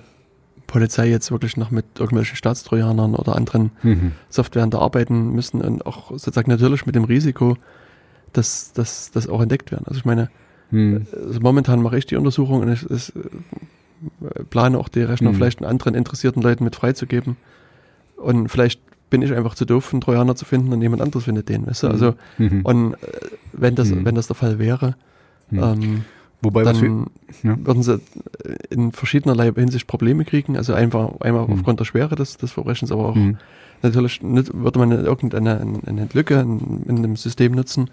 [0.66, 4.12] Polizei jetzt wirklich noch mit irgendwelchen Staatstrojanern oder anderen Mhm.
[4.28, 7.56] Softwaren da arbeiten müssen und auch sozusagen natürlich mit dem Risiko,
[8.32, 9.84] dass das auch entdeckt werden.
[9.86, 10.28] Also ich meine,
[10.70, 11.06] Hm.
[11.26, 15.36] also momentan mache ich die Untersuchung und ich, ich äh, plane auch die Rechner Mhm.
[15.36, 17.36] vielleicht anderen interessierten Leuten mit freizugeben.
[18.16, 18.80] Und vielleicht
[19.10, 21.66] bin ich einfach zu doof, einen Trojaner zu finden und jemand anderes findet den.
[21.66, 21.88] Weißt du?
[21.88, 22.60] Also, Mhm.
[22.64, 22.96] und äh,
[23.52, 24.04] wenn das, Mhm.
[24.04, 24.96] wenn das der Fall wäre,
[25.50, 25.58] Mhm.
[25.62, 26.04] ähm,
[26.42, 27.06] Wobei, was wir, dann
[27.42, 27.56] ja.
[27.66, 27.98] würden sie äh,
[28.70, 30.56] in verschiedenerlei Hinsicht Probleme kriegen.
[30.56, 31.54] Also einfach einmal Mhm.
[31.54, 33.38] aufgrund der Schwere des, des Verbrechens, aber auch Hm.
[33.82, 37.90] natürlich nicht, würde man irgendeine eine Lücke in, in einem System nutzen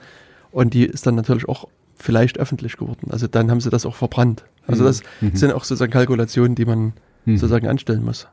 [0.52, 3.11] und die ist dann natürlich auch vielleicht öffentlich geworden.
[3.11, 4.44] Also dann haben sie das auch verbrannt.
[4.68, 5.35] Also das Mhm.
[5.35, 6.94] sind auch sozusagen Kalkulationen, die man
[7.26, 7.38] Mhm.
[7.38, 8.27] sozusagen anstellen muss.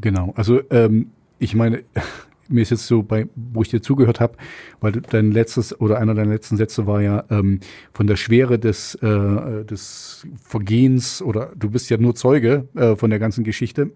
[0.00, 1.82] Genau, also ähm, ich meine,
[2.48, 4.36] mir ist jetzt so bei, wo ich dir zugehört habe,
[4.80, 7.60] weil du- dein letztes oder einer deiner letzten Sätze war ja ähm,
[7.92, 13.10] von der Schwere des, äh, des Vergehens oder du bist ja nur Zeuge äh, von
[13.10, 13.90] der ganzen Geschichte.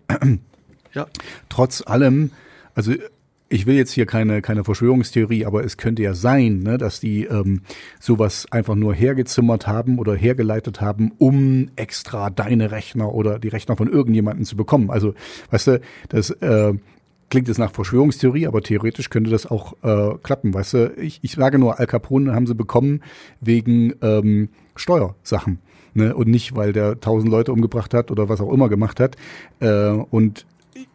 [0.92, 1.06] Ja.
[1.48, 2.30] Trotz allem,
[2.74, 2.92] also
[3.54, 7.22] ich will jetzt hier keine, keine Verschwörungstheorie, aber es könnte ja sein, ne, dass die
[7.26, 7.60] ähm,
[8.00, 13.76] sowas einfach nur hergezimmert haben oder hergeleitet haben, um extra deine Rechner oder die Rechner
[13.76, 14.90] von irgendjemandem zu bekommen.
[14.90, 15.14] Also,
[15.52, 16.74] weißt du, das äh,
[17.30, 20.52] klingt jetzt nach Verschwörungstheorie, aber theoretisch könnte das auch äh, klappen.
[20.52, 23.02] Weißt du, ich, ich sage nur, Al Capone haben sie bekommen
[23.40, 25.60] wegen ähm, Steuersachen.
[25.94, 26.12] Ne?
[26.12, 29.14] Und nicht, weil der tausend Leute umgebracht hat oder was auch immer gemacht hat.
[29.60, 30.44] Äh, und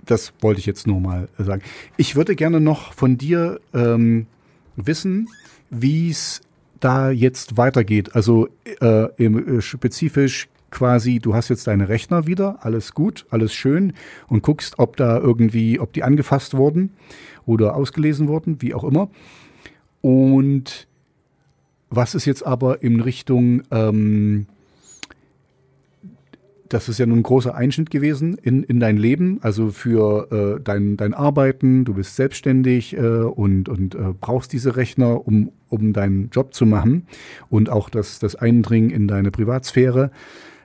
[0.06, 1.62] das wollte ich jetzt nur mal sagen.
[1.98, 4.28] Ich würde gerne noch von dir ähm,
[4.76, 5.30] wissen,
[5.70, 6.42] wie es
[6.80, 8.16] da jetzt weitergeht.
[8.16, 8.48] Also
[8.82, 13.94] äh, im, äh, spezifisch quasi, du hast jetzt deine Rechner wieder, alles gut, alles schön
[14.28, 16.94] und guckst, ob da irgendwie, ob die angefasst wurden
[17.46, 19.10] oder ausgelesen wurden, wie auch immer.
[20.02, 20.88] Und
[21.90, 24.46] was ist jetzt aber in Richtung ähm,
[26.70, 30.62] das ist ja nun ein großer Einschnitt gewesen in, in dein Leben, also für äh,
[30.64, 31.84] dein, dein Arbeiten.
[31.84, 36.66] Du bist selbstständig äh, und, und äh, brauchst diese Rechner, um, um deinen Job zu
[36.66, 37.08] machen
[37.50, 40.12] und auch das, das Eindringen in deine Privatsphäre.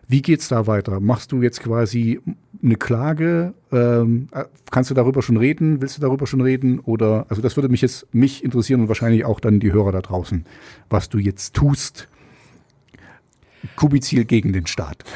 [0.07, 1.01] Wie geht's da weiter?
[1.01, 2.21] Machst du jetzt quasi
[2.63, 3.55] eine Klage?
[3.73, 5.81] Ähm, äh, kannst du darüber schon reden?
[5.81, 6.81] Willst du darüber schon reden?
[6.81, 10.03] Oder also das würde mich jetzt mich interessieren und wahrscheinlich auch dann die Hörer da
[10.03, 10.45] draußen,
[10.91, 12.09] was du jetzt tust.
[13.77, 15.05] Kubizil gegen den Staat.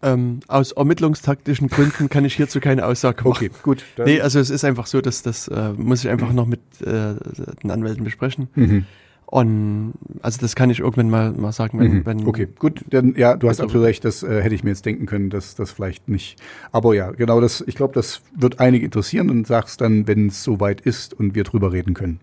[0.00, 3.48] Ähm, aus ermittlungstaktischen Gründen kann ich hierzu keine Aussage machen.
[3.48, 3.84] Okay, gut.
[4.04, 7.14] Nee, also es ist einfach so, dass das äh, muss ich einfach noch mit äh,
[7.64, 8.48] den Anwälten besprechen.
[8.54, 8.86] Mhm.
[9.26, 9.92] Und
[10.22, 12.06] also das kann ich irgendwann mal, mal sagen, wenn, mhm.
[12.06, 14.86] wenn Okay, gut, dann ja, du hast absolut recht, das äh, hätte ich mir jetzt
[14.86, 16.40] denken können, dass das vielleicht nicht.
[16.70, 20.44] Aber ja, genau das, ich glaube, das wird einige interessieren und sagst dann, wenn es
[20.44, 22.20] soweit ist und wir drüber reden können.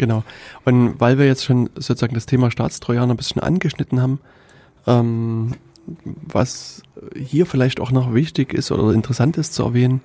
[0.00, 0.24] Genau.
[0.64, 4.18] Und weil wir jetzt schon sozusagen das Thema Staatstrojaner ein bisschen angeschnitten haben,
[4.86, 5.52] ähm,
[6.04, 6.82] was
[7.14, 10.00] hier vielleicht auch noch wichtig ist oder interessant ist zu erwähnen,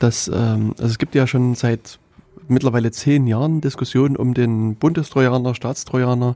[0.00, 2.00] dass ähm, also es gibt ja schon seit
[2.48, 6.34] mittlerweile zehn Jahren Diskussionen um den Bundestrojaner, Staatstrojaner,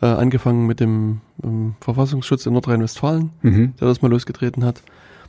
[0.00, 3.74] äh, angefangen mit dem ähm, Verfassungsschutz in Nordrhein-Westfalen, mhm.
[3.80, 4.80] der das mal losgetreten hat.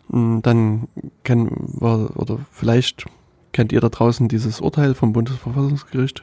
[0.10, 0.90] Und dann
[1.24, 3.08] kennen wir, oder vielleicht
[3.52, 6.22] kennt ihr da draußen dieses Urteil vom Bundesverfassungsgericht,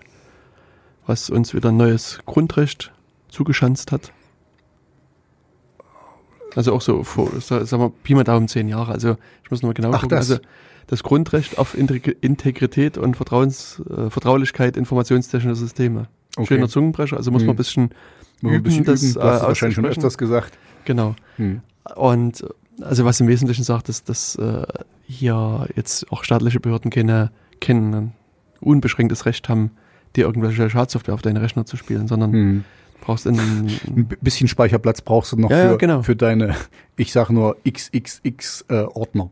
[1.06, 2.92] was uns wieder ein neues Grundrecht
[3.28, 4.12] zugeschanzt hat.
[6.54, 8.92] Also auch so vor, sagen wir, Pi mal Daumen zehn Jahre.
[8.92, 10.10] Also ich muss nochmal genau Ach, gucken.
[10.10, 10.30] Das.
[10.30, 10.42] Also
[10.86, 16.08] das Grundrecht auf Integrität und Vertrauens, äh, Vertraulichkeit informationstechnischer Systeme.
[16.36, 16.54] Okay.
[16.54, 17.46] Schöner Zungenbrecher, also muss hm.
[17.46, 17.90] man ein bisschen
[18.42, 19.14] üben, ein bisschen das üben.
[19.14, 20.58] Du hast äh, wahrscheinlich schon öfters gesagt.
[20.84, 21.14] Genau.
[21.36, 21.62] Hm.
[21.94, 22.44] Und
[22.80, 24.66] also was im Wesentlichen sagt, ist, dass äh,
[25.06, 28.12] hier jetzt auch staatliche Behörden keine, kein
[28.60, 29.70] unbeschränktes Recht haben,
[30.16, 32.64] dir irgendwelche Schadsoftware auf deine Rechner zu spielen, sondern hm
[33.04, 36.02] brauchst ein, ein bisschen Speicherplatz brauchst du noch ja, für, ja, genau.
[36.02, 36.54] für deine,
[36.96, 39.30] ich sage nur XXX äh, Ordner.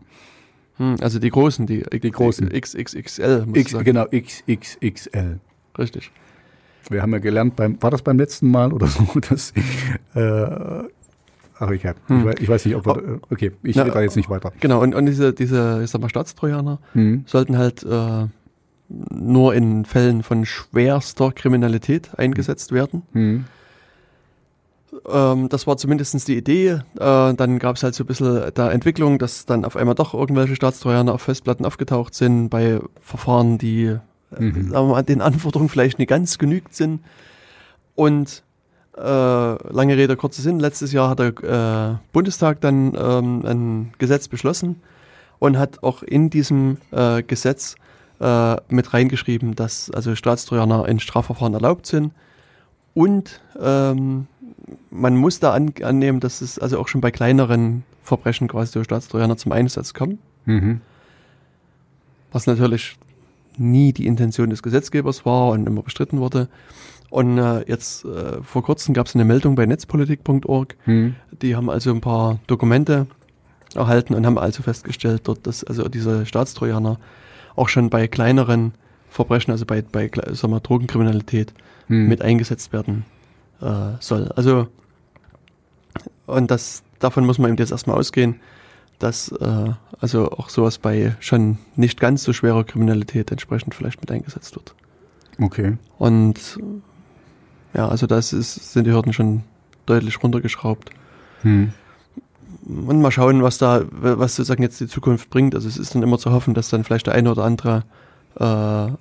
[0.77, 3.47] Hm, also die großen, die, die großen XXXL.
[3.55, 5.41] X, genau XXXL.
[5.79, 6.11] Richtig.
[6.91, 9.53] Wir haben ja gelernt beim, war das beim letzten Mal oder so, dass
[10.15, 10.85] äh,
[11.59, 12.19] Ach, ich, hab, hm.
[12.19, 13.27] ich, weiß, ich, weiß, nicht, ob wir, oh.
[13.31, 14.53] okay, ich rede da jetzt nicht weiter.
[14.59, 17.23] Genau, und, und diese, diese, ich sag mal, Staatstrojaner hm.
[17.27, 18.27] sollten halt äh,
[19.11, 23.03] nur in Fällen von schwerster Kriminalität eingesetzt werden.
[23.13, 23.45] Hm.
[25.11, 26.69] Ähm, das war zumindest die Idee.
[26.69, 30.15] Äh, dann gab es halt so ein bisschen der Entwicklung, dass dann auf einmal doch
[30.15, 33.97] irgendwelche Staatstrojaner auf Festplatten aufgetaucht sind bei Verfahren, die
[34.37, 34.71] äh, mhm.
[34.71, 37.01] mal, den Anforderungen vielleicht nicht ganz genügt sind.
[37.95, 38.43] Und
[38.97, 44.29] äh, lange Rede, kurzer Sinn, letztes Jahr hat der äh, Bundestag dann ähm, ein Gesetz
[44.29, 44.83] beschlossen
[45.39, 47.77] und hat auch in diesem äh, Gesetz
[48.23, 52.13] äh, mit reingeschrieben, dass also Staatstrojaner in Strafverfahren erlaubt sind
[52.95, 54.27] und ähm,
[54.91, 58.85] man muss da an, annehmen, dass es also auch schon bei kleineren Verbrechen quasi durch
[58.85, 60.19] Staatstrojaner zum Einsatz kommt.
[60.45, 60.81] Mhm.
[62.31, 62.97] Was natürlich
[63.57, 66.49] nie die Intention des Gesetzgebers war und immer bestritten wurde.
[67.11, 70.77] Und äh, jetzt äh, vor kurzem gab es eine Meldung bei netzpolitik.org.
[70.87, 71.15] Mhm.
[71.43, 73.07] Die haben also ein paar Dokumente
[73.75, 76.99] erhalten und haben also festgestellt, dort, dass also diese Staatstrojaner
[77.57, 78.73] auch schon bei kleineren
[79.09, 81.53] Verbrechen, also bei, bei sagen wir, Drogenkriminalität,
[81.89, 82.09] mhm.
[82.09, 83.05] mit eingesetzt werden
[83.61, 84.33] äh, soll.
[84.37, 84.69] Also,
[86.27, 88.41] und das, davon muss man eben jetzt erstmal ausgehen,
[88.99, 89.71] dass äh,
[90.01, 94.75] also auch sowas bei schon nicht ganz so schwerer Kriminalität entsprechend vielleicht mit eingesetzt wird.
[95.41, 95.77] Okay.
[95.99, 96.59] Und
[97.75, 99.43] ja, also das ist, sind die Hürden schon
[99.87, 100.91] deutlich runtergeschraubt.
[101.43, 101.73] Hm.
[102.65, 105.55] Und mal schauen, was da, was sozusagen jetzt die Zukunft bringt.
[105.55, 107.85] Also es ist dann immer zu hoffen, dass dann vielleicht der eine oder andere
[108.37, 108.93] äh,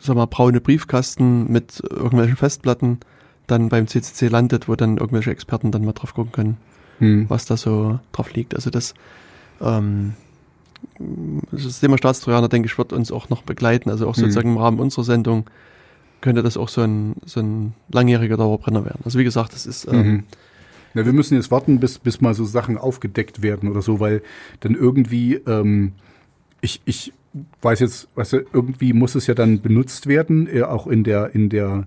[0.00, 3.00] sag mal, braune Briefkasten mit irgendwelchen Festplatten
[3.46, 6.56] dann beim CCC landet, wo dann irgendwelche Experten dann mal drauf gucken können,
[6.98, 7.28] hm.
[7.28, 8.54] was da so drauf liegt.
[8.54, 8.94] Also das,
[9.60, 10.14] ähm,
[11.50, 13.90] das Thema Staatstrojaner, denke ich, wird uns auch noch begleiten.
[13.90, 14.22] Also auch hm.
[14.22, 14.56] sozusagen hm.
[14.56, 15.46] im Rahmen unserer Sendung
[16.20, 19.00] könnte das auch so ein, so ein langjähriger Dauerbrenner werden.
[19.04, 19.86] Also wie gesagt, das ist...
[19.88, 20.24] Ähm, mhm.
[20.94, 24.22] Ja, wir müssen jetzt warten, bis, bis mal so Sachen aufgedeckt werden oder so, weil
[24.60, 25.92] dann irgendwie, ähm,
[26.60, 27.12] ich, ich
[27.62, 31.34] weiß jetzt, weißt du, irgendwie muss es ja dann benutzt werden, äh, auch in der,
[31.34, 31.86] in der,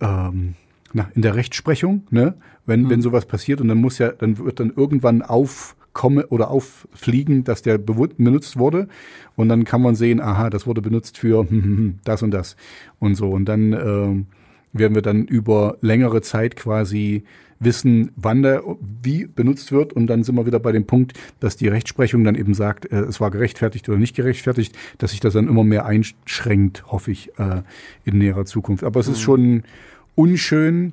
[0.00, 0.54] ähm,
[0.92, 2.34] na, in der Rechtsprechung, ne?
[2.66, 2.90] Wenn, mhm.
[2.90, 7.62] wenn sowas passiert und dann muss ja, dann wird dann irgendwann aufkommen oder auffliegen, dass
[7.62, 8.88] der benutzt wurde
[9.36, 11.46] und dann kann man sehen, aha, das wurde benutzt für
[12.04, 12.56] das und das
[12.98, 17.24] und so und dann äh, werden wir dann über längere Zeit quasi
[17.60, 18.62] wissen, wann der
[19.02, 19.92] wie benutzt wird.
[19.92, 23.00] Und dann sind wir wieder bei dem Punkt, dass die Rechtsprechung dann eben sagt, äh,
[23.00, 27.30] es war gerechtfertigt oder nicht gerechtfertigt, dass sich das dann immer mehr einschränkt, hoffe ich,
[27.38, 27.62] äh,
[28.04, 28.84] in näherer Zukunft.
[28.84, 29.12] Aber es mhm.
[29.12, 29.62] ist schon
[30.14, 30.92] unschön,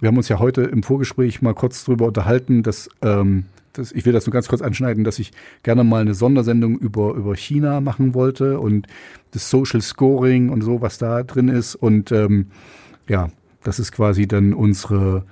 [0.00, 4.04] wir haben uns ja heute im Vorgespräch mal kurz drüber unterhalten, dass, ähm, dass ich
[4.04, 5.30] will das nur ganz kurz anschneiden, dass ich
[5.62, 8.88] gerne mal eine Sondersendung über, über China machen wollte und
[9.30, 11.76] das Social Scoring und so, was da drin ist.
[11.76, 12.46] Und ähm,
[13.08, 13.30] ja,
[13.62, 15.24] das ist quasi dann unsere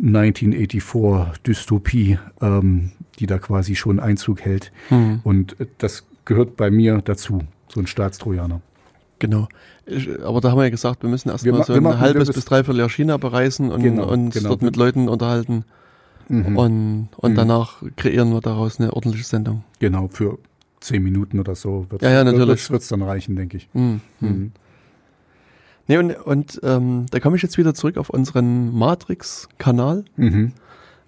[0.00, 4.72] 1984-Dystopie, ähm, die da quasi schon Einzug hält.
[4.90, 5.20] Mhm.
[5.24, 8.60] Und das gehört bei mir dazu, so ein Staatstrojaner.
[9.18, 9.48] Genau.
[10.24, 12.80] Aber da haben wir ja gesagt, wir müssen erstmal so ein machen, halbes bis dreiviertel
[12.80, 14.50] Jahr China bereisen und genau, uns genau.
[14.50, 15.64] dort mit Leuten unterhalten.
[16.28, 16.56] Mhm.
[16.56, 17.36] Und, und mhm.
[17.36, 19.64] danach kreieren wir daraus eine ordentliche Sendung.
[19.78, 20.38] Genau, für
[20.80, 23.68] zehn Minuten oder so wird es ja, ja, dann reichen, denke ich.
[23.72, 24.00] Mhm.
[25.88, 30.52] Nee, und, und ähm, da komme ich jetzt wieder zurück auf unseren Matrix-Kanal, mhm.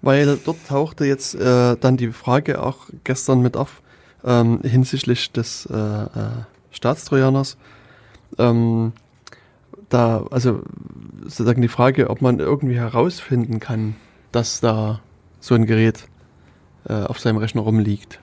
[0.03, 3.83] weil dort tauchte jetzt äh, dann die Frage auch gestern mit auf
[4.25, 6.09] ähm, hinsichtlich des äh, äh,
[6.71, 7.57] Staatstrojaners.
[8.39, 8.93] Ähm,
[9.89, 10.63] da, also
[11.23, 13.95] sozusagen die Frage, ob man irgendwie herausfinden kann,
[14.33, 15.01] dass da
[15.41, 16.09] so ein Gerät
[16.89, 18.19] äh, auf seinem Rechner rumliegt.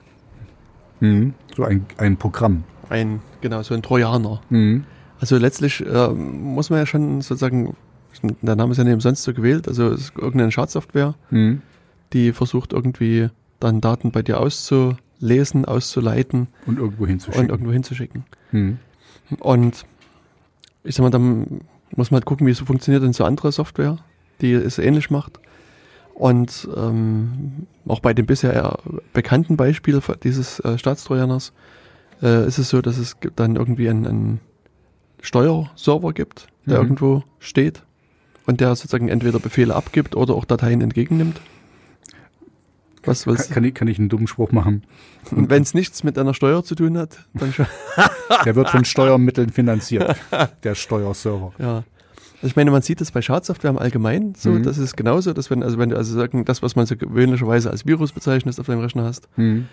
[1.00, 1.34] Mhm.
[1.56, 2.64] So ein, ein Programm.
[2.88, 4.40] Ein, genau, so ein Trojaner.
[4.50, 4.84] Mhm.
[5.22, 7.76] Also letztlich äh, muss man ja schon sozusagen,
[8.24, 11.62] der Name ist ja nicht umsonst so gewählt, also es ist irgendeine Schadsoftware, mhm.
[12.12, 13.28] die versucht irgendwie
[13.60, 16.48] dann Daten bei dir auszulesen, auszuleiten.
[16.66, 17.40] Und irgendwo hinzuschicken.
[17.40, 18.24] Und irgendwo hinzuschicken.
[18.50, 18.78] Mhm.
[19.38, 19.86] Und
[20.82, 21.60] ich sag mal, dann
[21.94, 23.98] muss man halt gucken, wie so funktioniert denn so andere Software,
[24.40, 25.38] die es ähnlich macht.
[26.14, 28.76] Und ähm, auch bei dem bisher
[29.12, 31.52] bekannten Beispiel dieses äh, Staatstrojaners
[32.20, 34.40] äh, ist es so, dass es dann irgendwie ein, ein
[35.22, 36.84] Steuerserver gibt, der mhm.
[36.84, 37.82] irgendwo steht
[38.44, 41.40] und der sozusagen entweder Befehle abgibt oder auch Dateien entgegennimmt.
[43.04, 44.84] Was, was kann, kann, ich, kann ich einen dummen Spruch machen?
[45.30, 47.66] Wenn es nichts mit einer Steuer zu tun hat, dann schon.
[48.44, 50.16] der wird von Steuermitteln finanziert,
[50.62, 51.52] der Steuerserver.
[51.58, 51.84] Ja.
[52.36, 54.64] Also ich meine, man sieht das bei Schadsoftware im Allgemeinen so, mhm.
[54.64, 57.70] das ist genauso, dass wenn, also wenn du also sagen, das, was man so gewöhnlicherweise
[57.70, 59.66] als Virus bezeichnet, auf deinem Rechner hast, mhm.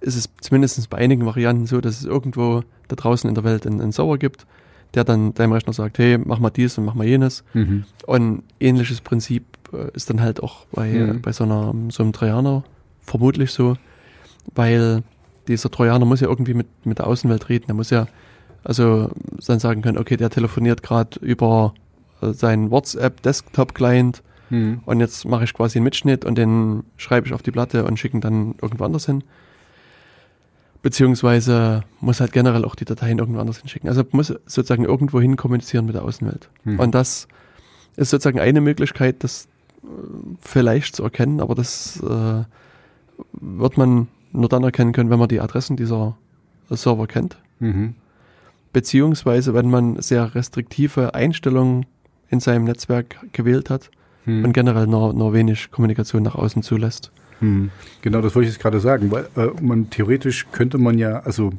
[0.00, 3.66] ist es zumindest bei einigen Varianten so, dass es irgendwo da draußen in der Welt
[3.66, 4.46] einen, einen Server gibt,
[4.94, 7.44] der dann deinem Rechner sagt, hey, mach mal dies und mach mal jenes.
[7.54, 7.84] Mhm.
[8.06, 11.22] Und ähnliches Prinzip äh, ist dann halt auch bei, mhm.
[11.22, 12.64] bei so, einer, so einem Trojaner
[13.02, 13.76] vermutlich so,
[14.54, 15.02] weil
[15.48, 17.66] dieser Trojaner muss ja irgendwie mit, mit der Außenwelt reden.
[17.68, 18.06] Er muss ja
[18.64, 19.10] also
[19.46, 21.74] dann sagen können, okay, der telefoniert gerade über
[22.20, 24.80] äh, seinen WhatsApp-Desktop-Client mhm.
[24.84, 27.98] und jetzt mache ich quasi einen Mitschnitt und den schreibe ich auf die Platte und
[27.98, 29.22] schicke ihn dann irgendwo anders hin
[30.86, 33.88] beziehungsweise muss halt generell auch die Dateien irgendwo anders hinschicken.
[33.88, 36.48] Also muss sozusagen irgendwo hin kommunizieren mit der Außenwelt.
[36.62, 36.78] Mhm.
[36.78, 37.26] Und das
[37.96, 39.48] ist sozusagen eine Möglichkeit, das
[39.82, 39.86] äh,
[40.40, 42.44] vielleicht zu erkennen, aber das äh,
[43.32, 46.16] wird man nur dann erkennen können, wenn man die Adressen dieser
[46.70, 47.36] Server kennt.
[47.58, 47.96] Mhm.
[48.72, 51.86] Beziehungsweise wenn man sehr restriktive Einstellungen
[52.28, 53.90] in seinem Netzwerk gewählt hat
[54.24, 54.44] mhm.
[54.44, 57.10] und generell nur, nur wenig Kommunikation nach außen zulässt.
[57.40, 57.70] Hm.
[58.02, 61.52] Genau, das wollte ich jetzt gerade sagen, weil äh, man theoretisch könnte man ja, also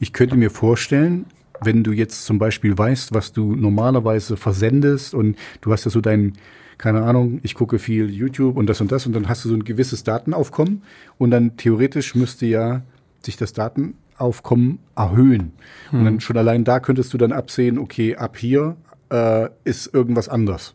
[0.00, 1.26] ich könnte mir vorstellen,
[1.62, 6.00] wenn du jetzt zum Beispiel weißt, was du normalerweise versendest und du hast ja so
[6.00, 6.34] dein,
[6.78, 9.54] keine Ahnung, ich gucke viel YouTube und das und das und dann hast du so
[9.54, 10.82] ein gewisses Datenaufkommen
[11.18, 12.82] und dann theoretisch müsste ja
[13.22, 15.52] sich das Datenaufkommen erhöhen.
[15.90, 15.98] Hm.
[15.98, 18.76] Und dann schon allein da könntest du dann absehen, okay, ab hier
[19.10, 20.74] äh, ist irgendwas anders.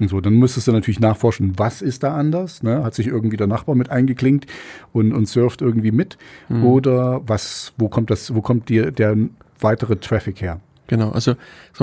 [0.00, 2.62] Und so, dann müsstest du natürlich nachforschen, was ist da anders?
[2.62, 2.82] Ne?
[2.82, 4.46] Hat sich irgendwie der Nachbar mit eingeklinkt
[4.92, 6.18] und, und surft irgendwie mit?
[6.48, 6.64] Mhm.
[6.64, 9.16] Oder was, wo kommt das, wo kommt dir der
[9.60, 10.60] weitere Traffic her?
[10.86, 11.34] Genau, also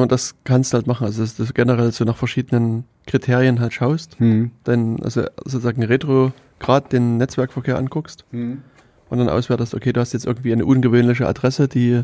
[0.07, 4.19] das kannst du halt machen, also dass du generell so nach verschiedenen Kriterien halt schaust,
[4.19, 4.51] mhm.
[4.63, 8.61] dann also sozusagen retro gerade den Netzwerkverkehr anguckst mhm.
[9.09, 12.03] und dann auswertest, okay, du hast jetzt irgendwie eine ungewöhnliche Adresse, die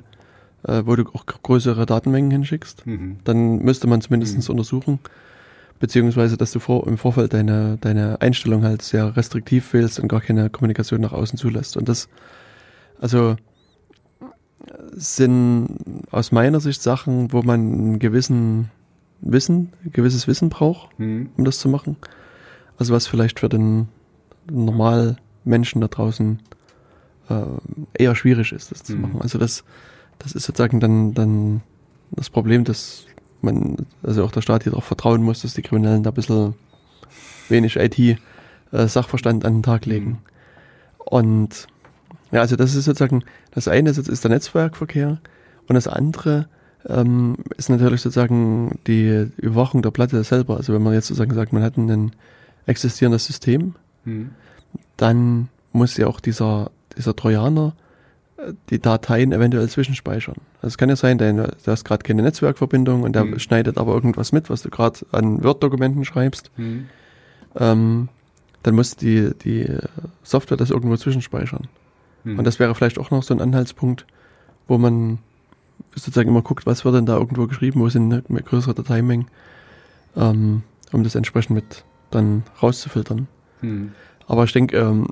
[0.63, 3.17] äh, wo du auch größere Datenmengen hinschickst, mhm.
[3.23, 4.51] dann müsste man zumindest mhm.
[4.51, 4.99] untersuchen,
[5.79, 10.21] beziehungsweise dass du vor, im Vorfeld deine, deine Einstellung halt sehr restriktiv wählst und gar
[10.21, 11.77] keine Kommunikation nach außen zulässt.
[11.77, 12.09] Und das,
[12.99, 13.35] also
[14.93, 15.67] sind
[16.11, 18.69] aus meiner Sicht Sachen, wo man einen gewissen
[19.21, 21.29] Wissen, ein gewisses Wissen braucht, mhm.
[21.37, 21.97] um das zu machen.
[22.77, 23.87] Also was vielleicht für den
[24.49, 26.39] normalen Menschen da draußen
[27.29, 27.43] äh,
[27.93, 28.85] eher schwierig ist, das mhm.
[28.85, 29.21] zu machen.
[29.21, 29.63] Also das,
[30.19, 31.61] das ist sozusagen dann, dann
[32.11, 33.05] das Problem, dass
[33.41, 36.55] man, also auch der Staat hier darauf vertrauen muss, dass die Kriminellen da ein bisschen
[37.49, 40.09] wenig IT-Sachverstand äh, an den Tag legen.
[40.09, 40.17] Mhm.
[40.97, 41.67] Und
[42.31, 45.19] ja, also das ist sozusagen, das eine ist, ist der Netzwerkverkehr
[45.67, 46.47] und das andere
[46.87, 50.57] ähm, ist natürlich sozusagen die Überwachung der Platte selber.
[50.57, 52.11] Also wenn man jetzt sozusagen sagt, man hat ein
[52.65, 54.31] existierendes System, mhm.
[54.97, 57.73] dann muss ja auch dieser, dieser Trojaner
[58.69, 60.35] die Dateien eventuell zwischenspeichern.
[60.57, 63.39] Also es kann ja sein, denn du hast gerade keine Netzwerkverbindung und der Mhm.
[63.39, 66.51] schneidet aber irgendwas mit, was du gerade an Word-Dokumenten schreibst.
[66.55, 66.85] Hm.
[67.55, 68.09] Ähm,
[68.63, 69.67] dann muss die, die
[70.23, 71.67] Software das irgendwo zwischenspeichern.
[72.23, 72.37] Hm.
[72.37, 74.05] Und das wäre vielleicht auch noch so ein Anhaltspunkt,
[74.67, 75.19] wo man
[75.95, 79.27] sozusagen immer guckt, was wird denn da irgendwo geschrieben, wo sind größere Dateimengen,
[80.15, 83.27] ähm, um das entsprechend mit dann rauszufiltern.
[83.61, 83.91] Hm.
[84.27, 85.07] Aber ich denke, ähm,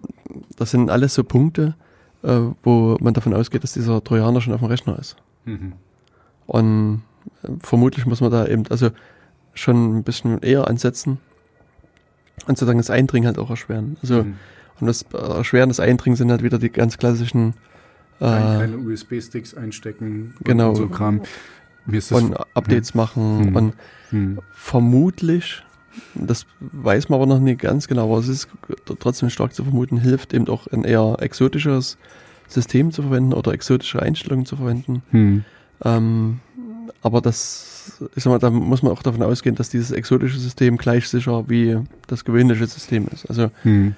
[0.57, 1.75] das sind alles so Punkte,
[2.25, 5.15] äh, wo man davon ausgeht, dass dieser Trojaner schon auf dem Rechner ist.
[5.45, 5.73] Mhm.
[6.47, 7.01] Und
[7.43, 8.89] äh, vermutlich muss man da eben also
[9.53, 11.19] schon ein bisschen eher ansetzen
[12.47, 13.97] und sozusagen das Eindringen halt auch erschweren.
[14.01, 14.35] Also Hm.
[14.79, 17.53] und das äh, Erschweren des Eindringens sind halt wieder die ganz klassischen
[18.19, 20.69] äh, keine USB-Sticks einstecken genau.
[20.69, 21.21] und so Kram.
[22.09, 23.55] Und Updates machen Hm.
[23.55, 23.73] und
[24.09, 24.39] hm.
[24.51, 25.63] vermutlich,
[26.15, 28.47] das weiß man aber noch nicht ganz genau, aber es ist
[28.99, 31.97] trotzdem stark zu vermuten, hilft eben auch ein eher exotischeres
[32.47, 35.01] System zu verwenden oder exotische Einstellungen zu verwenden.
[35.11, 35.43] Hm.
[35.83, 36.39] Ähm,
[37.01, 40.77] aber das, ich sag mal, da muss man auch davon ausgehen, dass dieses exotische System
[40.77, 41.77] gleich sicher wie
[42.07, 43.25] das gewöhnliche System ist.
[43.29, 43.95] Also Hm.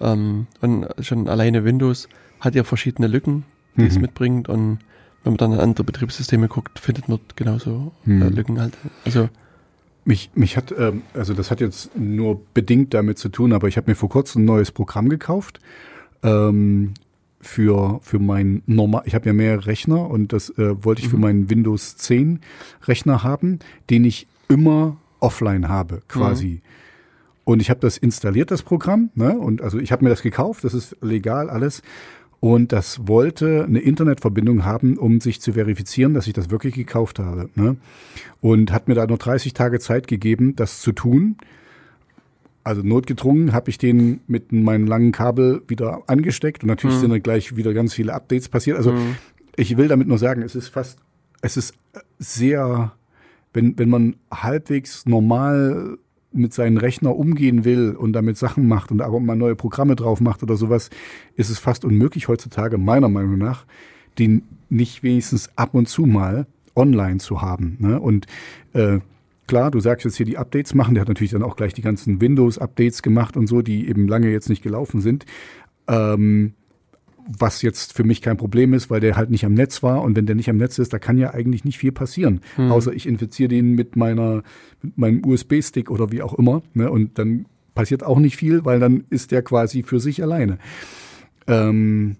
[0.00, 2.08] ähm, und schon alleine Windows
[2.40, 3.44] hat ja verschiedene Lücken,
[3.76, 4.02] die es Mhm.
[4.02, 4.78] mitbringt und
[5.24, 8.74] wenn man dann an andere Betriebssysteme guckt, findet man genauso äh, Lücken halt.
[9.04, 9.28] Also
[10.08, 13.76] Mich, mich hat, ähm, also das hat jetzt nur bedingt damit zu tun, aber ich
[13.76, 15.60] habe mir vor kurzem ein neues Programm gekauft
[16.22, 16.94] ähm,
[17.42, 19.02] für für mein normal.
[19.04, 21.22] Ich habe ja mehrere Rechner und das äh, wollte ich für Mhm.
[21.22, 22.40] meinen Windows 10
[22.86, 23.58] Rechner haben,
[23.90, 26.62] den ich immer offline habe, quasi.
[27.44, 29.38] Und ich habe das installiert, das Programm, ne?
[29.38, 31.82] Und also ich habe mir das gekauft, das ist legal alles.
[32.40, 37.18] Und das wollte eine Internetverbindung haben, um sich zu verifizieren, dass ich das wirklich gekauft
[37.18, 37.50] habe.
[37.56, 37.76] Ne?
[38.40, 41.36] Und hat mir da nur 30 Tage Zeit gegeben, das zu tun.
[42.62, 47.00] Also notgedrungen habe ich den mit meinem langen Kabel wieder angesteckt und natürlich Mhm.
[47.00, 48.76] sind dann gleich wieder ganz viele Updates passiert.
[48.76, 49.16] Also Mhm.
[49.56, 50.98] ich will damit nur sagen, es ist fast,
[51.40, 51.74] es ist
[52.18, 52.92] sehr,
[53.52, 55.98] wenn, wenn man halbwegs normal
[56.32, 60.20] mit seinem Rechner umgehen will und damit Sachen macht und aber mal neue Programme drauf
[60.20, 60.90] macht oder sowas,
[61.36, 63.64] ist es fast unmöglich heutzutage, meiner Meinung nach,
[64.18, 67.76] den nicht wenigstens ab und zu mal online zu haben.
[67.80, 67.98] Ne?
[68.00, 68.26] Und
[68.74, 68.98] äh,
[69.46, 71.82] klar, du sagst jetzt hier die Updates machen, der hat natürlich dann auch gleich die
[71.82, 75.24] ganzen Windows-Updates gemacht und so, die eben lange jetzt nicht gelaufen sind.
[75.88, 76.52] Ähm,
[77.28, 80.02] was jetzt für mich kein Problem ist, weil der halt nicht am Netz war.
[80.02, 82.40] Und wenn der nicht am Netz ist, da kann ja eigentlich nicht viel passieren.
[82.56, 82.72] Hm.
[82.72, 84.42] Außer ich infiziere den mit meiner,
[84.82, 86.62] mit meinem USB-Stick oder wie auch immer.
[86.72, 86.90] Ne?
[86.90, 90.58] Und dann passiert auch nicht viel, weil dann ist der quasi für sich alleine.
[91.46, 92.16] Ähm,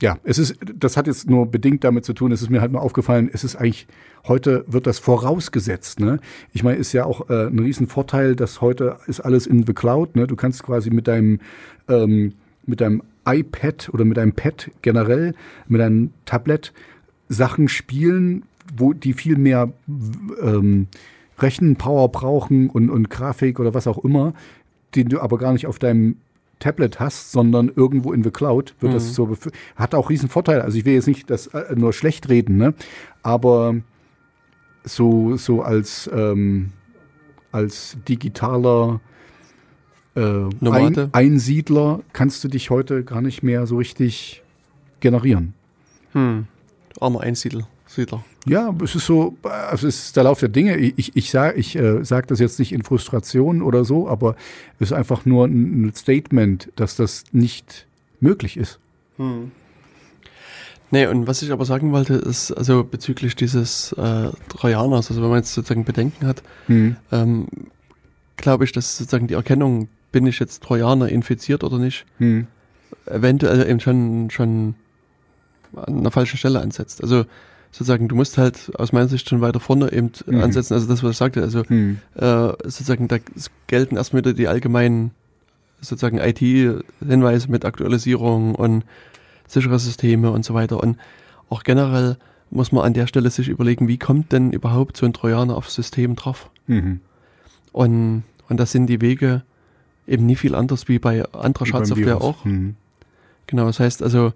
[0.00, 2.70] ja, es ist, das hat jetzt nur bedingt damit zu tun, es ist mir halt
[2.70, 3.88] nur aufgefallen, es ist eigentlich,
[4.28, 6.20] heute wird das vorausgesetzt, ne?
[6.52, 10.14] Ich meine, ist ja auch äh, ein Riesenvorteil, dass heute ist alles in the Cloud,
[10.14, 10.28] ne?
[10.28, 11.40] Du kannst quasi mit deinem,
[11.88, 12.34] ähm,
[12.68, 15.34] mit deinem iPad oder mit deinem Pad generell,
[15.66, 16.72] mit deinem Tablet
[17.28, 18.44] Sachen spielen,
[18.76, 19.72] wo die viel mehr
[20.42, 20.86] ähm,
[21.38, 24.34] Rechenpower brauchen und, und Grafik oder was auch immer,
[24.94, 26.16] den du aber gar nicht auf deinem
[26.58, 29.12] Tablet hast, sondern irgendwo in the Cloud wird das Mhm.
[29.12, 30.64] so bef- hat auch riesen Vorteile.
[30.64, 32.74] Also ich will jetzt nicht das äh, nur schlecht reden, ne?
[33.22, 33.76] Aber
[34.84, 36.70] so so als ähm,
[37.52, 39.00] als digitaler?
[40.18, 44.42] Ein, Einsiedler kannst du dich heute gar nicht mehr so richtig
[45.00, 45.54] generieren.
[46.12, 46.46] Hm.
[47.00, 47.68] Armer Einsiedler.
[47.86, 48.22] Siedler.
[48.46, 50.76] Ja, es ist so, also es ist der Lauf der Dinge.
[50.76, 54.36] Ich, ich, ich sage ich, äh, sag das jetzt nicht in Frustration oder so, aber
[54.78, 57.86] es ist einfach nur ein, ein Statement, dass das nicht
[58.20, 58.78] möglich ist.
[59.16, 59.52] Hm.
[60.90, 65.28] Nee, und was ich aber sagen wollte, ist also bezüglich dieses äh, Trojaners, also wenn
[65.28, 66.96] man jetzt sozusagen Bedenken hat, Hm.
[67.12, 67.46] ähm,
[68.36, 72.46] glaube ich, dass sozusagen die Erkennung, bin ich jetzt Trojaner infiziert oder nicht, Hm.
[73.06, 74.74] eventuell eben schon, schon
[75.76, 77.02] an der falschen Stelle ansetzt.
[77.02, 77.24] Also
[77.70, 80.40] sozusagen, du musst halt aus meiner Sicht schon weiter vorne eben Mhm.
[80.40, 81.98] ansetzen, also das, was ich sagte, also Hm.
[82.14, 83.18] äh, sozusagen, da
[83.66, 85.10] gelten erstmal wieder die allgemeinen
[85.80, 88.84] sozusagen IT-Hinweise mit Aktualisierung und
[89.46, 90.82] sichere Systeme und so weiter.
[90.82, 90.96] Und
[91.50, 92.16] auch generell
[92.50, 95.74] muss man an der Stelle sich überlegen, wie kommt denn überhaupt so ein Trojaner aufs
[95.74, 96.50] System drauf?
[96.66, 97.00] Mhm.
[97.72, 99.42] Und, und das sind die Wege
[100.08, 102.44] eben nie viel anders wie bei anderer Schadsoftware auch.
[102.44, 102.74] Hm.
[103.46, 104.32] Genau, das heißt also,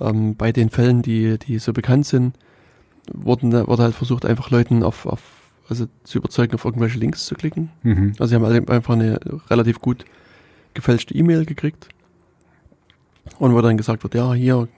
[0.00, 2.34] ähm, bei den Fällen, die, die so bekannt sind,
[3.12, 5.20] wurden, wurde halt versucht, einfach Leuten auf, auf,
[5.68, 7.70] also zu überzeugen, auf irgendwelche Links zu klicken.
[7.82, 8.14] Mhm.
[8.18, 10.04] Also sie haben alle einfach eine relativ gut
[10.74, 11.88] gefälschte E-Mail gekriegt.
[13.38, 14.68] Und wo dann gesagt wird, ja, hier,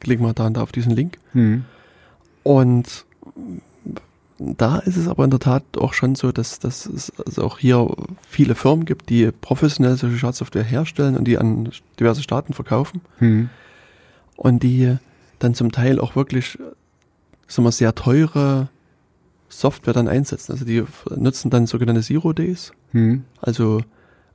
[0.00, 1.18] klick mal da und da auf diesen Link.
[1.32, 1.64] Hm.
[2.42, 3.04] Und
[4.38, 7.58] da ist es aber in der Tat auch schon so, dass, dass es also auch
[7.58, 7.88] hier
[8.28, 13.00] viele Firmen gibt, die professionell solche Schadsoftware herstellen und die an diverse Staaten verkaufen.
[13.18, 13.50] Hm.
[14.36, 14.96] Und die
[15.40, 16.56] dann zum Teil auch wirklich,
[17.48, 18.68] sagen wir, sehr teure
[19.48, 20.52] Software dann einsetzen.
[20.52, 20.84] Also die
[21.16, 23.24] nutzen dann sogenannte Zero Days, Hm.
[23.40, 23.80] also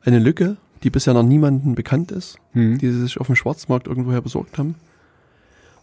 [0.02, 2.78] eine Lücke, die bisher noch niemandem bekannt ist, Hm.
[2.78, 4.76] die sie sich auf dem Schwarzmarkt irgendwoher besorgt haben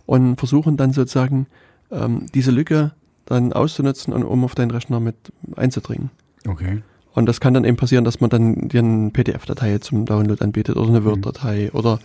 [0.05, 1.47] und versuchen dann sozusagen
[1.91, 2.93] ähm, diese Lücke
[3.31, 5.17] dann auszunutzen und um auf deinen Rechner mit
[5.57, 6.11] einzudringen.
[6.47, 6.83] Okay.
[7.13, 10.77] Und das kann dann eben passieren, dass man dann dir eine PDF-Datei zum Download anbietet
[10.77, 11.99] oder eine Word-Datei oder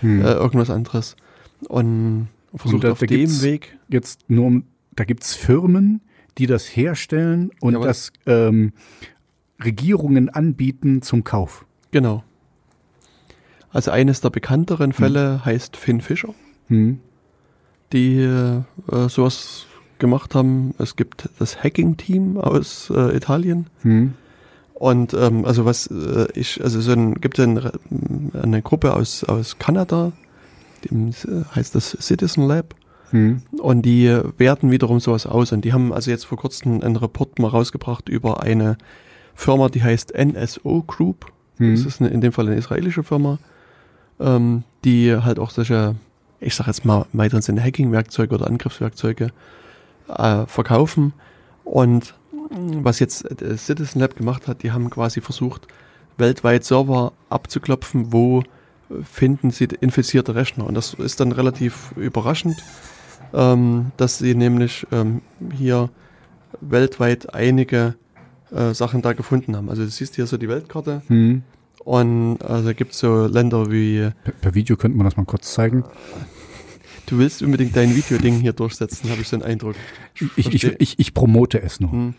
[0.00, 0.20] Hm.
[0.22, 1.16] äh, irgendwas anderes.
[1.68, 4.64] Und versucht da- auf da dem Weg, Jetzt nur, um-
[4.96, 6.00] da gibt's Firmen,
[6.38, 7.86] die das herstellen und Jawohl.
[7.86, 8.72] das ähm,
[9.62, 11.64] Regierungen anbieten zum Kauf.
[11.90, 12.24] genau.
[13.72, 16.34] Also eines der bekannteren Fälle heißt Finn Fischer,
[16.68, 16.98] Hm.
[17.92, 18.62] die äh,
[19.08, 19.66] sowas
[20.00, 20.74] gemacht haben.
[20.78, 23.66] Es gibt das Hacking-Team aus äh, Italien.
[23.82, 24.14] Hm.
[24.74, 27.60] Und ähm, also was äh, ich, also so ein, gibt ein,
[28.32, 30.12] eine Gruppe aus, aus Kanada,
[30.90, 32.74] dem äh, heißt das Citizen Lab.
[33.10, 33.42] Hm.
[33.58, 34.08] Und die
[34.38, 35.52] werten wiederum sowas aus.
[35.52, 38.78] Und die haben also jetzt vor kurzem einen Report mal rausgebracht über eine
[39.34, 41.26] Firma, die heißt NSO Group.
[41.58, 41.74] Hm.
[41.74, 43.38] Das ist eine, in dem Fall eine israelische Firma,
[44.18, 45.96] ähm, die halt auch solche,
[46.40, 49.30] ich sag jetzt mal, weiteren Sinne Hacking-Werkzeuge oder Angriffswerkzeuge
[50.16, 51.12] äh, verkaufen.
[51.64, 52.14] Und
[52.50, 55.68] was jetzt das Citizen Lab gemacht hat, die haben quasi versucht,
[56.18, 60.66] weltweit Server abzuklopfen, wo äh, finden sie infizierte Rechner.
[60.66, 62.56] Und das ist dann relativ überraschend,
[63.32, 65.22] ähm, dass sie nämlich ähm,
[65.56, 65.90] hier
[66.60, 67.94] weltweit einige
[68.50, 69.70] äh, Sachen da gefunden haben.
[69.70, 71.42] Also du siehst hier so die Weltkarte Hm.
[71.84, 75.52] und also gibt es so Länder wie, Per, per Video könnte man das mal kurz
[75.52, 75.84] zeigen.
[77.10, 79.74] Du willst unbedingt dein Videoding hier durchsetzen, habe ich so einen Eindruck.
[80.36, 81.92] Ich, ich, ich, ich promote es noch.
[81.92, 82.14] Hm.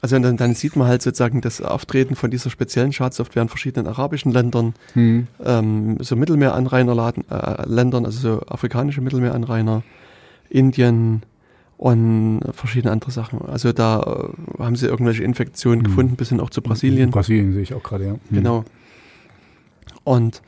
[0.00, 3.88] Also dann, dann sieht man halt sozusagen das Auftreten von dieser speziellen Schadsoftware in verschiedenen
[3.88, 5.26] arabischen Ländern, Hm.
[5.44, 9.82] ähm, so Mittelmeeranrainerländern, äh, also so afrikanische Mittelmeeranrainer,
[10.50, 11.22] Indien
[11.78, 13.42] und verschiedene andere Sachen.
[13.42, 14.00] Also da
[14.58, 15.84] äh, haben sie irgendwelche Infektionen Hm.
[15.88, 17.10] gefunden, bis hin auch zu Brasilien.
[17.10, 18.12] Brasilien sehe ich auch gerade, ja.
[18.12, 18.18] Hm.
[18.30, 18.64] Genau.
[20.04, 20.42] Und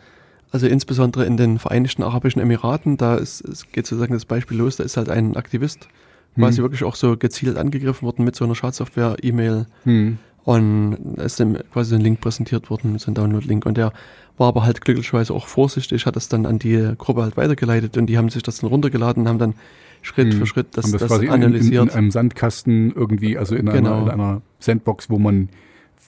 [0.53, 4.77] also insbesondere in den Vereinigten Arabischen Emiraten, da ist, es geht sozusagen das Beispiel los,
[4.77, 5.89] da ist halt ein Aktivist
[6.37, 6.65] quasi Hm.
[6.65, 10.19] wirklich auch so gezielt angegriffen worden mit so einer Schadsoftware, E-Mail Hm.
[10.45, 13.93] und es ist ihm quasi ein Link präsentiert worden, so ein Download-Link und der
[14.39, 18.07] war aber halt glücklicherweise auch vorsichtig, hat das dann an die Gruppe halt weitergeleitet und
[18.07, 19.55] die haben sich das dann runtergeladen und haben dann
[20.03, 20.39] Schritt Hm.
[20.41, 21.83] für Schritt das, Haben das, das, quasi in, in, analysiert.
[21.83, 23.99] in einem Sandkasten irgendwie, also in, Genau.
[24.03, 25.49] einer, in einer Sandbox, wo man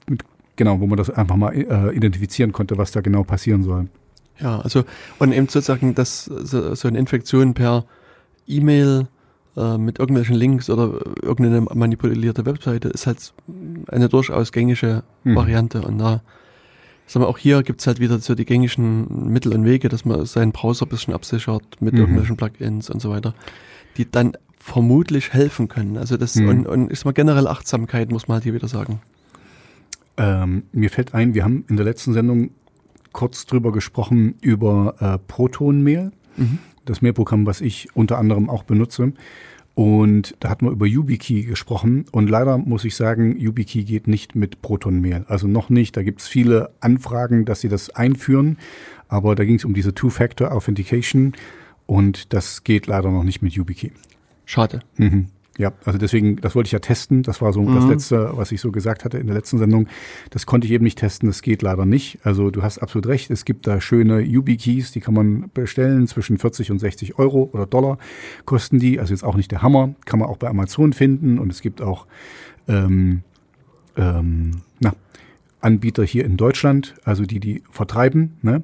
[0.08, 0.22] mit,
[0.56, 3.88] genau, wo man das einfach mal äh, identifizieren konnte, was da genau passieren soll.
[4.40, 4.84] Ja, also
[5.18, 7.84] und eben sozusagen, dass so, so eine Infektion per
[8.46, 9.06] E-Mail
[9.56, 13.32] äh, mit irgendwelchen Links oder irgendeine manipulierte Webseite ist halt
[13.88, 15.36] eine durchaus gängige Mhm.
[15.36, 15.82] Variante.
[15.82, 16.22] Und da,
[17.06, 20.24] sagen wir, auch hier gibt's halt wieder so die gängigen Mittel und Wege, dass man
[20.26, 22.00] seinen Browser ein bisschen absichert mit Mhm.
[22.00, 23.34] irgendwelchen Plugins und so weiter,
[23.96, 25.96] die dann vermutlich helfen können.
[25.98, 26.48] Also das Mhm.
[26.48, 29.00] und, und ist mal generell Achtsamkeit, muss man halt hier wieder sagen.
[30.16, 32.50] Ähm, mir fällt ein, wir haben in der letzten Sendung
[33.12, 36.58] kurz drüber gesprochen über äh, Proton-Mail, Mhm.
[36.86, 39.12] das Mailprogramm, was ich unter anderem auch benutze.
[39.74, 42.04] Und da hatten wir über YubiKey gesprochen.
[42.12, 45.24] Und leider muss ich sagen, YubiKey geht nicht mit Proton-Mail.
[45.28, 45.96] Also noch nicht.
[45.96, 48.58] Da gibt es viele Anfragen, dass sie das einführen.
[49.08, 51.32] Aber da ging es um diese Two-Factor Authentication.
[51.86, 53.92] Und das geht leider noch nicht mit YubiKey.
[54.44, 54.80] Schade.
[54.98, 55.26] Mhm.
[55.58, 57.22] Ja, also deswegen, das wollte ich ja testen.
[57.22, 57.90] Das war so das Mhm.
[57.90, 59.86] Letzte, was ich so gesagt hatte in der letzten Sendung.
[60.30, 62.20] Das konnte ich eben nicht testen, das geht leider nicht.
[62.24, 66.38] Also du hast absolut recht, es gibt da schöne YubiKeys, die kann man bestellen, zwischen
[66.38, 67.98] 40 und 60 Euro oder Dollar
[68.46, 68.98] kosten die.
[68.98, 71.82] Also jetzt auch nicht der Hammer, kann man auch bei Amazon finden und es gibt
[71.82, 72.06] auch
[72.66, 73.22] ähm,
[73.96, 74.94] ähm, na,
[75.60, 78.38] Anbieter hier in Deutschland, also die die vertreiben.
[78.40, 78.62] Ne?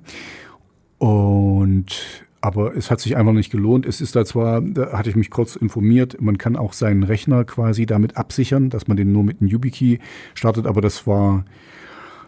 [0.99, 3.85] Und aber es hat sich einfach nicht gelohnt.
[3.87, 7.45] Es ist da zwar, da hatte ich mich kurz informiert, man kann auch seinen Rechner
[7.45, 9.99] quasi damit absichern, dass man den nur mit einem YubiKey
[10.35, 11.45] startet, aber das war,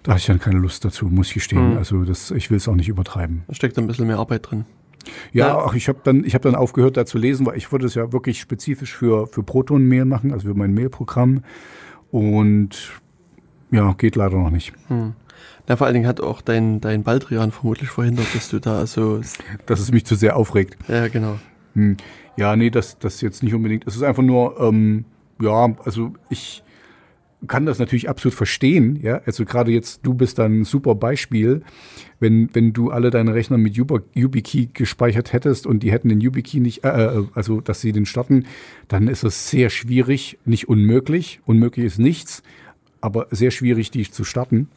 [0.03, 1.73] da hatte ich dann keine Lust dazu, muss ich gestehen.
[1.73, 1.79] Hm.
[1.79, 3.43] Also das, ich will es auch nicht übertreiben.
[3.47, 4.65] Da steckt ein bisschen mehr Arbeit drin.
[5.33, 5.55] Ja, Ja.
[5.63, 7.95] auch ich habe dann, ich habe dann aufgehört, da zu lesen, weil ich wollte es
[7.95, 11.43] ja wirklich spezifisch für für Proton Mail machen, also für mein Mailprogramm.
[12.11, 13.01] Und
[13.71, 14.73] ja, geht leider noch nicht.
[14.89, 15.13] Hm.
[15.71, 19.21] Na, vor allen Dingen hat auch dein, dein Baldrian vermutlich verhindert, dass du da so,
[19.67, 20.77] Dass es mich zu sehr aufregt.
[20.89, 21.39] ja genau.
[21.75, 21.97] Hm.
[22.37, 23.87] Ja, nee, das, das jetzt nicht unbedingt.
[23.87, 25.05] Es ist einfach nur, ähm,
[25.41, 26.65] ja, also ich
[27.47, 29.21] kann das natürlich absolut verstehen, ja.
[29.27, 31.63] Also gerade jetzt, du bist dann ein super Beispiel,
[32.19, 36.59] wenn, wenn du alle deine Rechner mit YubiKey gespeichert hättest und die hätten den YubiKey
[36.59, 38.47] nicht, äh, äh, also dass sie den starten,
[38.89, 42.43] dann ist es sehr schwierig, nicht unmöglich, unmöglich ist nichts,
[43.01, 44.69] aber sehr schwierig, die zu starten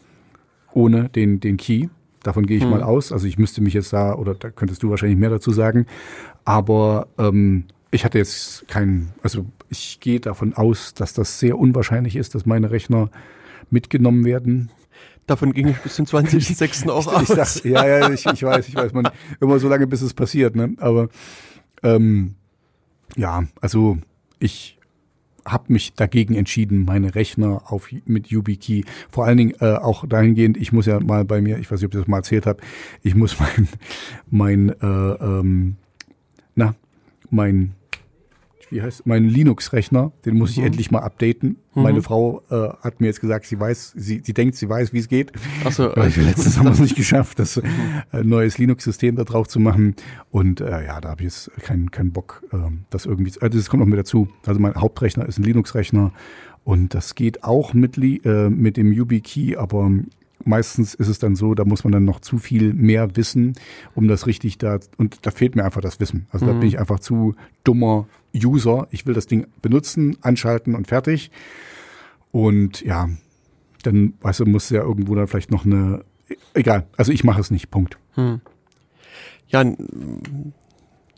[0.76, 1.88] ohne den, den Key.
[2.24, 2.72] Davon gehe ich hm.
[2.72, 3.12] mal aus.
[3.12, 5.86] Also ich müsste mich jetzt da, oder da könntest du wahrscheinlich mehr dazu sagen.
[6.46, 12.16] Aber ähm, ich hatte jetzt keinen, also ich gehe davon aus, dass das sehr unwahrscheinlich
[12.16, 13.10] ist, dass meine Rechner
[13.70, 14.70] mitgenommen werden.
[15.28, 16.90] Davon ging ich bis zum 20.06.
[16.90, 17.30] auch aus.
[17.30, 19.10] Ich dachte, ja, ja, ich, ich weiß, ich weiß, man
[19.40, 20.76] immer so lange, bis es passiert, ne?
[20.78, 21.10] Aber
[21.82, 22.36] ähm,
[23.16, 23.98] ja, also
[24.40, 24.78] ich
[25.46, 30.58] habe mich dagegen entschieden, meine Rechner auf mit YubiKey, vor allen Dingen äh, auch dahingehend,
[30.58, 32.62] ich muss ja mal bei mir, ich weiß nicht, ob ich das mal erzählt habe,
[33.02, 33.68] ich muss mein
[34.30, 35.76] mein äh, ähm,
[36.56, 36.76] na
[37.30, 37.74] mein
[38.74, 40.66] wie heißt mein Linux-Rechner, den muss ich mhm.
[40.66, 41.58] endlich mal updaten.
[41.76, 41.84] Mhm.
[41.84, 44.98] Meine Frau äh, hat mir jetzt gesagt, sie weiß, sie, sie denkt, sie weiß, wie
[44.98, 45.32] es geht.
[45.64, 47.64] Ach so, äh, letztens haben wir es nicht geschafft, das äh,
[48.24, 49.96] neues Linux-System da drauf zu machen.
[50.32, 52.58] Und äh, ja, da habe ich jetzt keinen keinen Bock, äh,
[52.90, 53.32] das irgendwie.
[53.40, 54.28] Also das kommt noch mit dazu.
[54.46, 56.12] Also mein Hauptrechner ist ein Linux-Rechner
[56.64, 59.92] und das geht auch mit, äh, mit dem YubiKey, aber
[60.46, 63.54] meistens ist es dann so, da muss man dann noch zu viel mehr wissen,
[63.96, 66.28] um das richtig da, und da fehlt mir einfach das Wissen.
[66.32, 66.50] Also mhm.
[66.50, 68.88] da bin ich einfach zu dummer User.
[68.92, 71.32] Ich will das Ding benutzen, anschalten und fertig.
[72.32, 73.10] Und ja,
[73.84, 76.04] dann, weißt du, muss ja irgendwo dann vielleicht noch eine,
[76.54, 77.98] egal, also ich mache es nicht, Punkt.
[78.16, 78.42] Hm.
[79.48, 79.64] Ja,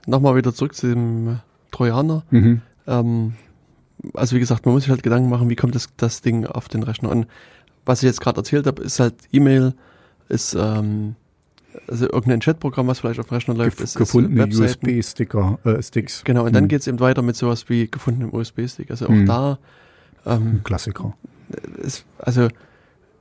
[0.05, 1.39] nochmal wieder zurück zu dem
[1.71, 2.23] Trojaner.
[2.31, 2.61] Mhm.
[2.87, 3.33] Ähm,
[4.13, 6.67] also wie gesagt, man muss sich halt Gedanken machen, wie kommt das, das Ding auf
[6.67, 7.09] den Rechner.
[7.09, 7.27] Und
[7.85, 9.73] was ich jetzt gerade erzählt habe, ist halt E-Mail,
[10.29, 11.15] ist ähm,
[11.87, 16.23] also irgendein Chatprogramm, was vielleicht auf dem Rechner läuft, ist gefundene USB-Sticker, äh, Sticks.
[16.23, 16.53] Genau, und hm.
[16.53, 18.89] dann geht es eben weiter mit sowas wie gefundenem USB-Stick.
[18.91, 19.25] Also auch hm.
[19.25, 19.59] da
[20.25, 21.13] ähm, Klassiker.
[21.77, 22.47] Ist, also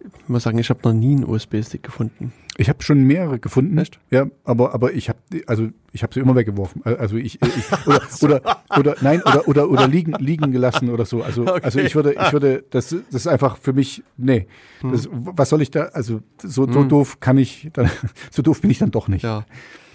[0.04, 2.32] ich muss sagen, ich habe noch nie einen USB-Stick gefunden.
[2.56, 3.76] Ich habe schon mehrere gefunden.
[3.78, 3.98] Echt?
[4.10, 6.82] Ja, aber aber ich habe also ich habe sie immer weggeworfen.
[6.84, 11.22] Also ich, ich oder, oder oder nein oder oder oder liegen liegen gelassen oder so.
[11.22, 11.60] Also okay.
[11.62, 14.46] also ich würde ich würde das das ist einfach für mich nee.
[14.82, 16.88] Das, was soll ich da also so, so hm.
[16.88, 17.90] doof kann ich dann
[18.30, 19.22] so doof bin ich dann doch nicht.
[19.22, 19.46] Ja.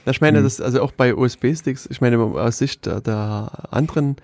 [0.06, 0.44] Ich meine, hm.
[0.44, 4.15] das also auch bei USB-Sticks, ich meine aus Sicht der, der anderen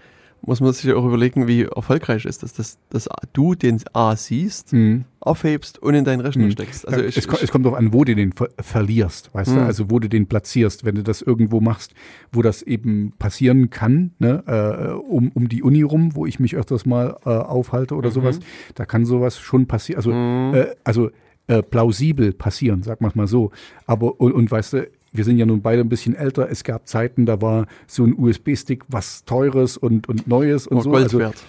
[0.45, 4.73] muss man sich auch überlegen, wie erfolgreich ist das, dass, dass du den A siehst,
[4.73, 5.05] mhm.
[5.19, 6.51] aufhebst und in deinen Rechner mhm.
[6.51, 6.87] steckst.
[6.87, 9.55] Also ich, es, es, kommt darauf an, wo du den ver verlierst, weißt mhm.
[9.55, 10.85] du, also wo du den platzierst.
[10.85, 11.93] Wenn du das irgendwo machst,
[12.31, 16.55] wo das eben passieren kann, ne, äh, um, um die Uni rum, wo ich mich
[16.55, 18.13] öfters mal äh, aufhalte oder mhm.
[18.13, 18.39] sowas,
[18.75, 19.97] da kann sowas schon passieren.
[19.97, 20.53] Also, mhm.
[20.53, 21.09] äh, also
[21.47, 23.51] äh, plausibel passieren, sag mal mal so.
[23.85, 26.49] Aber und, und weißt du, wir sind ja nun beide ein bisschen älter.
[26.49, 30.81] Es gab Zeiten, da war so ein USB-Stick was Teures und, und Neues und oh,
[30.81, 30.89] so.
[30.91, 31.43] Gold also, wert.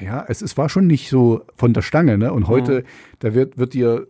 [0.00, 2.32] Ja, es, es war schon nicht so von der Stange, ne?
[2.32, 2.84] Und heute, mhm.
[3.18, 4.06] da wird, wird dir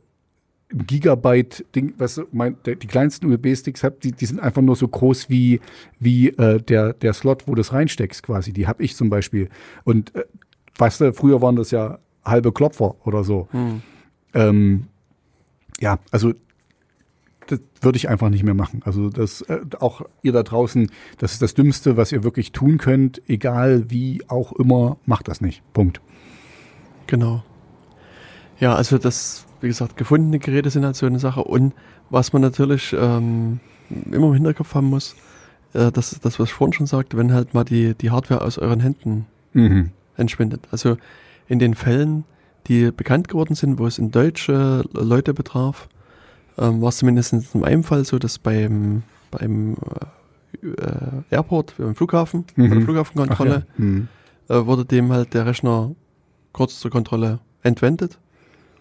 [0.72, 4.62] ein Gigabyte Ding, was du, mein, der, die kleinsten USB-Sticks habt, die, die sind einfach
[4.62, 5.60] nur so groß wie,
[5.98, 8.52] wie äh, der, der Slot, wo du das reinsteckst quasi.
[8.52, 9.48] Die habe ich zum Beispiel.
[9.84, 10.24] Und äh,
[10.78, 13.48] weißt du, früher waren das ja halbe Klopfer oder so.
[13.52, 13.82] Mhm.
[14.34, 14.84] Ähm,
[15.80, 16.32] ja, also
[17.47, 18.82] das würde ich einfach nicht mehr machen.
[18.85, 22.78] Also das äh, auch ihr da draußen, das ist das Dümmste, was ihr wirklich tun
[22.78, 25.62] könnt, egal wie auch immer, macht das nicht.
[25.73, 26.01] Punkt.
[27.06, 27.43] Genau.
[28.59, 31.74] Ja, also das, wie gesagt, gefundene Geräte sind halt so eine Sache und
[32.10, 33.60] was man natürlich ähm,
[34.10, 35.16] immer im Hinterkopf haben muss,
[35.73, 38.59] äh, das, das, was ich vorhin schon sagte, wenn halt mal die, die Hardware aus
[38.59, 39.90] euren Händen mhm.
[40.16, 40.69] entschwindet.
[40.70, 40.97] Also
[41.48, 42.24] in den Fällen,
[42.69, 45.89] die bekannt geworden sind, wo es in deutsche Leute betraf,
[46.59, 49.77] ähm, war es zumindest in einem Fall so, dass beim, beim
[50.62, 52.69] äh, Airport, beim Flughafen, mhm.
[52.69, 53.85] bei der Flughafenkontrolle, ja.
[53.85, 54.09] mhm.
[54.49, 55.95] äh, wurde dem halt der Rechner
[56.53, 58.19] kurz zur Kontrolle entwendet.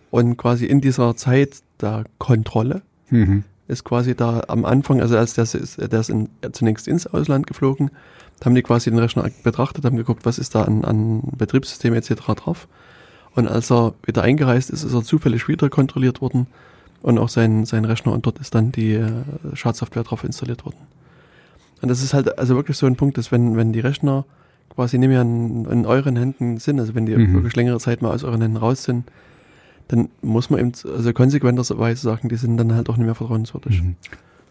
[0.09, 3.45] Und quasi in dieser Zeit der Kontrolle mhm.
[3.67, 7.47] ist quasi da am Anfang, also als der ist, der ist in, zunächst ins Ausland
[7.47, 7.91] geflogen,
[8.43, 12.13] haben die quasi den Rechner betrachtet, haben geguckt, was ist da an, an Betriebssystem etc.
[12.35, 12.67] drauf.
[13.33, 16.47] Und als er wieder eingereist ist, ist er zufällig wieder kontrolliert worden
[17.01, 19.11] und auch sein, sein Rechner und dort ist dann die äh,
[19.53, 20.77] Schadsoftware drauf installiert worden.
[21.81, 24.25] Und das ist halt also wirklich so ein Punkt, dass wenn, wenn die Rechner
[24.69, 27.33] quasi nicht mehr in, in euren Händen sind, also wenn die mhm.
[27.33, 29.11] wirklich längere Zeit mal aus euren Händen raus sind,
[29.87, 33.81] dann muss man eben also konsequenterweise sagen, die sind dann halt auch nicht mehr vertrauenswürdig.
[33.81, 33.95] Mhm.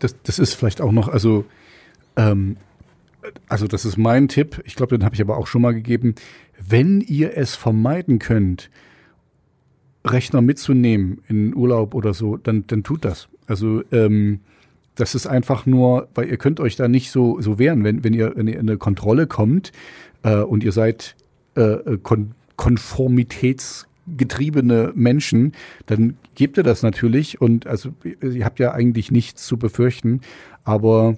[0.00, 1.44] Das, das ist vielleicht auch noch, also
[2.16, 2.56] ähm,
[3.48, 6.14] also das ist mein Tipp, ich glaube, den habe ich aber auch schon mal gegeben,
[6.58, 8.70] wenn ihr es vermeiden könnt,
[10.04, 13.28] Rechner mitzunehmen in Urlaub oder so, dann, dann tut das.
[13.46, 14.40] Also ähm,
[14.94, 18.14] das ist einfach nur, weil ihr könnt euch da nicht so, so wehren, wenn, wenn,
[18.14, 19.72] ihr, wenn ihr in eine Kontrolle kommt
[20.22, 21.16] äh, und ihr seid
[21.54, 25.52] äh, kon konformitätsgetriebene Menschen,
[25.86, 30.20] dann gebt ihr das natürlich und also ihr habt ja eigentlich nichts zu befürchten,
[30.62, 31.14] aber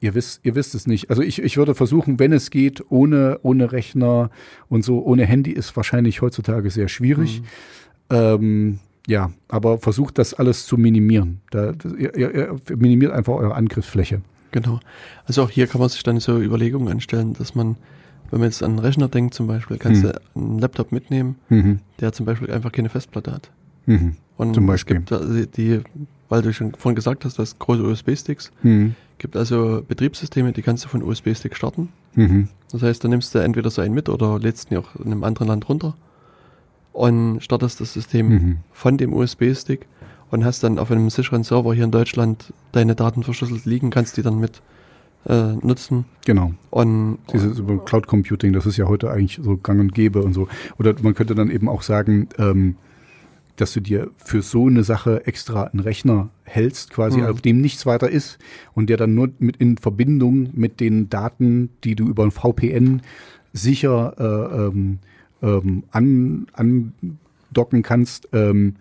[0.00, 1.10] ihr wisst, ihr wisst es nicht.
[1.10, 4.30] Also ich, ich würde versuchen, wenn es geht, ohne, ohne Rechner
[4.68, 7.40] und so, ohne Handy ist wahrscheinlich heutzutage sehr schwierig.
[7.40, 7.46] Mhm.
[8.10, 11.40] Ähm, Ja, aber versucht das alles zu minimieren.
[11.50, 14.20] Da, ihr, ihr, minimiert einfach eure Angriffsfläche.
[14.52, 14.78] Genau.
[15.26, 17.76] Also auch hier kann man sich dann so Überlegungen anstellen, dass man,
[18.30, 20.08] wenn man jetzt an einen Rechner denkt zum Beispiel, kannst Mhm.
[20.08, 21.78] du einen Laptop mitnehmen, Mhm.
[22.00, 23.50] der zum Beispiel einfach keine Festplatte hat.
[23.86, 24.16] Mhm.
[24.36, 25.02] Und Zum Beispiel.
[25.08, 25.80] es gibt die,
[26.28, 28.94] weil du schon vorhin gesagt hast, du hast große USB-Sticks, Mhm.
[29.18, 31.88] gibt also Betriebssysteme, die kannst du von USB-Stick starten.
[32.14, 32.48] Mhm.
[32.70, 35.24] Das heißt, da nimmst du entweder so einen mit oder lädst ihn auch in einem
[35.24, 35.94] anderen Land runter
[36.92, 38.56] und startest das System Mhm.
[38.72, 39.86] von dem USB-Stick
[40.30, 44.16] und hast dann auf einem sicheren Server hier in Deutschland deine Daten verschlüsselt liegen, kannst
[44.16, 44.62] die dann mit
[45.26, 46.54] äh, nutzen Genau.
[46.70, 50.32] und Dieses über Cloud Computing, das ist ja heute eigentlich so gang und gäbe und
[50.32, 50.48] so.
[50.78, 52.76] Oder man könnte dann eben auch sagen, ähm,
[53.56, 57.26] dass du dir für so eine Sache extra einen Rechner hältst, quasi, Mhm.
[57.26, 58.38] auf dem nichts weiter ist
[58.72, 63.02] und der dann nur mit in Verbindung mit den Daten, die du über ein VPN
[63.52, 65.00] sicher äh, ähm,
[65.42, 68.76] ähm, an, andocken kannst, ähm,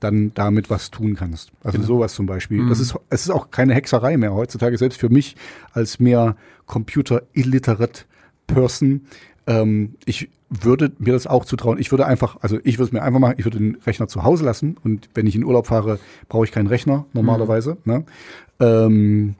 [0.00, 1.52] dann damit was tun kannst.
[1.64, 1.86] Also Genau.
[1.88, 2.60] sowas zum Beispiel.
[2.62, 2.68] Mhm.
[2.68, 5.36] Das ist, es ist auch keine Hexerei mehr heutzutage, selbst für mich
[5.72, 8.04] als mehr Computer-illiterate
[8.46, 9.02] Person.
[9.46, 11.78] Ähm, ich würde mir das auch zutrauen.
[11.78, 14.22] Ich würde einfach, also ich würde es mir einfach machen, ich würde den Rechner zu
[14.22, 17.78] Hause lassen und wenn ich in Urlaub fahre, brauche ich keinen Rechner normalerweise.
[17.84, 18.04] Ne?
[18.60, 19.34] Ähm,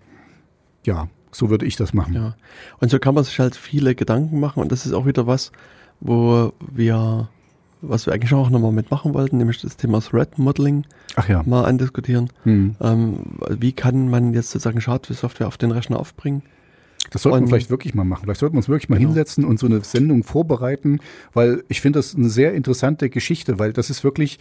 [0.85, 2.15] ja, so würde ich das machen.
[2.15, 2.37] Ja.
[2.81, 5.53] Und so kann man sich halt viele Gedanken machen und das ist auch wieder was,
[6.01, 7.29] wo wir,
[7.83, 10.85] was wir eigentlich auch nochmal mitmachen wollten, nämlich das Thema Threat Modeling
[11.29, 11.43] ja.
[11.45, 12.31] mal andiskutieren.
[12.45, 12.77] Hm.
[12.81, 13.17] Ähm,
[13.49, 16.43] wie kann man jetzt sozusagen Schadsoftware auf den Rechner aufbringen?
[17.11, 18.25] Das sollten wir vielleicht wirklich mal machen.
[18.25, 19.11] Vielleicht sollten wir uns wirklich mal Genau.
[19.11, 20.99] hinsetzen und so eine Sendung vorbereiten,
[21.35, 24.39] weil ich finde das eine sehr interessante Geschichte, weil das ist wirklich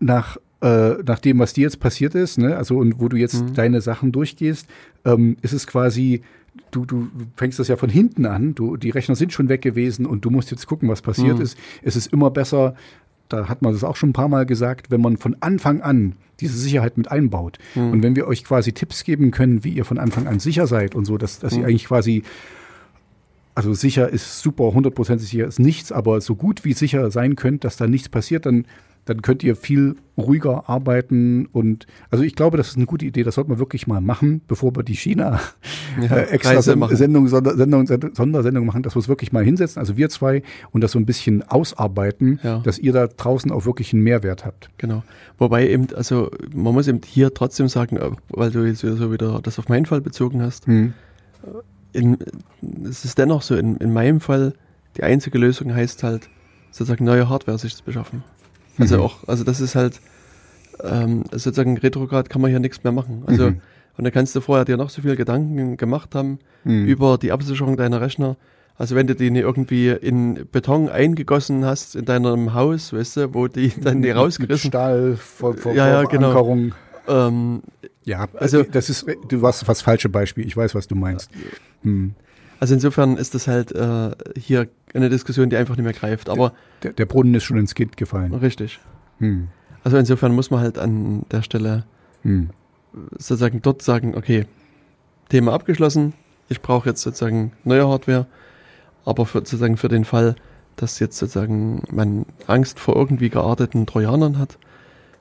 [0.00, 3.42] nach, äh, nach dem, was dir jetzt passiert ist, ne, also und wo du jetzt
[3.42, 3.54] Mhm.
[3.54, 4.66] deine Sachen durchgehst,
[5.04, 6.22] ähm, ist es quasi,
[6.70, 10.06] du, du fängst das ja von hinten an, du, die Rechner sind schon weg gewesen
[10.06, 11.42] und du musst jetzt gucken, was passiert Mhm.
[11.42, 11.58] ist.
[11.82, 12.74] Es ist immer besser,
[13.28, 16.14] da hat man das auch schon ein paar Mal gesagt, wenn man von Anfang an
[16.40, 17.58] diese Sicherheit mit einbaut.
[17.74, 17.90] Mhm.
[17.92, 20.94] Und wenn wir euch quasi Tipps geben können, wie ihr von Anfang an sicher seid
[20.94, 21.64] und so, dass, dass ihr Mhm.
[21.66, 22.22] eigentlich quasi,
[23.54, 27.64] also sicher ist super, hundertprozentig sicher ist nichts, aber so gut wie sicher sein könnt,
[27.64, 28.66] dass da nichts passiert, dann,
[29.08, 33.22] dann könnt ihr viel ruhiger arbeiten und also ich glaube, das ist eine gute Idee,
[33.22, 35.40] das sollte man wirklich mal machen, bevor wir die China
[36.02, 36.96] Ja, äh, extra Reise Sen machen.
[36.96, 40.42] Sendung, Sonder, Sendung, Send- Sondersendung machen, dass wir es wirklich mal hinsetzen, also wir zwei,
[40.72, 42.58] und das so ein bisschen ausarbeiten, Ja.
[42.58, 44.70] dass ihr da draußen auch wirklich einen Mehrwert habt.
[44.78, 45.02] Genau.
[45.38, 49.12] Wobei eben, also man muss eben hier trotzdem sagen, äh, weil du jetzt wieder so
[49.12, 50.92] wieder das auf meinen Fall bezogen hast, Hm.
[51.92, 52.18] in,
[52.84, 54.52] es ist dennoch so, in, in meinem Fall,
[54.96, 56.28] die einzige Lösung heißt halt,
[56.70, 58.22] sozusagen neue Hardware sich zu beschaffen.
[58.78, 59.02] Also Mhm.
[59.02, 60.00] auch, also das ist halt,
[60.82, 63.22] ähm, sozusagen retrograd kann man hier nichts mehr machen.
[63.26, 63.60] Also, Mhm.
[63.96, 66.86] und da kannst du vorher dir noch so viel Gedanken gemacht haben Hm.
[66.86, 68.36] über die Absicherung deiner Rechner.
[68.76, 73.48] Also wenn du die irgendwie in Beton eingegossen hast in deinem Haus, weißt du, wo
[73.48, 76.56] die dann die Mit rausgerissen, Stahl, vor, vor, Ja, ja, genau.
[77.08, 77.62] Ähm,
[78.04, 80.46] Ja, Also- also das ist, du warst das falsche Beispiel.
[80.46, 81.30] Ich weiß, was du meinst.
[81.82, 82.14] Hm.
[82.60, 86.28] Also insofern ist das halt äh, hier eine Diskussion, die einfach nicht mehr greift.
[86.28, 86.52] Aber
[86.82, 88.34] Der, der Brunnen ist schon ins Kind gefallen.
[88.34, 88.80] richtig.
[89.18, 89.48] Hm.
[89.84, 91.84] Also insofern muss man halt an der Stelle
[92.22, 92.50] Hm.
[93.12, 94.46] sozusagen dort sagen, okay,
[95.28, 96.14] Thema abgeschlossen,
[96.48, 98.26] ich brauche jetzt sozusagen neue Hardware,
[99.04, 100.34] aber für, sozusagen für den Fall,
[100.76, 104.58] dass jetzt sozusagen man Angst vor irgendwie gearteten Trojanern hat,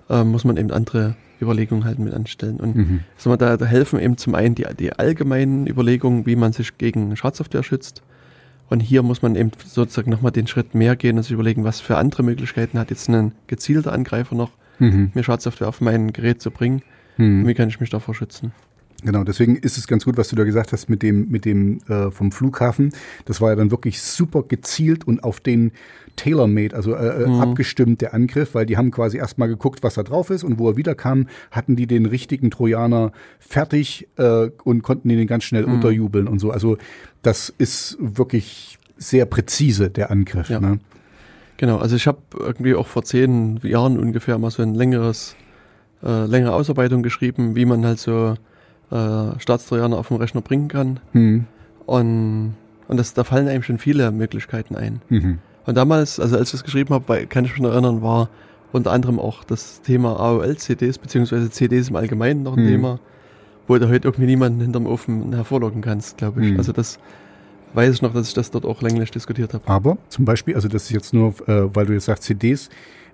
[0.10, 2.58] äh, muss man eben andere Überlegungen halt mit anstellen.
[2.58, 3.00] Und Mhm.
[3.26, 7.16] mal, da, da helfen eben zum einen die, die allgemeinen Überlegungen, wie man sich gegen
[7.16, 8.02] Schadsoftware schützt.
[8.70, 11.80] Und hier muss man eben sozusagen nochmal den Schritt mehr gehen und sich überlegen, was
[11.80, 15.12] für andere Möglichkeiten hat jetzt ein gezielter Angreifer noch, Mhm.
[15.14, 16.82] mir Schadsoftware auf mein Gerät zu bringen.
[17.18, 17.42] Mhm.
[17.42, 18.52] Und wie kann ich mich davor schützen?
[19.04, 21.80] Genau, deswegen ist es ganz gut, was du da gesagt hast mit dem, mit dem
[21.88, 22.92] äh, vom Flughafen.
[23.26, 25.72] Das war ja dann wirklich super gezielt und auf den
[26.16, 27.42] tailor-made, also äh, äh, Mhm.
[27.42, 30.68] abgestimmt der Angriff, weil die haben quasi erstmal geguckt, was da drauf ist und wo
[30.70, 35.74] er wiederkam, hatten die den richtigen Trojaner fertig äh, und konnten den ganz schnell Mhm.
[35.74, 36.50] unterjubeln und so.
[36.50, 36.78] Also
[37.22, 40.50] das ist wirklich sehr präzise, der Angriff.
[40.50, 40.60] Ja.
[40.60, 40.80] Ne?
[41.58, 45.36] Genau, also ich habe irgendwie auch vor zehn Jahren ungefähr mal so ein längeres,
[46.04, 48.34] äh, längere Ausarbeitung geschrieben, wie man halt so
[48.92, 51.00] äh, Staatstrojaner auf dem Rechner bringen kann.
[51.12, 51.46] Hm.
[51.86, 52.56] Und,
[52.88, 55.02] und das, da fallen einem schon viele Möglichkeiten ein.
[55.10, 55.40] Mhm.
[55.66, 58.30] Und damals, also als ich das geschrieben habe, kann ich mich noch erinnern, war
[58.72, 62.68] unter anderem auch das Thema AOL-CDs, beziehungsweise CDs im Allgemeinen noch ein Hm.
[62.68, 63.00] Thema,
[63.68, 66.52] wo du heute irgendwie niemanden hinterm Ofen hervorlocken kannst, glaube ich.
[66.52, 66.58] Hm.
[66.58, 67.00] Also das
[67.74, 69.68] weiß ich noch, dass ich das dort auch länglich diskutiert habe.
[69.68, 72.70] Aber zum Beispiel, also das ist jetzt nur, äh, weil du jetzt sagst CDs,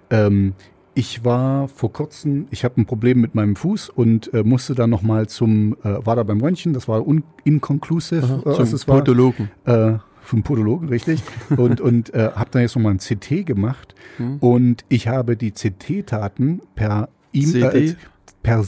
[0.09, 0.53] ähm,
[0.95, 4.89] ich war vor kurzem, ich habe ein Problem mit meinem Fuß und äh, musste dann
[4.89, 8.73] nochmal zum, äh, war da beim Röntgen, das war un inconclusive, Aha, äh, zum als
[8.73, 8.99] es war.
[8.99, 9.49] Podologen.
[9.65, 11.21] Äh, vom Podologen, richtig.
[11.57, 13.93] und und äh, habe dann jetzt nochmal ein CT gemacht.
[14.17, 14.37] Hm.
[14.37, 17.95] Und ich habe die CT-Daten per E-Mail, äh,
[18.41, 18.63] per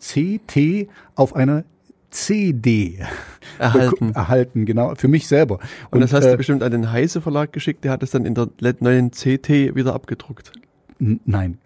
[0.00, 1.64] CT auf einer
[2.10, 2.98] CD
[3.58, 4.12] Erhalten.
[4.14, 5.58] erhalten, genau, für mich selber.
[5.90, 8.24] Und das hast äh, du bestimmt an den Heise Verlag geschickt, der hat es dann
[8.24, 8.48] in der
[8.80, 10.52] neuen CT wieder abgedruckt.
[10.98, 11.58] Nein.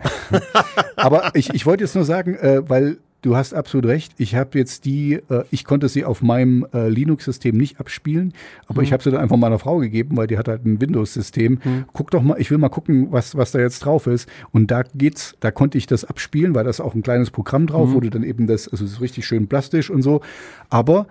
[0.96, 4.14] Aber ich, ich wollte jetzt nur sagen, äh, weil du hast absolut recht.
[4.18, 8.32] Ich habe jetzt die, äh, ich konnte sie auf meinem äh, Linux-System nicht abspielen,
[8.66, 11.58] aber ich habe sie dann einfach meiner Frau gegeben, weil die hat halt ein Windows-System.
[11.92, 14.28] Guck doch mal, ich will mal gucken, was, was da jetzt drauf ist.
[14.52, 17.66] Und da geht's, da konnte ich das abspielen, weil da ist auch ein kleines Programm
[17.66, 20.20] drauf, wo du dann eben das, also es ist richtig schön plastisch und so.
[20.68, 21.06] Aber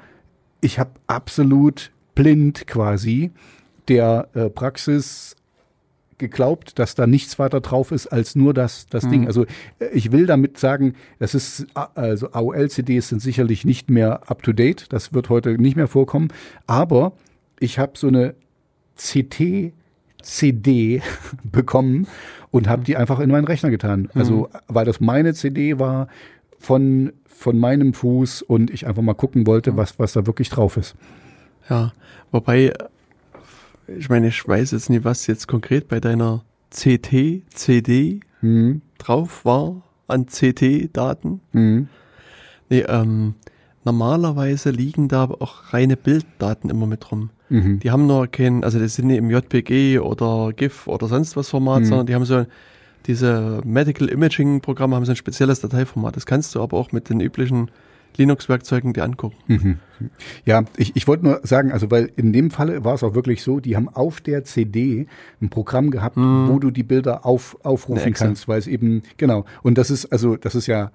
[0.62, 3.32] ich habe absolut blind quasi
[3.88, 5.36] der äh, Praxis
[6.20, 9.26] geglaubt, dass da nichts weiter drauf ist als nur das, das Ding.
[9.26, 9.46] Also
[9.80, 14.44] äh, ich will damit sagen, das ist, äh, also AOL-CDs sind sicherlich nicht mehr up
[14.44, 16.28] to date, das wird heute nicht mehr vorkommen,
[16.68, 17.14] aber
[17.60, 18.36] ich habe so eine
[18.98, 21.02] CT-CD
[21.44, 22.08] bekommen
[22.52, 24.10] und habe die einfach in meinen Rechner getan.
[24.14, 26.08] Also weil das meine CD war
[26.60, 30.78] von, von meinem Fuß und ich einfach mal gucken wollte, was, was da wirklich drauf
[30.78, 30.96] ist.
[31.70, 31.94] Ja,
[32.32, 32.74] wobei,
[33.98, 38.82] ich meine, ich weiß jetzt nicht, was jetzt konkret bei deiner CT, CD Mhm.
[38.98, 41.42] drauf war an CT-Daten.
[41.52, 41.88] Mhm.
[42.70, 43.34] Nee, ähm,
[43.84, 47.32] normalerweise liegen da aber auch reine Bilddaten immer mit rum.
[47.50, 47.80] Mhm.
[47.80, 51.50] Die haben nur kein, also das sind nicht im JPG oder GIF oder sonst was
[51.50, 51.86] Format, Mhm.
[51.86, 52.46] sondern die haben so
[53.08, 56.16] diese Medical Imaging Programme haben so ein spezielles Dateiformat.
[56.16, 57.72] Das kannst du aber auch mit den üblichen
[58.18, 59.36] Linux-Werkzeugen dir angucken.
[59.48, 59.80] Mhm.
[60.46, 63.44] Ja, ich, ich wollte nur sagen, also weil in dem Falle war es auch wirklich
[63.44, 65.08] so, die haben auf der CD
[65.42, 69.78] ein Programm gehabt, wo du die Bilder auf, aufrufen kannst, weil es eben, genau, und
[69.78, 70.92] das ist, also das ist ja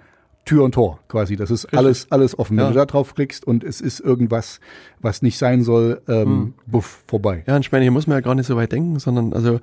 [0.47, 2.57] Tür und Tor quasi, das ist alles, alles offen.
[2.59, 2.70] Wenn Ja.
[2.70, 4.61] du da drauf klickst und es ist irgendwas,
[5.01, 7.45] was nicht sein soll, ähm, buff, vorbei.
[7.47, 9.61] Ja, und ich meine, hier muss man ja gar nicht so weit denken, sondern also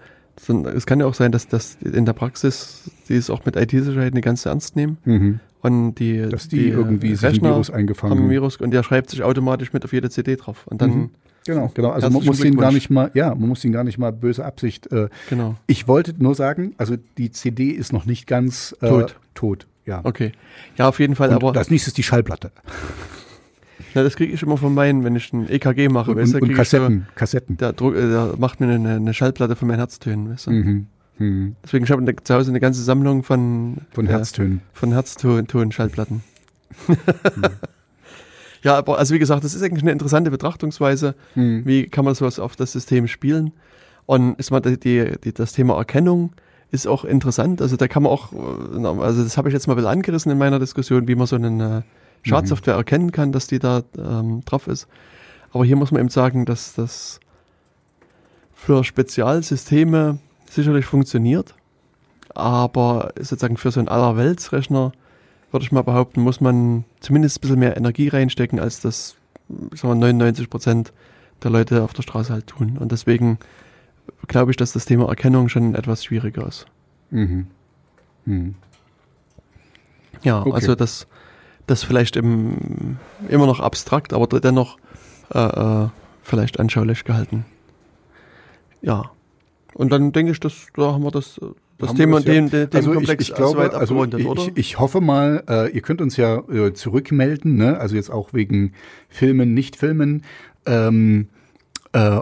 [0.75, 4.13] es kann ja auch sein, dass das in der Praxis, die es auch mit IT-Sicherheit
[4.13, 5.39] nicht ganz ernst nehmen Mhm.
[5.61, 8.29] und die, Dass die irgendwie sich ein Virus eingefangen haben ein.
[8.31, 11.09] Virus und der schreibt sich automatisch mit auf jede CD drauf und dann Mhm.
[11.43, 11.89] Genau, genau.
[11.89, 14.45] Also man muss ihn gar nicht mal, ja, man muss ihn gar nicht mal böse
[14.45, 14.91] Absicht.
[14.91, 15.55] Äh, genau.
[15.65, 19.15] ich wollte nur sagen, also die CD ist noch nicht ganz äh, Tot.
[19.33, 20.01] Tot, ja.
[20.03, 20.33] Okay.
[20.77, 22.51] Ja, auf jeden Fall, Und aber das nächste ist die Schallplatte.
[23.95, 26.43] Na, das kriege ich immer von meinen, wenn ich ein EKG mache, Und, weißt und,
[26.43, 27.57] ich so- Kassetten, Kassetten.
[27.57, 30.51] Der, Druck, äh, der macht mir eine, eine Schallplatte von meinen Herztönen, weißt du?
[30.51, 30.87] Mhm.
[31.17, 31.55] Mhm.
[31.63, 34.61] Deswegen ich habe ich zu Hause eine ganze Sammlung von, Von äh, Herztönen.
[34.73, 36.23] von Herzton-Schallplatten.
[38.63, 41.15] ja, aber also wie gesagt, das ist eigentlich eine interessante Betrachtungsweise.
[41.35, 41.63] Mhm.
[41.65, 43.51] Wie kann man sowas auf das System spielen?
[44.05, 46.31] Und ist mal die, die, das Thema Erkennung
[46.71, 47.61] ist auch interessant.
[47.61, 50.31] Also da kann man auch, äh, also das habe ich jetzt mal ein bisschen angerissen
[50.31, 51.83] in meiner Diskussion, wie man so eine
[52.23, 54.87] Schadsoftware erkennen kann, dass die da ähm, drauf ist.
[55.51, 57.19] Aber hier muss man eben sagen, dass das
[58.53, 60.19] für Spezialsysteme
[60.49, 61.55] sicherlich funktioniert.
[62.33, 64.91] Aber sozusagen für so einen Allerweltsrechner,
[65.51, 69.15] würde ich mal behaupten, muss man zumindest ein bisschen mehr Energie reinstecken, als das
[69.75, 70.93] sagen wir, 99 Prozent
[71.43, 72.77] der Leute auf der Straße halt tun.
[72.77, 73.37] Und deswegen
[74.27, 76.67] glaube ich, dass das Thema Erkennung schon etwas schwieriger ist.
[77.09, 77.47] Mhm.
[78.25, 78.55] Mhm.
[80.23, 80.51] Ja, Okay.
[80.53, 81.07] also das,
[81.71, 82.97] das vielleicht im,
[83.29, 84.77] immer noch abstrakt, aber dennoch
[85.33, 85.87] äh, äh,
[86.21, 87.45] vielleicht anschaulich gehalten.
[88.81, 89.11] Ja.
[89.73, 91.39] Und dann denke ich, dass da haben wir das,
[91.77, 94.03] das Haben Thema, das ja- den, den, den also Komplex ich, ich glaube, soweit also
[94.03, 94.43] ich, oder?
[94.43, 97.79] ich, ich hoffe mal, äh, ihr könnt uns ja äh, zurückmelden, ne?
[97.79, 98.73] also jetzt auch wegen
[99.07, 100.23] Filmen, Nicht-Filmen,
[100.65, 101.29] ähm,
[101.93, 102.19] äh,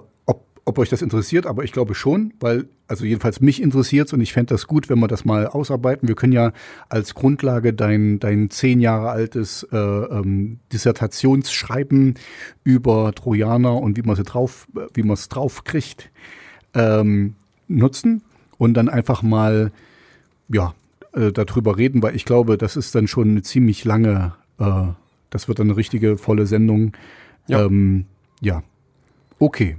[0.70, 4.34] ob, euch das interessiert, aber ich glaube schon, weil, also jedenfalls mich interessiert und ich
[4.34, 6.08] fände das gut, wenn wir das mal ausarbeiten.
[6.08, 6.54] Wir können ja
[6.88, 12.16] als Grundlage dein, dein zehn Jahre altes äh, ähm, Dissertationsschreiben
[12.64, 16.10] über Trojaner und wie man sie drauf, wie man es drauf kriegt,
[16.74, 17.36] ähm,
[17.68, 18.22] nutzen
[18.58, 19.72] und dann einfach mal
[20.50, 20.74] ja,
[21.14, 24.88] äh, darüber reden, weil ich glaube, das ist dann schon eine ziemlich lange, äh,
[25.30, 26.94] das wird dann eine richtige volle Sendung.
[27.48, 27.66] Ja.
[27.66, 28.06] Ähm,
[28.42, 28.64] ja.
[29.40, 29.78] Okay.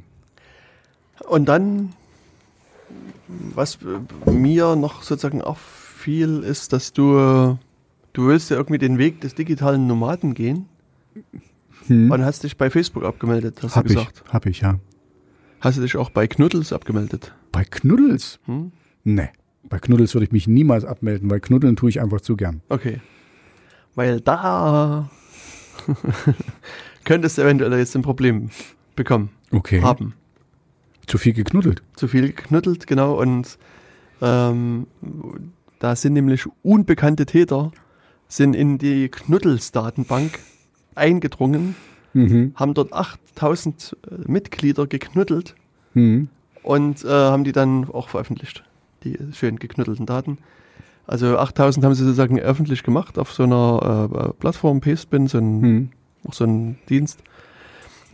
[1.29, 1.93] Und dann,
[3.55, 3.79] was
[4.27, 7.59] äh, mir noch sozusagen auffiel, ist, dass du,
[8.13, 10.67] du willst ja irgendwie den Weg des digitalen Nomaden gehen
[11.87, 12.11] Hm.
[12.11, 14.25] und hast dich bei Facebook abgemeldet, hast Hab du ich, gesagt.
[14.33, 14.79] hab ich, ja.
[15.61, 17.33] Hast du dich auch bei Knuddels abgemeldet?
[17.53, 18.39] Bei Knuddels?
[18.47, 18.71] Hm?
[19.05, 19.29] Nee.
[19.69, 22.61] Bei Knuddels würde ich mich niemals abmelden, weil Knuddeln tue ich einfach zu gern.
[22.69, 23.01] Okay.
[23.95, 25.11] Weil da
[27.05, 28.51] könntest du eventuell jetzt ein Problem
[28.97, 29.83] bekommen, Okay.
[29.83, 30.15] haben.
[31.11, 31.83] Zu viel geknuddelt.
[31.97, 33.21] Zu viel geknuddelt, genau.
[33.21, 33.59] Und
[34.23, 34.87] ähm,
[35.79, 37.73] da sind nämlich unbekannte Täter
[38.29, 40.39] sind in die Knuddels-Datenbank
[40.95, 41.75] eingedrungen
[42.13, 42.53] Mhm.
[42.57, 43.97] haben dort 8000
[44.27, 45.55] Mitglieder geknüttelt
[45.95, 46.29] Mhm.
[46.65, 48.65] und äh, haben die dann auch veröffentlicht,
[49.05, 50.39] die schön geknüttelten Daten.
[51.07, 55.61] Also 8000 haben sie sozusagen öffentlich gemacht auf so einer äh, Plattform, Pastebin, so ein,
[55.61, 55.89] Mhm.
[56.27, 57.23] auch so ein Dienst.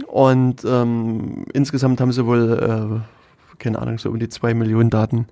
[0.07, 5.27] Und ähm, insgesamt haben sie wohl, äh, keine Ahnung, so um die 2 Millionen Daten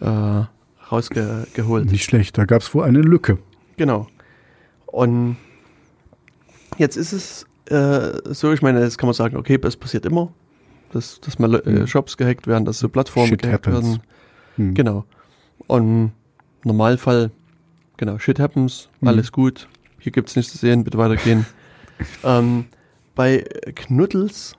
[0.00, 0.42] äh,
[0.90, 1.90] rausgeholt.
[1.90, 3.38] Nicht schlecht, da gab es wohl eine Lücke.
[3.76, 4.06] Genau.
[4.86, 5.36] Und
[6.78, 10.32] jetzt ist es äh, so, ich meine, jetzt kann man sagen, okay, das passiert immer,
[10.92, 11.86] dass, dass mal äh, Mhm.
[11.86, 13.84] Shops gehackt werden, dass so Plattformen Shit gehackt happens.
[13.86, 14.00] werden.
[14.56, 14.74] Mhm.
[14.74, 15.04] Genau.
[15.66, 16.12] Und im
[16.64, 17.30] Normalfall,
[17.96, 19.08] genau, shit happens, Mhm.
[19.08, 19.68] alles gut,
[19.98, 21.46] hier gibt's nichts zu sehen, bitte weitergehen.
[22.24, 22.66] ähm,
[23.14, 24.56] bei Knuddels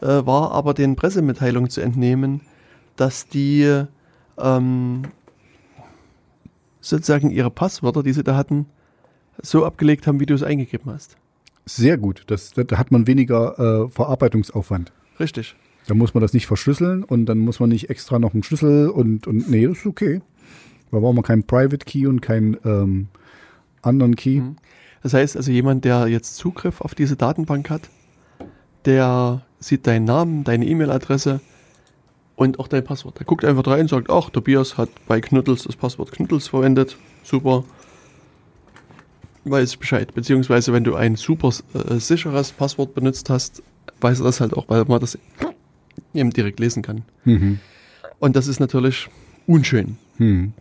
[0.00, 2.40] äh, war aber den Pressemitteilungen zu entnehmen,
[2.96, 3.84] dass die
[4.38, 5.02] ähm,
[6.80, 8.66] sozusagen ihre Passwörter, die sie da hatten,
[9.40, 11.16] so abgelegt haben, wie du es eingegeben hast.
[11.64, 14.92] Sehr gut, das, da hat man weniger äh, Verarbeitungsaufwand.
[15.20, 15.54] Richtig.
[15.86, 18.88] Da muss man das nicht verschlüsseln und dann muss man nicht extra noch einen Schlüssel
[18.88, 20.20] und, und nee, das ist okay.
[20.90, 23.08] Da braucht man keinen Private Key und keinen ähm,
[23.80, 24.40] anderen Key.
[24.40, 24.56] Mhm.
[25.02, 27.88] Das heißt also, jemand, der jetzt Zugriff auf diese Datenbank hat,
[28.84, 31.40] der sieht deinen Namen, deine E-Mail-Adresse
[32.36, 33.18] und auch dein Passwort.
[33.18, 36.96] Der guckt einfach rein und sagt, ach, Tobias hat bei Knuddels das Passwort Knuddels verwendet.
[37.22, 37.64] Super.
[39.44, 40.14] Weiß Bescheid.
[40.14, 43.62] Beziehungsweise, wenn du ein super äh, sicheres Passwort benutzt hast,
[44.00, 45.18] weiß er das halt auch, weil man das
[46.14, 47.02] eben direkt lesen kann.
[47.24, 47.58] Mhm.
[48.18, 49.08] Und das ist natürlich
[49.46, 49.96] unschön.
[50.18, 50.52] Mhm.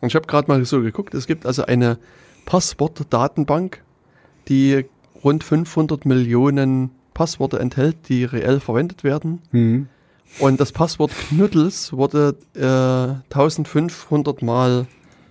[0.00, 1.98] Und ich habe gerade mal so geguckt, es gibt also eine
[2.46, 3.82] Passwortdatenbank,
[4.48, 4.86] die
[5.22, 9.40] rund 500 Millionen Passworte enthält, die reell verwendet werden.
[9.52, 9.88] Mhm.
[10.40, 14.86] Und das Passwort Knuddels wurde äh, 1500 Mal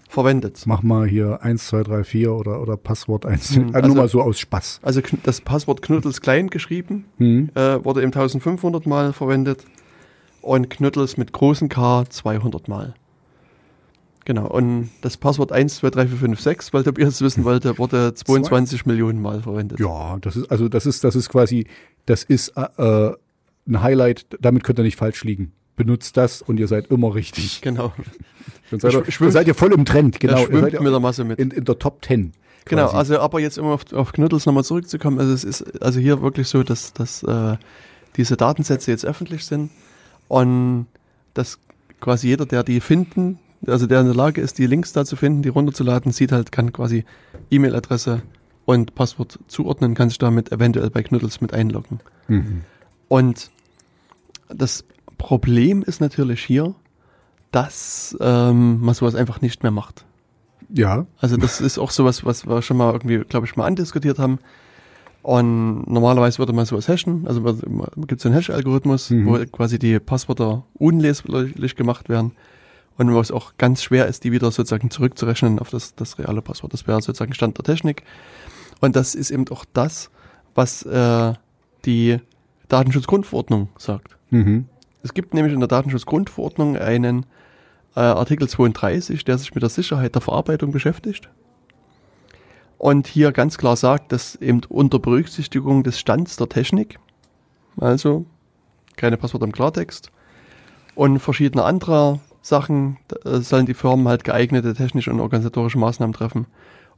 [0.08, 0.64] verwendet.
[0.66, 3.56] Mach mal hier 1, 2, 3, 4 oder, oder Passwort 1.
[3.56, 4.80] Hm, also, also- nur mal so aus Spaß.
[4.84, 7.50] Also das Passwort Knuddels klein geschrieben Mhm.
[7.56, 9.66] äh, wurde eben 1500 Mal verwendet
[10.42, 12.94] und Knuddels mit großen K 200 Mal.
[14.26, 18.14] Genau, und das Passwort 1, 2, 3, 4, 5, 6, weil Tobias wissen wollte, wurde
[18.14, 19.80] 22 Millionen Mal verwendet.
[19.80, 21.68] Ja, das ist, also das ist, das ist quasi,
[22.08, 22.64] das ist äh,
[23.10, 23.16] äh,
[23.68, 25.52] ein Highlight, damit könnt ihr nicht falsch liegen.
[25.76, 27.62] Benutzt das und ihr seid immer richtig.
[27.62, 27.94] Genau.
[28.72, 30.40] Dann seid, ihr, Sch- schwimmt- seid ihr voll im Trend, genau.
[30.48, 31.38] Ihr seid mit der Masse mit.
[31.38, 32.32] in, in der Top 10.
[32.68, 36.24] Genau, also aber jetzt immer auf, auf Knuddels nochmal zurückzukommen, also es ist also hier
[36.24, 37.58] wirklich so, dass, dass äh,
[38.18, 39.70] diese Datensätze jetzt öffentlich sind
[40.30, 40.88] und
[41.36, 41.60] dass
[42.02, 43.38] quasi jeder, der die finden,
[43.68, 46.52] also der in der Lage ist, die Links da zu finden, die runterzuladen, sieht halt,
[46.52, 47.06] kann quasi
[47.52, 48.22] E-Mail-Adresse
[48.66, 52.00] und Passwort zuordnen, kann sich damit eventuell bei Knuddels mit einloggen.
[52.28, 52.62] Mhm.
[53.08, 53.52] Und
[54.50, 54.86] das
[55.18, 56.74] Problem ist natürlich hier,
[57.52, 60.06] dass ähm, man sowas einfach nicht mehr macht.
[60.70, 64.18] Ja, Also das ist auch sowas, was wir schon mal irgendwie, glaube ich, mal andiskutiert
[64.18, 64.40] haben.
[65.22, 67.26] Und normalerweise würde man sowas hashen.
[67.28, 67.42] Also
[68.08, 69.26] gibt so einen Hash-Algorithmus, Mhm.
[69.28, 72.32] wo quasi die Passwörter unleslich gemacht werden.
[72.98, 76.42] Und wo es auch ganz schwer ist, die wieder sozusagen zurückzurechnen auf das, das reale
[76.42, 76.74] Passwort.
[76.74, 78.04] Das wäre sozusagen Stand der Technik.
[78.80, 80.10] Und das ist eben auch das,
[80.54, 81.34] was äh,
[81.86, 82.20] die
[82.70, 84.18] Datenschutzgrundverordnung sagt.
[84.30, 84.68] mhm.
[85.04, 87.28] Es gibt nämlich in der Datenschutzgrundverordnung einen
[87.96, 91.30] äh, Artikel 32, der sich mit der Sicherheit der Verarbeitung beschäftigt.
[92.80, 97.00] Und hier ganz klar sagt, dass eben unter Berücksichtigung des Stands der Technik,
[97.78, 98.26] also
[98.96, 100.12] keine Passwörter im Klartext,
[100.96, 106.46] und verschiedene andere Sachen, äh, sollen die Firmen halt geeignete technische und organisatorische Maßnahmen treffen,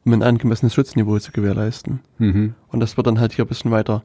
[0.06, 2.02] um ein angemessenes Schutzniveau zu gewährleisten.
[2.18, 2.54] Mhm.
[2.68, 4.04] Und das wird dann halt hier ein bisschen weiter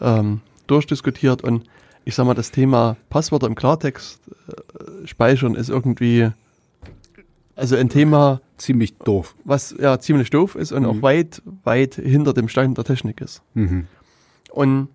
[0.00, 1.42] ähm, durchdiskutiert.
[1.44, 1.62] Und
[2.04, 6.30] ich sag mal, das Thema Passwörter im Klartext äh, speichern ist irgendwie,
[7.54, 9.36] also ein Thema, Ziemlich doof.
[9.44, 10.88] was ja ziemlich doof ist und Mhm.
[10.88, 13.42] auch weit, weit hinter dem Stand der Technik ist.
[13.54, 13.86] Mhm.
[14.50, 14.88] Und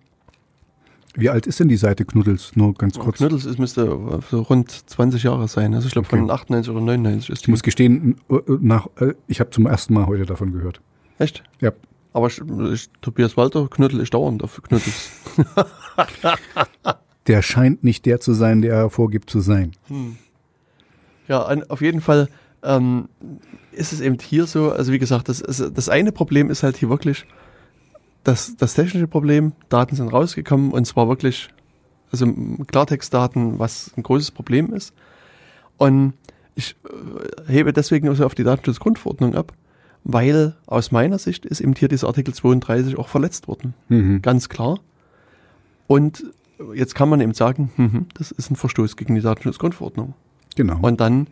[1.16, 2.54] Wie alt ist denn die Seite Knuddels?
[2.56, 3.16] Nur ganz kurz.
[3.18, 5.74] Knuddels ist, müsste so rund 20 Jahre sein.
[5.74, 6.18] Also ich glaube Okay.
[6.18, 7.50] von 98 oder 99 ist Ich die.
[7.50, 10.80] muss gestehen, äh, nach, äh, ich habe zum ersten Mal heute davon gehört.
[11.18, 11.42] Echt?
[11.60, 11.72] Ja.
[12.12, 12.40] Aber ich,
[12.72, 15.10] ich, Tobias Walter, Knüttel ist dauernd auf Knuddels.
[17.26, 19.72] Der scheint nicht der zu sein, der er vorgibt zu sein.
[21.26, 22.28] Ja, an, auf jeden Fall
[22.62, 23.08] ähm,
[23.72, 26.88] ist es eben hier so, also wie gesagt, das, das eine Problem ist halt hier
[26.88, 27.24] wirklich
[28.26, 31.48] das, das technische Problem, Daten sind rausgekommen und zwar wirklich,
[32.10, 32.26] also
[32.66, 34.92] Klartextdaten, was ein großes Problem ist.
[35.76, 36.14] Und
[36.56, 39.52] ich äh, hebe deswegen also auf die Datenschutzgrundverordnung ab,
[40.02, 43.74] weil aus meiner Sicht ist eben hier dieser Artikel 32 auch verletzt worden.
[43.88, 44.22] Mhm.
[44.22, 44.80] Ganz klar.
[45.86, 46.24] Und
[46.74, 50.14] jetzt kann man eben sagen, mhm, das ist ein Verstoß gegen die Datenschutzgrundverordnung.
[50.56, 50.78] Genau.
[50.80, 51.28] Und dann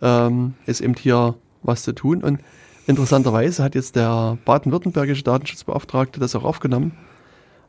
[0.00, 2.22] ähm, ist eben hier was zu tun.
[2.22, 2.38] Und
[2.86, 6.92] interessanterweise hat jetzt der baden-württembergische Datenschutzbeauftragte das auch aufgenommen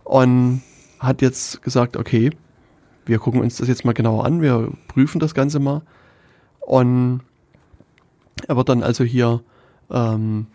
[0.04, 0.62] und
[1.00, 2.32] hat jetzt gesagt, okay,
[3.06, 5.82] wir gucken uns das jetzt mal genauer an, wir prüfen das Ganze mal.
[6.60, 7.22] Und
[8.48, 9.42] er wird dann also hier
[9.90, 10.48] ähm,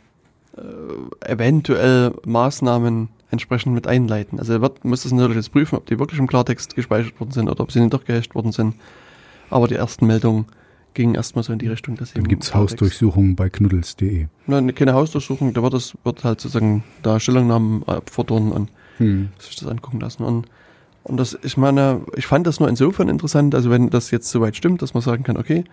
[0.56, 4.38] äh, eventuell Maßnahmen entsprechend mit einleiten.
[4.38, 7.32] Also er wird, muss das natürlich jetzt prüfen, ob die wirklich im Klartext gespeichert worden
[7.32, 8.76] sind oder ob sie nicht doch gehasht worden sind.
[9.50, 10.46] Aber die ersten Meldungen
[10.96, 12.14] gingen erstmal so in die Richtung, dass.
[12.14, 14.26] Dann gibt es Hausdurchsuchungen bei knuddels.de.
[14.46, 19.28] Nein, keine Hausdurchsuchung, da wird es wird halt sozusagen da Stellungnahmen abfordern und hm.
[19.38, 20.24] sich das angucken lassen.
[20.24, 20.48] Und,
[21.04, 24.56] und das, ich meine, ich fand das nur insofern interessant, also wenn das jetzt soweit
[24.56, 25.64] stimmt, dass man sagen kann, okay,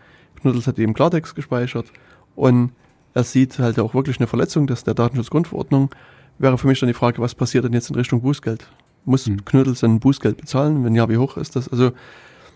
[0.41, 1.87] Knuddels hat eben Klartext gespeichert
[2.35, 2.71] und
[3.15, 5.89] er sieht halt auch wirklich eine Verletzung des, der Datenschutzgrundverordnung,
[6.37, 8.67] wäre für mich dann die Frage, was passiert denn jetzt in Richtung Bußgeld?
[9.05, 9.45] Muss hm.
[9.45, 10.83] Knuddels ein Bußgeld bezahlen?
[10.83, 11.69] Wenn ja, wie hoch ist das?
[11.69, 11.91] Also,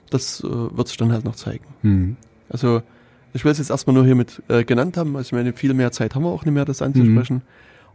[0.09, 1.65] das äh, wird sich dann halt noch zeigen.
[1.81, 2.17] Hm.
[2.49, 2.81] Also,
[3.33, 5.15] ich will es jetzt erstmal nur hiermit äh, genannt haben.
[5.15, 7.37] Also, ich meine, viel mehr Zeit haben wir auch nicht mehr, das anzusprechen.
[7.37, 7.41] Hm.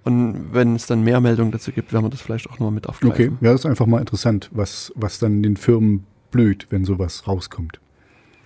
[0.05, 2.89] Und wenn es dann mehr Meldungen dazu gibt, werden wir das vielleicht auch nochmal mit
[2.89, 3.13] aufgreifen.
[3.13, 7.29] Okay, ja, das ist einfach mal interessant, was, was dann den Firmen blüht, wenn sowas
[7.29, 7.81] rauskommt.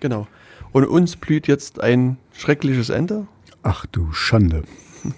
[0.00, 0.26] Genau.
[0.72, 3.26] Und uns blüht jetzt ein schreckliches Ende.
[3.62, 4.62] Ach du Schande.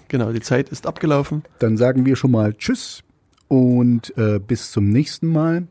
[0.07, 1.41] Genau, die Zeit ist abgelaufen.
[1.57, 3.01] Dann sagen wir schon mal Tschüss
[3.47, 5.67] und äh, bis zum nächsten Mal.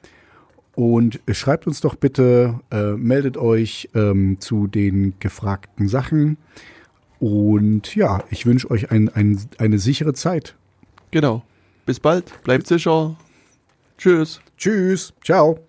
[0.78, 6.36] Und schreibt uns doch bitte, äh, meldet euch ähm, zu den gefragten Sachen.
[7.18, 10.55] Und ja, ich wünsche euch ein, ein, eine sichere Zeit.
[11.10, 11.42] Genau.
[11.84, 12.32] Bis bald.
[12.44, 13.16] Bleibt sicher.
[13.96, 14.40] Tschüss.
[14.56, 15.12] Tschüss.
[15.24, 15.67] Ciao.